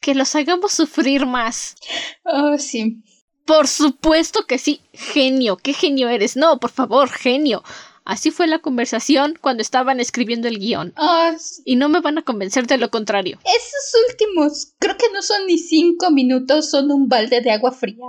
Que 0.00 0.14
los 0.14 0.34
hagamos 0.34 0.72
sufrir 0.72 1.24
más. 1.24 1.76
Oh, 2.24 2.58
sí. 2.58 3.02
Por 3.46 3.68
supuesto 3.68 4.46
que 4.46 4.58
sí. 4.58 4.82
Genio, 4.92 5.56
qué 5.56 5.72
genio 5.72 6.10
eres. 6.10 6.36
No, 6.36 6.60
por 6.60 6.70
favor, 6.70 7.08
genio. 7.08 7.62
Así 8.10 8.32
fue 8.32 8.48
la 8.48 8.58
conversación 8.58 9.38
cuando 9.40 9.62
estaban 9.62 10.00
escribiendo 10.00 10.48
el 10.48 10.58
guion. 10.58 10.92
Oh, 10.96 11.30
y 11.64 11.76
no 11.76 11.88
me 11.88 12.00
van 12.00 12.18
a 12.18 12.22
convencer 12.22 12.66
de 12.66 12.76
lo 12.76 12.90
contrario. 12.90 13.38
Esos 13.44 14.02
últimos, 14.10 14.74
creo 14.80 14.96
que 14.96 15.12
no 15.12 15.22
son 15.22 15.46
ni 15.46 15.58
cinco 15.58 16.10
minutos, 16.10 16.68
son 16.68 16.90
un 16.90 17.08
balde 17.08 17.40
de 17.40 17.52
agua 17.52 17.70
fría. 17.70 18.06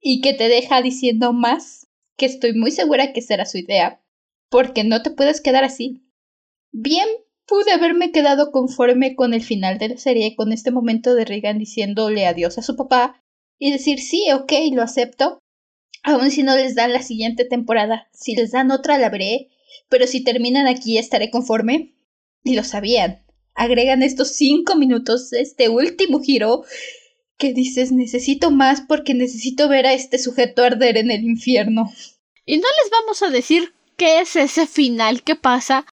Y 0.00 0.20
que 0.20 0.34
te 0.34 0.48
deja 0.48 0.82
diciendo 0.82 1.32
más, 1.32 1.88
que 2.16 2.26
estoy 2.26 2.52
muy 2.52 2.70
segura 2.70 3.12
que 3.12 3.22
será 3.22 3.44
su 3.44 3.58
idea. 3.58 4.00
Porque 4.50 4.84
no 4.84 5.02
te 5.02 5.10
puedes 5.10 5.40
quedar 5.40 5.64
así. 5.64 6.04
Bien 6.70 7.08
pude 7.48 7.72
haberme 7.72 8.12
quedado 8.12 8.52
conforme 8.52 9.16
con 9.16 9.34
el 9.34 9.42
final 9.42 9.78
de 9.78 9.88
la 9.88 9.96
serie, 9.96 10.36
con 10.36 10.52
este 10.52 10.70
momento 10.70 11.16
de 11.16 11.24
Regan 11.24 11.58
diciéndole 11.58 12.24
adiós 12.24 12.56
a 12.56 12.62
su 12.62 12.76
papá 12.76 13.20
y 13.58 13.72
decir 13.72 13.98
sí, 13.98 14.28
ok, 14.32 14.52
lo 14.72 14.82
acepto, 14.82 15.40
aun 16.02 16.30
si 16.30 16.42
no 16.42 16.56
les 16.56 16.74
dan 16.74 16.92
la 16.92 17.02
siguiente 17.02 17.44
temporada. 17.44 18.08
Si 18.12 18.34
les 18.34 18.50
dan 18.50 18.70
otra 18.70 18.98
la 18.98 19.10
veré, 19.10 19.48
pero 19.88 20.06
si 20.06 20.22
terminan 20.22 20.66
aquí 20.66 20.98
estaré 20.98 21.30
conforme. 21.30 21.94
Y 22.42 22.54
lo 22.54 22.64
sabían. 22.64 23.24
Agregan 23.54 24.02
estos 24.02 24.36
cinco 24.36 24.74
minutos, 24.74 25.32
este 25.32 25.68
último 25.68 26.20
giro, 26.20 26.64
que 27.38 27.52
dices 27.52 27.92
necesito 27.92 28.50
más 28.50 28.80
porque 28.80 29.14
necesito 29.14 29.68
ver 29.68 29.86
a 29.86 29.94
este 29.94 30.18
sujeto 30.18 30.62
arder 30.62 30.98
en 30.98 31.10
el 31.10 31.24
infierno. 31.24 31.90
Y 32.44 32.56
no 32.58 32.66
les 32.82 32.90
vamos 32.90 33.22
a 33.22 33.30
decir 33.30 33.72
qué 33.96 34.20
es 34.20 34.36
ese 34.36 34.66
final 34.66 35.22
que 35.22 35.36
pasa 35.36 35.86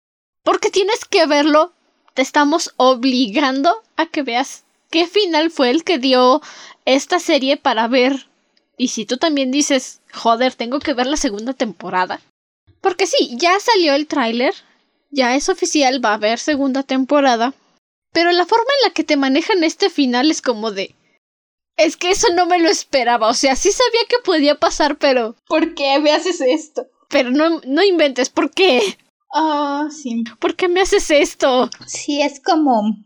porque 0.42 0.70
tienes 0.70 1.04
que 1.04 1.26
verlo. 1.26 1.72
Te 2.14 2.22
estamos 2.22 2.74
obligando 2.76 3.82
a 3.96 4.06
que 4.06 4.22
veas 4.22 4.64
qué 4.90 5.06
final 5.06 5.50
fue 5.50 5.70
el 5.70 5.84
que 5.84 5.98
dio 5.98 6.40
esta 6.84 7.20
serie 7.20 7.56
para 7.56 7.86
ver. 7.86 8.29
Y 8.80 8.88
si 8.88 9.04
tú 9.04 9.18
también 9.18 9.50
dices, 9.50 10.00
joder, 10.10 10.54
tengo 10.54 10.78
que 10.78 10.94
ver 10.94 11.06
la 11.06 11.18
segunda 11.18 11.52
temporada. 11.52 12.22
Porque 12.80 13.06
sí, 13.06 13.36
ya 13.36 13.60
salió 13.60 13.92
el 13.92 14.06
tráiler, 14.06 14.54
ya 15.10 15.36
es 15.36 15.50
oficial, 15.50 16.02
va 16.02 16.12
a 16.12 16.14
haber 16.14 16.38
segunda 16.38 16.82
temporada. 16.82 17.52
Pero 18.10 18.32
la 18.32 18.46
forma 18.46 18.64
en 18.78 18.88
la 18.88 18.94
que 18.94 19.04
te 19.04 19.18
manejan 19.18 19.64
este 19.64 19.90
final 19.90 20.30
es 20.30 20.40
como 20.40 20.70
de... 20.70 20.94
Es 21.76 21.98
que 21.98 22.08
eso 22.08 22.28
no 22.34 22.46
me 22.46 22.58
lo 22.58 22.70
esperaba, 22.70 23.28
o 23.28 23.34
sea, 23.34 23.54
sí 23.54 23.70
sabía 23.70 24.00
que 24.08 24.16
podía 24.24 24.54
pasar, 24.54 24.96
pero... 24.96 25.36
¿Por 25.46 25.74
qué 25.74 25.98
me 25.98 26.12
haces 26.12 26.40
esto? 26.40 26.86
Pero 27.10 27.30
no, 27.30 27.60
no 27.66 27.82
inventes, 27.82 28.30
¿por 28.30 28.50
qué? 28.50 28.96
Ah, 29.30 29.88
sí. 29.90 30.24
¿Por 30.38 30.56
qué 30.56 30.68
me 30.68 30.80
haces 30.80 31.10
esto? 31.10 31.68
Sí, 31.86 32.22
es 32.22 32.40
como. 32.40 32.96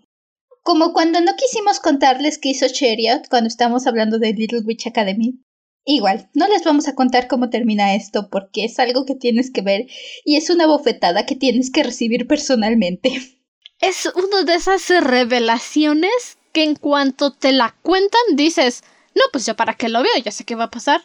Como 0.63 0.93
cuando 0.93 1.21
no 1.21 1.35
quisimos 1.35 1.81
contarles 1.81 2.39
qué 2.39 2.51
hizo 2.51 2.69
Chariot 2.69 3.29
cuando 3.29 3.49
estábamos 3.49 3.89
hablando 3.89 4.21
de 4.21 4.35
Little 4.35 4.61
Witch 4.61 4.87
Academy. 4.87 5.41
Igual, 5.87 6.31
no 6.33 6.49
les 6.49 6.65
vamos 6.65 6.89
a 6.89 6.95
contar 6.95 7.29
cómo 7.29 7.51
termina 7.51 7.95
esto 7.95 8.29
porque 8.31 8.65
es 8.65 8.79
algo 8.79 9.05
que 9.05 9.15
tienes 9.15 9.51
que 9.51 9.61
ver 9.61 9.87
y 10.25 10.37
es 10.37 10.49
una 10.49 10.67
bofetada 10.67 11.27
que 11.27 11.37
tienes 11.37 11.71
que 11.71 11.83
recibir 11.83 12.27
personalmente. 12.27 13.11
Es 13.81 14.09
una 14.15 14.45
de 14.45 14.55
esas 14.55 14.89
revelaciones 14.89 16.39
que 16.53 16.63
en 16.63 16.75
cuanto 16.77 17.33
te 17.33 17.53
la 17.53 17.75
cuentan 17.83 18.23
dices, 18.35 18.83
no, 19.15 19.23
pues 19.31 19.45
ya 19.45 19.57
para 19.57 19.75
qué 19.75 19.89
lo 19.89 20.03
veo, 20.03 20.17
ya 20.25 20.31
sé 20.31 20.45
qué 20.45 20.55
va 20.55 20.65
a 20.65 20.71
pasar. 20.71 21.03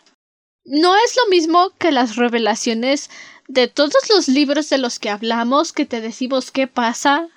No 0.63 0.95
es 0.95 1.17
lo 1.17 1.29
mismo 1.29 1.71
que 1.77 1.91
las 1.91 2.15
revelaciones 2.15 3.09
de 3.49 3.67
todos 3.67 4.07
los 4.09 4.27
libros 4.27 4.69
de 4.69 4.77
los 4.77 4.99
que 4.99 5.09
hablamos 5.09 5.73
que 5.73 5.85
te 5.85 5.99
decimos 5.99 6.51
qué 6.51 6.67
pasa, 6.67 7.27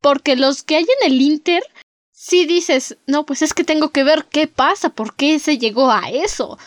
porque 0.00 0.34
los 0.34 0.62
que 0.62 0.76
hay 0.76 0.86
en 1.02 1.12
el 1.12 1.20
Inter, 1.20 1.62
si 2.10 2.46
dices, 2.46 2.96
no, 3.06 3.26
pues 3.26 3.42
es 3.42 3.54
que 3.54 3.64
tengo 3.64 3.90
que 3.90 4.02
ver 4.02 4.26
qué 4.30 4.48
pasa, 4.48 4.88
por 4.88 5.14
qué 5.14 5.38
se 5.38 5.58
llegó 5.58 5.90
a 5.90 6.10
eso. 6.10 6.58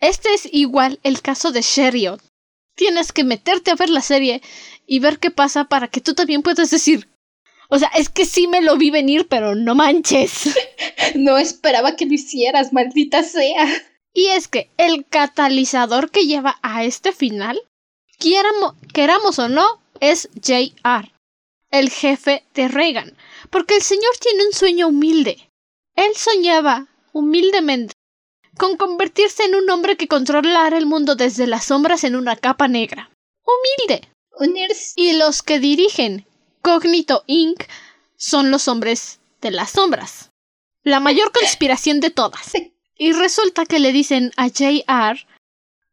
Este 0.00 0.32
es 0.34 0.48
igual 0.52 1.00
el 1.02 1.22
caso 1.22 1.50
de 1.50 1.62
Sheriot. 1.62 2.20
Tienes 2.76 3.12
que 3.12 3.24
meterte 3.24 3.70
a 3.70 3.74
ver 3.74 3.90
la 3.90 4.02
serie 4.02 4.42
y 4.86 5.00
ver 5.00 5.18
qué 5.18 5.30
pasa 5.30 5.64
para 5.64 5.88
que 5.88 6.00
tú 6.00 6.14
también 6.14 6.42
puedas 6.42 6.70
decir. 6.70 7.08
O 7.68 7.78
sea, 7.78 7.88
es 7.88 8.08
que 8.08 8.24
sí 8.24 8.46
me 8.46 8.62
lo 8.62 8.76
vi 8.76 8.90
venir, 8.90 9.26
pero 9.28 9.54
no 9.54 9.74
manches. 9.74 10.56
no 11.14 11.36
esperaba 11.36 11.96
que 11.96 12.06
lo 12.06 12.14
hicieras, 12.14 12.72
maldita 12.72 13.22
sea. 13.22 13.66
Y 14.14 14.26
es 14.28 14.48
que 14.48 14.70
el 14.78 15.04
catalizador 15.04 16.10
que 16.10 16.26
lleva 16.26 16.58
a 16.62 16.84
este 16.84 17.12
final 17.12 17.60
queramos 18.92 19.38
o 19.38 19.48
no, 19.48 19.80
es 20.00 20.28
J.R., 20.34 21.12
el 21.70 21.90
jefe 21.90 22.44
de 22.54 22.68
Reagan, 22.68 23.16
porque 23.50 23.76
el 23.76 23.82
señor 23.82 24.16
tiene 24.20 24.46
un 24.46 24.52
sueño 24.52 24.88
humilde. 24.88 25.48
Él 25.96 26.12
soñaba, 26.16 26.86
humildemente, 27.12 27.94
con 28.58 28.76
convertirse 28.76 29.44
en 29.44 29.54
un 29.54 29.70
hombre 29.70 29.96
que 29.96 30.08
controlara 30.08 30.76
el 30.76 30.84
mundo 30.84 31.14
desde 31.14 31.46
las 31.46 31.64
sombras 31.64 32.04
en 32.04 32.16
una 32.16 32.36
capa 32.36 32.68
negra. 32.68 33.10
Humilde. 33.46 34.06
Y 34.96 35.14
los 35.14 35.42
que 35.42 35.58
dirigen 35.58 36.26
Cognito 36.60 37.24
Inc. 37.26 37.64
son 38.16 38.50
los 38.50 38.68
hombres 38.68 39.20
de 39.40 39.50
las 39.50 39.70
sombras. 39.70 40.30
La 40.82 41.00
mayor 41.00 41.32
conspiración 41.32 42.00
de 42.00 42.10
todas. 42.10 42.52
Y 42.96 43.12
resulta 43.12 43.64
que 43.64 43.78
le 43.78 43.92
dicen 43.92 44.32
a 44.36 44.48
J.R. 44.48 45.26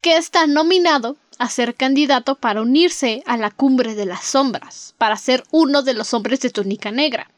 que 0.01 0.17
está 0.17 0.47
nominado 0.47 1.17
a 1.37 1.49
ser 1.49 1.75
candidato 1.75 2.35
para 2.35 2.61
unirse 2.61 3.23
a 3.25 3.37
la 3.37 3.51
cumbre 3.51 3.93
de 3.95 4.05
las 4.05 4.25
sombras, 4.25 4.95
para 4.97 5.17
ser 5.17 5.43
uno 5.51 5.81
de 5.81 5.93
los 5.93 6.13
hombres 6.13 6.39
de 6.41 6.49
túnica 6.49 6.91
negra. 6.91 7.29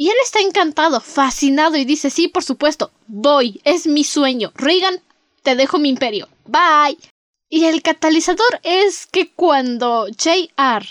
Y 0.00 0.10
él 0.10 0.16
está 0.22 0.38
encantado, 0.38 1.00
fascinado 1.00 1.76
y 1.76 1.84
dice, 1.84 2.08
sí, 2.08 2.28
por 2.28 2.44
supuesto, 2.44 2.92
voy, 3.08 3.60
es 3.64 3.88
mi 3.88 4.04
sueño. 4.04 4.52
Reagan, 4.54 5.02
te 5.42 5.56
dejo 5.56 5.78
mi 5.78 5.88
imperio. 5.88 6.28
Bye. 6.46 6.96
Y 7.50 7.64
el 7.64 7.82
catalizador 7.82 8.60
es 8.62 9.06
que 9.06 9.32
cuando 9.32 10.06
JR 10.06 10.86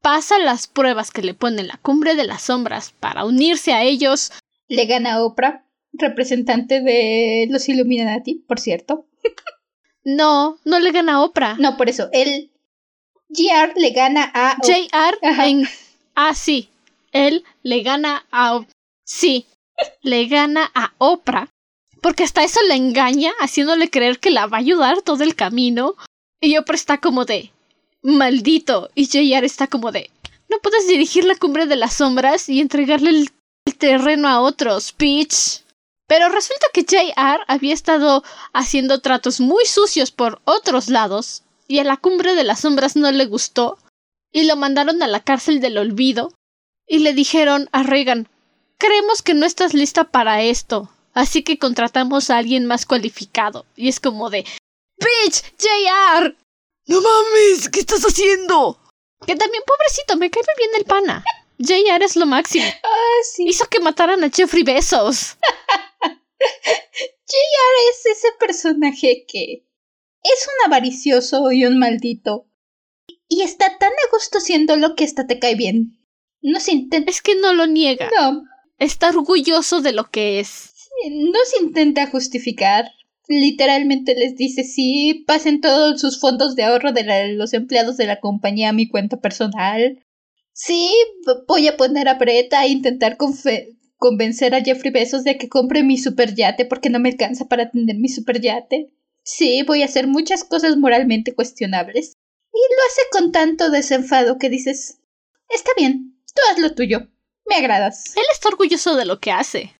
pasa 0.00 0.38
las 0.38 0.68
pruebas 0.68 1.10
que 1.10 1.22
le 1.22 1.34
pone 1.34 1.64
la 1.64 1.78
cumbre 1.82 2.14
de 2.14 2.24
las 2.24 2.42
sombras 2.42 2.94
para 3.00 3.24
unirse 3.24 3.72
a 3.72 3.82
ellos, 3.82 4.30
le 4.68 4.86
gana 4.86 5.14
a 5.14 5.24
Oprah, 5.24 5.64
representante 5.92 6.80
de 6.80 7.48
los 7.50 7.68
Illuminati, 7.68 8.36
por 8.46 8.60
cierto. 8.60 9.06
No, 10.08 10.60
no 10.64 10.78
le 10.78 10.92
gana 10.92 11.14
a 11.14 11.22
Oprah. 11.22 11.56
No, 11.58 11.76
por 11.76 11.88
eso. 11.88 12.08
Él. 12.12 12.52
JR 13.28 13.72
le 13.74 13.90
gana 13.90 14.30
a. 14.32 14.56
JR 14.62 15.18
en. 15.44 15.66
Ah, 16.14 16.32
sí. 16.32 16.68
Él 17.16 17.44
le 17.62 17.82
gana 17.82 18.26
a. 18.30 18.64
Sí. 19.04 19.46
le 20.02 20.26
gana 20.26 20.70
a 20.74 20.92
Oprah. 20.98 21.48
Porque 22.02 22.24
hasta 22.24 22.44
eso 22.44 22.60
le 22.68 22.74
engaña, 22.74 23.32
haciéndole 23.40 23.90
creer 23.90 24.20
que 24.20 24.30
la 24.30 24.46
va 24.46 24.58
a 24.58 24.60
ayudar 24.60 25.02
todo 25.02 25.24
el 25.24 25.34
camino. 25.34 25.94
Y 26.40 26.56
Oprah 26.58 26.76
está 26.76 26.98
como 26.98 27.24
de. 27.24 27.52
Maldito. 28.02 28.90
Y 28.94 29.06
JR 29.06 29.44
está 29.44 29.66
como 29.66 29.92
de. 29.92 30.10
No 30.48 30.58
puedes 30.60 30.86
dirigir 30.86 31.24
la 31.24 31.36
cumbre 31.36 31.66
de 31.66 31.76
las 31.76 31.94
sombras 31.94 32.48
y 32.48 32.60
entregarle 32.60 33.10
el, 33.10 33.30
terreno 33.78 34.28
a 34.28 34.40
otros, 34.40 34.94
bitch. 34.96 35.64
Pero 36.06 36.28
resulta 36.28 36.68
que 36.72 36.84
JR 36.84 37.44
había 37.48 37.74
estado 37.74 38.22
haciendo 38.52 39.00
tratos 39.00 39.40
muy 39.40 39.64
sucios 39.66 40.12
por 40.12 40.40
otros 40.44 40.88
lados, 40.88 41.42
y 41.66 41.80
a 41.80 41.84
la 41.84 41.96
cumbre 41.96 42.36
de 42.36 42.44
las 42.44 42.60
sombras 42.60 42.94
no 42.94 43.10
le 43.10 43.26
gustó, 43.26 43.78
y 44.32 44.44
lo 44.44 44.54
mandaron 44.54 45.02
a 45.02 45.08
la 45.08 45.20
cárcel 45.20 45.60
del 45.60 45.78
olvido, 45.78 46.32
y 46.86 47.00
le 47.00 47.12
dijeron 47.12 47.68
a 47.72 47.82
Reagan 47.82 48.28
Creemos 48.78 49.22
que 49.22 49.34
no 49.34 49.46
estás 49.46 49.72
lista 49.72 50.04
para 50.04 50.42
esto, 50.42 50.90
así 51.14 51.42
que 51.42 51.58
contratamos 51.58 52.28
a 52.28 52.36
alguien 52.36 52.66
más 52.66 52.84
cualificado. 52.84 53.64
Y 53.74 53.88
es 53.88 54.00
como 54.00 54.28
de 54.28 54.44
¡Bitch! 54.98 55.42
JR. 55.58 56.36
No 56.86 57.00
mames, 57.00 57.68
¿qué 57.70 57.80
estás 57.80 58.02
haciendo? 58.02 58.78
Que 59.26 59.34
también, 59.34 59.62
pobrecito, 59.66 60.16
me 60.16 60.30
cae 60.30 60.42
bien 60.58 60.70
el 60.76 60.84
pana. 60.84 61.24
JR 61.58 62.04
es 62.04 62.16
lo 62.16 62.26
máximo. 62.26 62.66
Ah, 62.82 63.22
sí. 63.34 63.44
Hizo 63.48 63.66
que 63.66 63.80
mataran 63.80 64.22
a 64.24 64.30
Jeffrey 64.30 64.62
Besos. 64.62 65.36
JR 66.38 67.76
es 67.90 68.06
ese 68.06 68.28
personaje 68.38 69.24
que 69.26 69.66
es 70.22 70.46
un 70.46 70.66
avaricioso 70.66 71.50
y 71.50 71.64
un 71.64 71.78
maldito. 71.78 72.46
Y 73.28 73.42
está 73.42 73.78
tan 73.78 73.92
a 73.92 74.10
gusto 74.12 74.40
siendo 74.40 74.76
lo 74.76 74.94
que 74.94 75.04
hasta 75.04 75.26
te 75.26 75.38
cae 75.38 75.54
bien. 75.54 75.98
No 76.46 76.60
se 76.60 76.70
intenta. 76.70 77.10
Es 77.10 77.22
que 77.22 77.34
no 77.34 77.52
lo 77.54 77.66
niega. 77.66 78.08
No. 78.16 78.44
Está 78.78 79.08
orgulloso 79.08 79.80
de 79.80 79.92
lo 79.92 80.04
que 80.12 80.38
es. 80.38 80.72
No 81.10 81.40
se 81.44 81.64
intenta 81.64 82.06
justificar. 82.06 82.92
Literalmente 83.26 84.14
les 84.14 84.36
dice 84.36 84.62
sí, 84.62 85.24
pasen 85.26 85.60
todos 85.60 86.00
sus 86.00 86.20
fondos 86.20 86.54
de 86.54 86.62
ahorro 86.62 86.92
de 86.92 87.32
los 87.32 87.52
empleados 87.52 87.96
de 87.96 88.06
la 88.06 88.20
compañía 88.20 88.68
a 88.68 88.72
mi 88.72 88.88
cuenta 88.88 89.16
personal. 89.16 90.00
Sí, 90.52 90.88
voy 91.48 91.66
a 91.66 91.76
poner 91.76 92.08
a 92.08 92.14
Breta 92.14 92.60
a 92.60 92.68
intentar 92.68 93.16
convencer 93.96 94.54
a 94.54 94.62
Jeffrey 94.62 94.92
Bezos 94.92 95.24
de 95.24 95.38
que 95.38 95.48
compre 95.48 95.82
mi 95.82 95.98
superyate 95.98 96.64
porque 96.64 96.90
no 96.90 97.00
me 97.00 97.08
alcanza 97.08 97.46
para 97.46 97.64
atender 97.64 97.96
mi 97.96 98.08
superyate. 98.08 98.92
Sí, 99.24 99.64
voy 99.66 99.82
a 99.82 99.86
hacer 99.86 100.06
muchas 100.06 100.44
cosas 100.44 100.76
moralmente 100.76 101.34
cuestionables. 101.34 102.12
Y 102.52 102.58
lo 102.58 102.82
hace 102.88 103.02
con 103.10 103.32
tanto 103.32 103.70
desenfado 103.70 104.38
que 104.38 104.48
dices, 104.48 105.00
está 105.50 105.72
bien, 105.76 106.15
tú 106.36 106.42
haz 106.50 106.58
lo 106.58 106.74
tuyo, 106.74 107.08
me 107.46 107.56
agradas. 107.56 108.16
Él 108.16 108.24
está 108.30 108.48
orgulloso 108.48 108.94
de 108.94 109.06
lo 109.06 109.18
que 109.18 109.32
hace. 109.32 109.74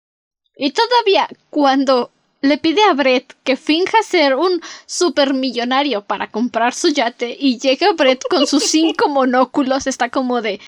Y 0.57 0.73
todavía, 0.73 1.29
cuando 1.51 2.11
le 2.41 2.59
pide 2.59 2.83
a 2.85 2.95
Brett 2.95 3.35
que 3.45 3.57
finja 3.57 4.03
ser 4.03 4.35
un 4.35 4.63
supermillonario 4.87 6.05
para 6.07 6.31
comprar 6.31 6.75
su 6.75 6.89
yate 6.89 7.37
y 7.39 7.59
llega 7.59 7.93
Brett 7.93 8.25
con 8.29 8.47
sus 8.47 8.65
cinco 8.71 9.09
monóculos, 9.09 9.87
está 9.87 10.11
como 10.11 10.43
de 10.43 10.61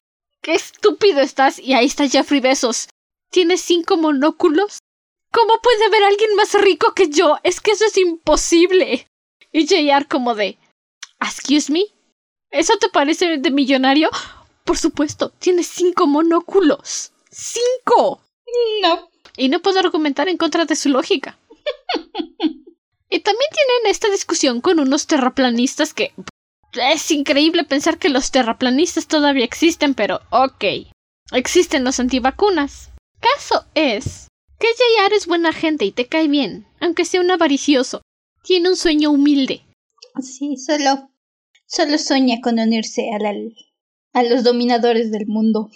qué 0.42 0.54
estúpido 0.54 1.20
estás 1.20 1.58
y 1.58 1.74
ahí 1.74 1.86
está 1.86 2.08
Jeffrey 2.08 2.40
Besos. 2.40 2.88
¿Tienes 3.30 3.60
cinco 3.60 3.96
monóculos? 3.96 4.78
¿Cómo 5.32 5.60
puede 5.62 5.84
haber 5.84 6.04
alguien 6.04 6.34
más 6.36 6.54
rico 6.54 6.94
que 6.94 7.08
yo? 7.10 7.36
Es 7.42 7.60
que 7.60 7.72
eso 7.72 7.84
es 7.84 7.96
imposible. 7.98 9.06
Y 9.52 9.66
JR 9.66 10.06
como 10.08 10.34
de 10.34 10.58
Excuse 11.20 11.72
me? 11.72 11.84
¿Eso 12.50 12.76
te 12.78 12.88
parece 12.88 13.38
de 13.38 13.50
millonario? 13.50 14.08
Por 14.68 14.76
supuesto, 14.76 15.30
tienes 15.30 15.66
cinco 15.66 16.06
monóculos. 16.06 17.12
¡Cinco! 17.30 18.20
No. 18.82 19.08
Y 19.34 19.48
no 19.48 19.62
puedo 19.62 19.78
argumentar 19.78 20.28
en 20.28 20.36
contra 20.36 20.66
de 20.66 20.76
su 20.76 20.90
lógica. 20.90 21.38
y 22.38 23.20
también 23.20 23.50
tienen 23.50 23.86
esta 23.86 24.10
discusión 24.10 24.60
con 24.60 24.78
unos 24.78 25.06
terraplanistas 25.06 25.94
que 25.94 26.12
es 26.74 27.10
increíble 27.10 27.64
pensar 27.64 27.96
que 27.96 28.10
los 28.10 28.30
terraplanistas 28.30 29.06
todavía 29.06 29.46
existen, 29.46 29.94
pero 29.94 30.20
ok. 30.28 30.64
Existen 31.32 31.82
los 31.82 31.98
antivacunas. 31.98 32.90
Caso 33.20 33.64
es 33.74 34.28
que 34.58 34.66
JR 34.66 35.14
es 35.14 35.26
buena 35.26 35.54
gente 35.54 35.86
y 35.86 35.92
te 35.92 36.08
cae 36.08 36.28
bien, 36.28 36.66
aunque 36.78 37.06
sea 37.06 37.22
un 37.22 37.30
avaricioso. 37.30 38.02
Tiene 38.42 38.68
un 38.68 38.76
sueño 38.76 39.12
humilde. 39.12 39.64
Sí, 40.20 40.58
solo. 40.58 41.08
Solo 41.64 41.96
sueña 41.96 42.42
con 42.42 42.58
unirse 42.58 43.10
a, 43.14 43.18
la, 43.18 43.32
a 44.12 44.22
los 44.22 44.44
dominadores 44.44 45.10
del 45.10 45.26
mundo. 45.26 45.70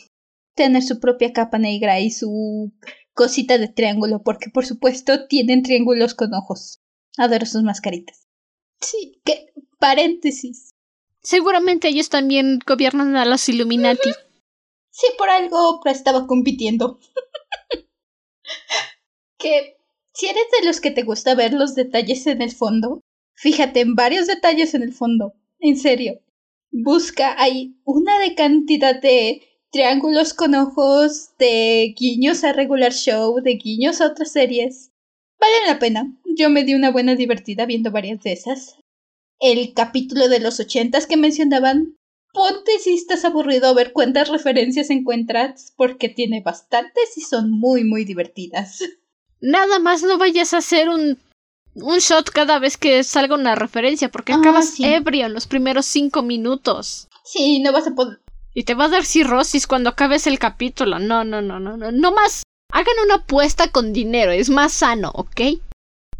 Tener 0.54 0.82
su 0.82 1.00
propia 1.00 1.32
capa 1.32 1.58
negra 1.58 2.00
y 2.00 2.10
su 2.10 2.72
cosita 3.14 3.58
de 3.58 3.68
triángulo, 3.68 4.22
porque 4.22 4.50
por 4.50 4.66
supuesto 4.66 5.26
tienen 5.26 5.62
triángulos 5.62 6.14
con 6.14 6.34
ojos. 6.34 6.80
Adoro 7.16 7.46
sus 7.46 7.62
mascaritas. 7.62 8.26
Sí, 8.80 9.20
que 9.24 9.52
paréntesis. 9.78 10.70
Seguramente 11.22 11.88
ellos 11.88 12.08
también 12.08 12.58
gobiernan 12.66 13.16
a 13.16 13.24
los 13.24 13.48
Illuminati. 13.48 14.10
Sí, 14.90 15.06
por 15.16 15.30
algo 15.30 15.80
estaba 15.86 16.26
compitiendo. 16.26 16.98
que 19.38 19.76
si 20.12 20.26
eres 20.26 20.44
de 20.60 20.66
los 20.66 20.80
que 20.80 20.90
te 20.90 21.02
gusta 21.02 21.34
ver 21.34 21.52
los 21.52 21.74
detalles 21.74 22.26
en 22.26 22.42
el 22.42 22.50
fondo, 22.50 23.00
fíjate 23.34 23.80
en 23.80 23.94
varios 23.94 24.26
detalles 24.26 24.74
en 24.74 24.82
el 24.82 24.92
fondo. 24.92 25.34
En 25.60 25.78
serio. 25.78 26.20
Busca, 26.72 27.34
hay 27.38 27.76
una 27.84 28.18
de 28.18 28.34
cantidad 28.34 28.98
de 28.98 29.42
triángulos 29.70 30.32
con 30.32 30.54
ojos, 30.54 31.36
de 31.38 31.94
guiños 31.94 32.44
a 32.44 32.54
regular 32.54 32.94
show, 32.94 33.42
de 33.42 33.56
guiños 33.56 34.00
a 34.00 34.06
otras 34.06 34.32
series. 34.32 34.90
Valen 35.38 35.66
la 35.66 35.78
pena. 35.78 36.16
Yo 36.24 36.48
me 36.48 36.64
di 36.64 36.74
una 36.74 36.90
buena 36.90 37.14
divertida 37.14 37.66
viendo 37.66 37.90
varias 37.90 38.22
de 38.22 38.32
esas. 38.32 38.76
El 39.38 39.74
capítulo 39.74 40.28
de 40.28 40.40
los 40.40 40.60
ochentas 40.60 41.06
que 41.06 41.18
mencionaban. 41.18 41.96
Ponte 42.32 42.78
si 42.78 42.94
estás 42.94 43.26
aburrido 43.26 43.68
a 43.68 43.74
ver 43.74 43.92
cuántas 43.92 44.30
referencias 44.30 44.88
encuentras, 44.88 45.74
porque 45.76 46.08
tiene 46.08 46.40
bastantes 46.40 47.18
y 47.18 47.20
son 47.20 47.50
muy, 47.50 47.84
muy 47.84 48.06
divertidas. 48.06 48.82
Nada 49.42 49.78
más 49.78 50.02
no 50.02 50.16
vayas 50.16 50.54
a 50.54 50.58
hacer 50.58 50.88
un, 50.88 51.18
un 51.74 51.98
shot 51.98 52.30
cada 52.30 52.58
vez 52.58 52.76
que 52.76 53.02
salga 53.04 53.34
una 53.34 53.54
referencia, 53.54 54.10
porque 54.10 54.32
acabas 54.32 54.74
ebrio 54.78 55.26
en 55.26 55.34
los 55.34 55.46
primeros 55.46 55.86
cinco 55.86 56.22
minutos. 56.22 57.08
Sí, 57.24 57.60
no 57.60 57.72
vas 57.72 57.86
a 57.86 57.94
poder, 57.94 58.22
y 58.54 58.64
te 58.64 58.74
va 58.74 58.84
a 58.84 58.88
dar 58.88 59.04
cirrosis 59.04 59.66
cuando 59.66 59.90
acabes 59.90 60.26
el 60.26 60.38
capítulo. 60.38 60.98
No, 60.98 61.24
no, 61.24 61.40
no, 61.40 61.58
no, 61.58 61.76
no. 61.76 61.90
No 61.90 62.12
más. 62.12 62.42
Hagan 62.70 62.94
una 63.04 63.16
apuesta 63.16 63.68
con 63.68 63.92
dinero. 63.92 64.30
Es 64.30 64.50
más 64.50 64.72
sano, 64.72 65.10
¿ok? 65.14 65.40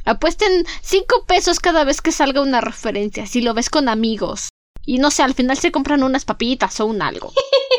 Apuesten 0.05 0.65
cinco 0.83 1.25
pesos 1.27 1.61
cada 1.61 1.85
vez 1.85 2.01
que 2.01 2.13
salga 2.13 2.41
una 2.41 2.61
referencia. 2.61 3.27
Si 3.27 3.43
lo 3.43 3.55
ves 3.55 3.71
con 3.71 3.89
amigos. 3.89 4.49
Y 4.85 4.99
no 4.99 5.11
sé, 5.11 5.23
al 5.23 5.35
final 5.35 5.59
se 5.59 5.71
compran 5.71 6.03
unas 6.03 6.25
papitas 6.25 6.81
o 6.81 6.87
un 6.87 7.03
algo. 7.03 7.33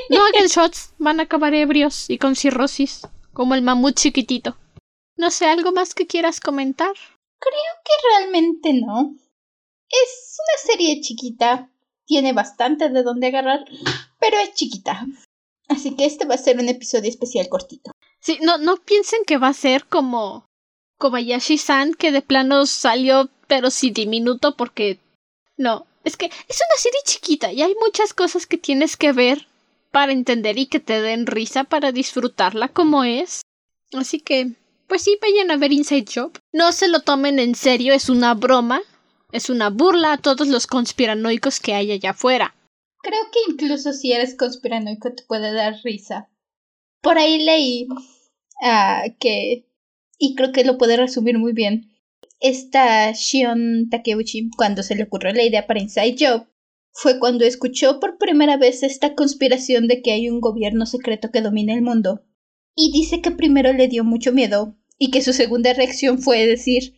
No 0.10 0.24
hagan 0.26 0.48
shots. 0.48 0.94
Van 1.00 1.20
a 1.20 1.24
acabar 1.24 1.54
ebrios 1.54 2.10
y 2.10 2.18
con 2.18 2.36
cirrosis. 2.36 3.02
Como 3.32 3.56
el 3.56 3.62
mamut 3.62 3.96
chiquitito. 3.96 4.58
No 5.16 5.32
sé, 5.32 5.46
¿algo 5.46 5.72
más 5.72 5.94
que 5.94 6.08
quieras 6.08 6.40
comentar? 6.40 6.94
Creo 7.44 7.74
que 7.84 7.94
realmente 8.10 8.74
no. 8.74 9.16
Es 9.90 10.38
una 10.40 10.72
serie 10.72 11.02
chiquita. 11.02 11.70
Tiene 12.06 12.34
bastante 12.34 12.90
de 12.90 13.04
dónde 13.04 13.28
agarrar 13.28 13.66
pero 14.24 14.40
es 14.40 14.54
chiquita. 14.54 15.06
Así 15.68 15.98
que 15.98 16.06
este 16.06 16.26
va 16.26 16.36
a 16.36 16.38
ser 16.38 16.58
un 16.58 16.70
episodio 16.70 17.10
especial 17.10 17.50
cortito. 17.50 17.92
Sí, 18.22 18.40
no, 18.42 18.58
no 18.58 18.78
piensen 18.78 19.26
que 19.28 19.38
va 19.38 19.50
a 19.50 19.54
ser 19.54 19.86
como 19.86 20.46
Kobayashi-san, 20.98 21.94
que 21.94 22.14
de 22.14 22.22
plano 22.22 22.66
salió, 22.66 23.30
pero 23.48 23.70
sí 23.70 23.92
diminuto, 23.92 24.56
porque. 24.56 24.98
No, 25.58 25.86
es 26.06 26.16
que 26.16 26.28
es 26.28 26.62
una 26.70 26.78
serie 26.78 27.02
chiquita 27.04 27.52
y 27.52 27.64
hay 27.64 27.76
muchas 27.82 28.14
cosas 28.14 28.48
que 28.48 28.58
tienes 28.58 28.96
que 28.96 29.12
ver 29.12 29.48
para 29.92 30.14
entender 30.14 30.58
y 30.58 30.68
que 30.68 30.80
te 30.80 31.02
den 31.02 31.28
risa 31.28 31.66
para 31.66 31.92
disfrutarla 31.92 32.70
como 32.70 33.04
es. 33.04 33.42
Así 33.92 34.22
que, 34.22 34.54
pues 34.88 35.04
sí, 35.04 35.18
vayan 35.22 35.52
a 35.52 35.58
ver 35.58 35.72
Inside 35.72 36.06
Job. 36.14 36.40
No 36.52 36.72
se 36.72 36.88
lo 36.88 37.02
tomen 37.02 37.40
en 37.40 37.56
serio, 37.56 37.94
es 37.94 38.10
una 38.10 38.34
broma, 38.34 38.82
es 39.32 39.50
una 39.50 39.70
burla 39.70 40.14
a 40.14 40.18
todos 40.18 40.48
los 40.48 40.68
conspiranoicos 40.68 41.60
que 41.60 41.74
hay 41.74 41.92
allá 41.92 42.12
afuera. 42.12 42.56
Creo 43.02 43.22
que 43.32 43.52
incluso 43.52 43.92
si 43.94 44.14
eres 44.14 44.36
conspiranoico 44.36 45.14
te 45.14 45.24
puede 45.24 45.54
dar 45.54 45.76
risa. 45.84 46.30
Por 47.02 47.18
ahí 47.18 47.44
leí 47.44 47.88
uh, 47.90 49.14
que, 49.20 49.68
y 50.18 50.36
creo 50.36 50.52
que 50.52 50.64
lo 50.64 50.78
puede 50.78 50.96
resumir 50.96 51.38
muy 51.38 51.54
bien, 51.54 51.90
esta 52.40 53.12
Shion 53.12 53.90
Takeuchi, 53.90 54.50
cuando 54.58 54.84
se 54.84 54.96
le 54.96 55.04
ocurrió 55.04 55.34
la 55.34 55.44
idea 55.44 55.66
para 55.66 55.82
Inside 55.82 56.16
Job, 56.20 56.48
fue 56.92 57.18
cuando 57.18 57.46
escuchó 57.46 58.00
por 58.00 58.18
primera 58.18 58.58
vez 58.58 58.84
esta 58.84 59.16
conspiración 59.16 59.88
de 59.88 60.02
que 60.02 60.12
hay 60.12 60.30
un 60.30 60.42
gobierno 60.42 60.86
secreto 60.86 61.32
que 61.32 61.42
domina 61.42 61.74
el 61.74 61.82
mundo. 61.82 62.22
Y 62.76 62.92
dice 62.92 63.22
que 63.22 63.32
primero 63.32 63.74
le 63.74 63.88
dio 63.88 64.04
mucho 64.04 64.32
miedo 64.32 64.76
y 64.98 65.12
que 65.12 65.22
su 65.22 65.34
segunda 65.34 65.74
reacción 65.74 66.20
fue 66.20 66.46
decir 66.46 66.96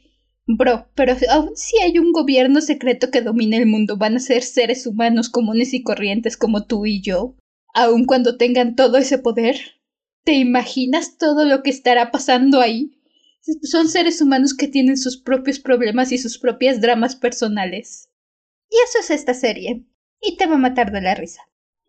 Bro, 0.47 0.89
pero 0.93 1.17
aún 1.31 1.55
si 1.55 1.81
hay 1.81 1.97
un 1.97 2.11
gobierno 2.11 2.61
secreto 2.61 3.09
que 3.09 3.21
domine 3.21 3.57
el 3.57 3.65
mundo, 3.65 3.97
van 3.97 4.17
a 4.17 4.19
ser 4.19 4.43
seres 4.43 4.85
humanos 4.85 5.29
comunes 5.29 5.73
y 5.73 5.81
corrientes 5.81 6.37
como 6.37 6.67
tú 6.67 6.85
y 6.85 7.01
yo. 7.01 7.35
Aun 7.73 8.05
cuando 8.05 8.37
tengan 8.37 8.75
todo 8.75 8.97
ese 8.97 9.17
poder. 9.17 9.57
¿Te 10.23 10.33
imaginas 10.33 11.17
todo 11.17 11.45
lo 11.45 11.63
que 11.63 11.71
estará 11.71 12.11
pasando 12.11 12.61
ahí? 12.61 12.91
Son 13.63 13.89
seres 13.89 14.21
humanos 14.21 14.55
que 14.55 14.67
tienen 14.67 14.97
sus 14.97 15.17
propios 15.17 15.59
problemas 15.59 16.11
y 16.11 16.17
sus 16.17 16.37
propias 16.37 16.79
dramas 16.79 17.15
personales. 17.15 18.09
Y 18.69 18.75
eso 18.87 18.99
es 18.99 19.09
esta 19.09 19.33
serie. 19.33 19.83
Y 20.21 20.37
te 20.37 20.45
va 20.45 20.55
a 20.55 20.59
matar 20.59 20.91
de 20.91 21.01
la 21.01 21.15
risa. 21.15 21.41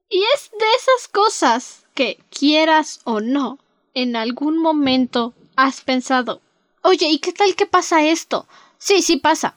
Y 0.09 0.18
es 0.34 0.51
de 0.51 0.66
esas 0.78 1.09
cosas 1.09 1.87
que, 1.95 2.18
quieras 2.30 3.01
o 3.05 3.20
no, 3.20 3.59
en 3.97 4.14
algún 4.14 4.59
momento 4.59 5.34
has 5.57 5.80
pensado, 5.80 6.42
Oye, 6.82 7.09
¿y 7.09 7.18
qué 7.18 7.32
tal 7.32 7.57
que 7.57 7.66
pasa 7.66 8.05
esto? 8.05 8.47
Sí, 8.78 9.03
sí 9.03 9.16
pasa. 9.16 9.55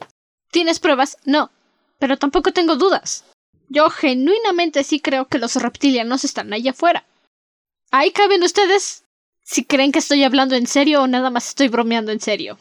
¿Tienes 0.49 0.79
pruebas? 0.79 1.17
No. 1.25 1.51
Pero 1.99 2.17
tampoco 2.17 2.51
tengo 2.53 2.75
dudas. 2.75 3.25
Yo 3.67 3.89
genuinamente 3.91 4.83
sí 4.83 4.99
creo 4.99 5.27
que 5.27 5.37
los 5.37 5.55
reptilianos 5.57 6.23
están 6.23 6.51
allá 6.53 6.71
afuera. 6.71 7.05
Ahí 7.91 8.11
caben 8.11 8.41
ustedes 8.41 9.03
si 9.43 9.63
creen 9.63 9.91
que 9.91 9.99
estoy 9.99 10.23
hablando 10.23 10.55
en 10.55 10.65
serio 10.65 11.03
o 11.03 11.07
nada 11.07 11.29
más 11.29 11.49
estoy 11.49 11.67
bromeando 11.67 12.11
en 12.11 12.19
serio. 12.19 12.57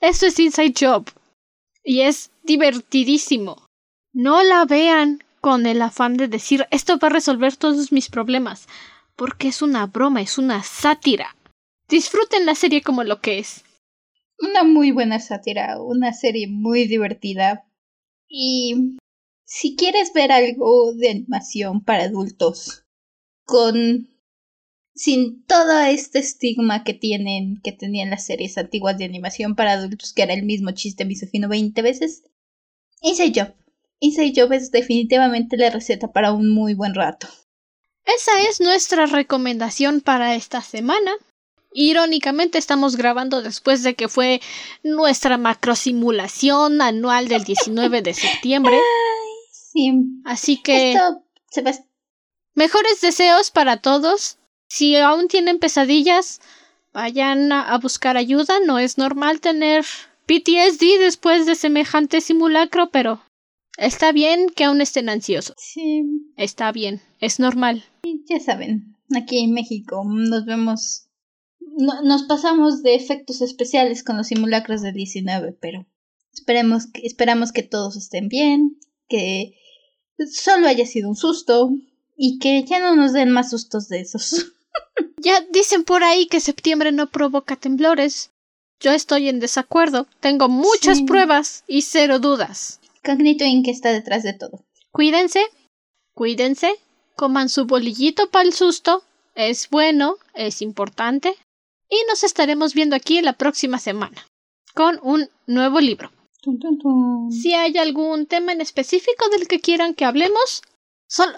Esto 0.00 0.26
es 0.26 0.38
Inside 0.38 0.74
Job. 0.78 1.10
Y 1.82 2.02
es 2.02 2.30
divertidísimo. 2.44 3.66
No 4.12 4.42
la 4.44 4.66
vean 4.66 5.24
con 5.40 5.66
el 5.66 5.82
afán 5.82 6.16
de 6.16 6.28
decir 6.28 6.68
esto 6.70 6.98
va 6.98 7.08
a 7.08 7.12
resolver 7.12 7.56
todos 7.56 7.90
mis 7.90 8.08
problemas. 8.08 8.68
Porque 9.16 9.48
es 9.48 9.62
una 9.62 9.86
broma, 9.86 10.20
es 10.20 10.38
una 10.38 10.62
sátira. 10.62 11.36
Disfruten 11.88 12.46
la 12.46 12.54
serie 12.54 12.82
como 12.82 13.04
lo 13.04 13.20
que 13.20 13.38
es 13.38 13.64
una 14.42 14.64
muy 14.64 14.90
buena 14.90 15.20
sátira, 15.20 15.80
una 15.80 16.12
serie 16.12 16.48
muy 16.48 16.86
divertida. 16.86 17.64
Y 18.28 18.98
si 19.44 19.76
quieres 19.76 20.12
ver 20.12 20.32
algo 20.32 20.92
de 20.94 21.10
animación 21.10 21.82
para 21.84 22.04
adultos, 22.04 22.84
con 23.44 24.08
sin 24.94 25.44
todo 25.46 25.80
este 25.80 26.18
estigma 26.18 26.84
que 26.84 26.92
tienen, 26.92 27.60
que 27.62 27.72
tenían 27.72 28.10
las 28.10 28.26
series 28.26 28.58
antiguas 28.58 28.98
de 28.98 29.04
animación 29.04 29.54
para 29.54 29.72
adultos, 29.72 30.12
que 30.12 30.22
era 30.22 30.34
el 30.34 30.44
mismo 30.44 30.72
chiste 30.72 31.04
misógino 31.04 31.48
20 31.48 31.80
veces, 31.82 32.24
Inside 33.00 33.32
Job. 33.40 33.54
Inside 34.00 34.32
Job 34.36 34.52
es 34.52 34.70
definitivamente 34.70 35.56
la 35.56 35.70
receta 35.70 36.12
para 36.12 36.32
un 36.32 36.50
muy 36.50 36.74
buen 36.74 36.94
rato. 36.94 37.28
Esa 38.04 38.40
es 38.48 38.60
nuestra 38.60 39.06
recomendación 39.06 40.00
para 40.00 40.34
esta 40.34 40.60
semana. 40.62 41.12
Irónicamente 41.72 42.58
estamos 42.58 42.96
grabando 42.96 43.40
después 43.42 43.82
de 43.82 43.94
que 43.94 44.08
fue 44.08 44.40
nuestra 44.82 45.38
macrosimulación 45.38 46.82
anual 46.82 47.28
del 47.28 47.44
19 47.44 48.02
de 48.02 48.14
septiembre. 48.14 48.78
Sí. 49.50 49.92
Así 50.24 50.58
que 50.60 50.92
Esto 50.92 51.22
se 51.50 51.62
va. 51.62 51.72
mejores 52.54 53.00
deseos 53.00 53.50
para 53.50 53.78
todos. 53.78 54.38
Si 54.68 54.96
aún 54.96 55.28
tienen 55.28 55.58
pesadillas, 55.58 56.40
vayan 56.92 57.52
a 57.52 57.76
buscar 57.78 58.16
ayuda. 58.18 58.60
No 58.60 58.78
es 58.78 58.98
normal 58.98 59.40
tener 59.40 59.84
PTSD 60.26 60.98
después 61.00 61.46
de 61.46 61.54
semejante 61.54 62.20
simulacro, 62.20 62.90
pero 62.90 63.22
está 63.78 64.12
bien 64.12 64.48
que 64.54 64.64
aún 64.64 64.80
estén 64.80 65.08
ansiosos. 65.08 65.56
Sí. 65.58 66.02
Está 66.36 66.72
bien, 66.72 67.00
es 67.20 67.38
normal. 67.38 67.84
Ya 68.28 68.40
saben, 68.40 68.96
aquí 69.14 69.38
en 69.40 69.52
México 69.52 70.02
nos 70.06 70.44
vemos. 70.44 71.06
no- 71.60 72.02
nos 72.02 72.24
pasamos 72.24 72.82
de 72.82 72.94
efectos 72.94 73.40
especiales 73.40 74.02
con 74.04 74.16
los 74.18 74.26
simulacros 74.26 74.82
del 74.82 74.94
19, 74.94 75.56
pero 75.60 75.86
esperemos 76.34 76.86
que, 76.92 77.06
esperamos 77.06 77.50
que 77.52 77.62
todos 77.62 77.96
estén 77.96 78.28
bien, 78.28 78.78
que 79.08 79.54
solo 80.30 80.66
haya 80.68 80.84
sido 80.86 81.08
un 81.08 81.16
susto 81.16 81.70
y 82.16 82.38
que 82.38 82.62
ya 82.64 82.78
no 82.78 82.94
nos 82.94 83.12
den 83.12 83.30
más 83.30 83.50
sustos 83.50 83.88
de 83.88 84.00
esos. 84.00 84.46
Ya 85.18 85.40
dicen 85.52 85.84
por 85.84 86.02
ahí 86.02 86.26
que 86.26 86.40
septiembre 86.40 86.90
no 86.90 87.08
provoca 87.08 87.54
temblores. 87.56 88.30
Yo 88.80 88.90
estoy 88.90 89.28
en 89.28 89.38
desacuerdo. 89.38 90.08
Tengo 90.18 90.48
muchas 90.48 90.98
Sí. 90.98 91.04
pruebas 91.04 91.62
y 91.68 91.82
cero 91.82 92.18
dudas. 92.18 92.80
Cognito 93.04 93.44
Inc. 93.44 93.68
está 93.68 93.92
detrás 93.92 94.22
de 94.22 94.32
todo. 94.32 94.64
Cuídense, 94.90 95.44
cuídense, 96.14 96.78
coman 97.16 97.48
su 97.48 97.66
bolillito 97.66 98.30
para 98.30 98.44
el 98.44 98.52
susto. 98.52 99.02
Es 99.34 99.70
bueno, 99.70 100.16
es 100.34 100.62
importante. 100.62 101.36
Y 101.88 101.96
nos 102.08 102.24
estaremos 102.24 102.74
viendo 102.74 102.96
aquí 102.96 103.20
la 103.20 103.32
próxima 103.34 103.78
semana 103.78 104.26
con 104.74 104.98
un 105.02 105.28
nuevo 105.46 105.80
libro. 105.80 106.10
Si 107.30 107.54
hay 107.54 107.76
algún 107.78 108.26
tema 108.26 108.52
en 108.52 108.60
específico 108.60 109.28
del 109.28 109.46
que 109.46 109.60
quieran 109.60 109.94
que 109.94 110.04
hablemos, 110.04 110.62
solo 111.06 111.36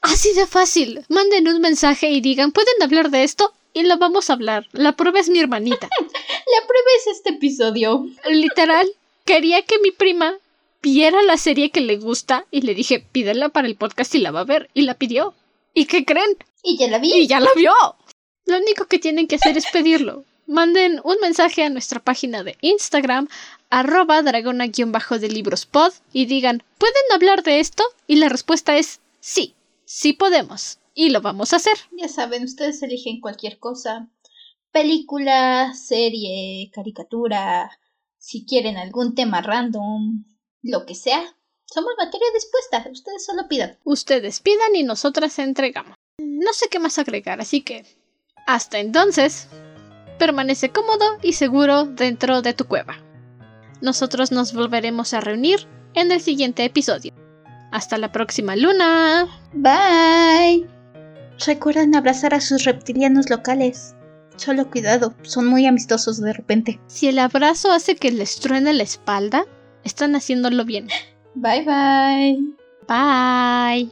así 0.00 0.32
de 0.34 0.46
fácil. 0.46 1.04
Manden 1.08 1.48
un 1.48 1.60
mensaje 1.60 2.10
y 2.10 2.20
digan, 2.20 2.52
¿pueden 2.52 2.82
hablar 2.82 3.10
de 3.10 3.24
esto? 3.24 3.52
Y 3.74 3.82
lo 3.82 3.98
vamos 3.98 4.30
a 4.30 4.34
hablar. 4.34 4.66
La 4.72 4.92
prueba 4.92 5.20
es 5.20 5.28
mi 5.28 5.38
hermanita. 5.38 5.88
La 6.00 6.66
prueba 6.66 6.88
es 6.98 7.06
este 7.08 7.30
episodio. 7.30 8.06
Literal, 8.30 8.88
quería 9.24 9.62
que 9.62 9.78
mi 9.80 9.90
prima 9.90 10.38
viera 10.82 11.22
la 11.22 11.36
serie 11.36 11.70
que 11.70 11.80
le 11.80 11.96
gusta 11.96 12.46
y 12.50 12.62
le 12.62 12.74
dije, 12.74 13.00
pídela 13.00 13.48
para 13.48 13.68
el 13.68 13.76
podcast 13.76 14.14
y 14.14 14.18
la 14.18 14.30
va 14.30 14.40
a 14.40 14.44
ver. 14.44 14.70
Y 14.74 14.82
la 14.82 14.94
pidió. 14.94 15.34
¿Y 15.74 15.86
qué 15.86 16.04
creen? 16.04 16.36
Y 16.62 16.76
ya 16.76 16.88
la 16.88 16.98
vi. 16.98 17.12
Y 17.12 17.26
ya 17.26 17.40
la 17.40 17.50
vio. 17.54 17.72
Lo 18.46 18.56
único 18.56 18.86
que 18.86 18.98
tienen 18.98 19.26
que 19.26 19.36
hacer 19.36 19.56
es 19.56 19.66
pedirlo. 19.72 20.24
Manden 20.46 21.00
un 21.04 21.16
mensaje 21.20 21.62
a 21.62 21.68
nuestra 21.68 22.00
página 22.00 22.42
de 22.42 22.56
Instagram, 22.62 23.28
arroba 23.68 24.22
dragona-de 24.22 25.28
librospod, 25.28 25.92
y 26.12 26.24
digan, 26.24 26.62
¿pueden 26.78 27.04
hablar 27.14 27.42
de 27.42 27.60
esto? 27.60 27.84
Y 28.06 28.16
la 28.16 28.30
respuesta 28.30 28.78
es 28.78 29.00
sí, 29.20 29.54
sí 29.84 30.14
podemos. 30.14 30.78
Y 30.94 31.10
lo 31.10 31.20
vamos 31.20 31.52
a 31.52 31.56
hacer. 31.56 31.76
Ya 31.92 32.08
saben, 32.08 32.44
ustedes 32.44 32.82
eligen 32.82 33.20
cualquier 33.20 33.58
cosa. 33.58 34.08
Película, 34.72 35.74
serie, 35.74 36.70
caricatura, 36.72 37.70
si 38.16 38.44
quieren 38.46 38.78
algún 38.78 39.14
tema 39.14 39.42
random, 39.42 40.24
lo 40.62 40.86
que 40.86 40.94
sea. 40.94 41.34
Somos 41.66 41.92
materia 41.98 42.26
dispuesta, 42.34 42.88
ustedes 42.90 43.24
solo 43.24 43.46
pidan. 43.48 43.78
Ustedes 43.84 44.40
pidan 44.40 44.74
y 44.74 44.82
nosotras 44.82 45.38
entregamos. 45.38 45.94
No 46.18 46.52
sé 46.52 46.68
qué 46.70 46.78
más 46.78 46.98
agregar, 46.98 47.40
así 47.40 47.60
que... 47.60 47.84
Hasta 48.46 48.78
entonces, 48.78 49.48
permanece 50.18 50.70
cómodo 50.70 51.18
y 51.22 51.34
seguro 51.34 51.84
dentro 51.84 52.40
de 52.40 52.54
tu 52.54 52.64
cueva. 52.64 52.96
Nosotros 53.82 54.32
nos 54.32 54.54
volveremos 54.54 55.12
a 55.12 55.20
reunir 55.20 55.68
en 55.94 56.10
el 56.10 56.20
siguiente 56.20 56.64
episodio. 56.64 57.12
Hasta 57.70 57.98
la 57.98 58.10
próxima 58.10 58.56
luna. 58.56 59.28
Bye. 59.52 60.66
Recuerden 61.46 61.94
abrazar 61.94 62.34
a 62.34 62.40
sus 62.40 62.64
reptilianos 62.64 63.28
locales. 63.28 63.94
Solo 64.36 64.70
cuidado, 64.70 65.14
son 65.22 65.46
muy 65.46 65.66
amistosos 65.66 66.20
de 66.20 66.32
repente. 66.32 66.80
Si 66.86 67.08
el 67.08 67.18
abrazo 67.18 67.70
hace 67.70 67.96
que 67.96 68.10
les 68.10 68.40
truene 68.40 68.72
la 68.72 68.84
espalda, 68.84 69.44
están 69.84 70.14
haciéndolo 70.14 70.64
bien. 70.64 70.88
Bye 71.34 71.64
bye. 71.64 72.38
Bye. 72.88 73.90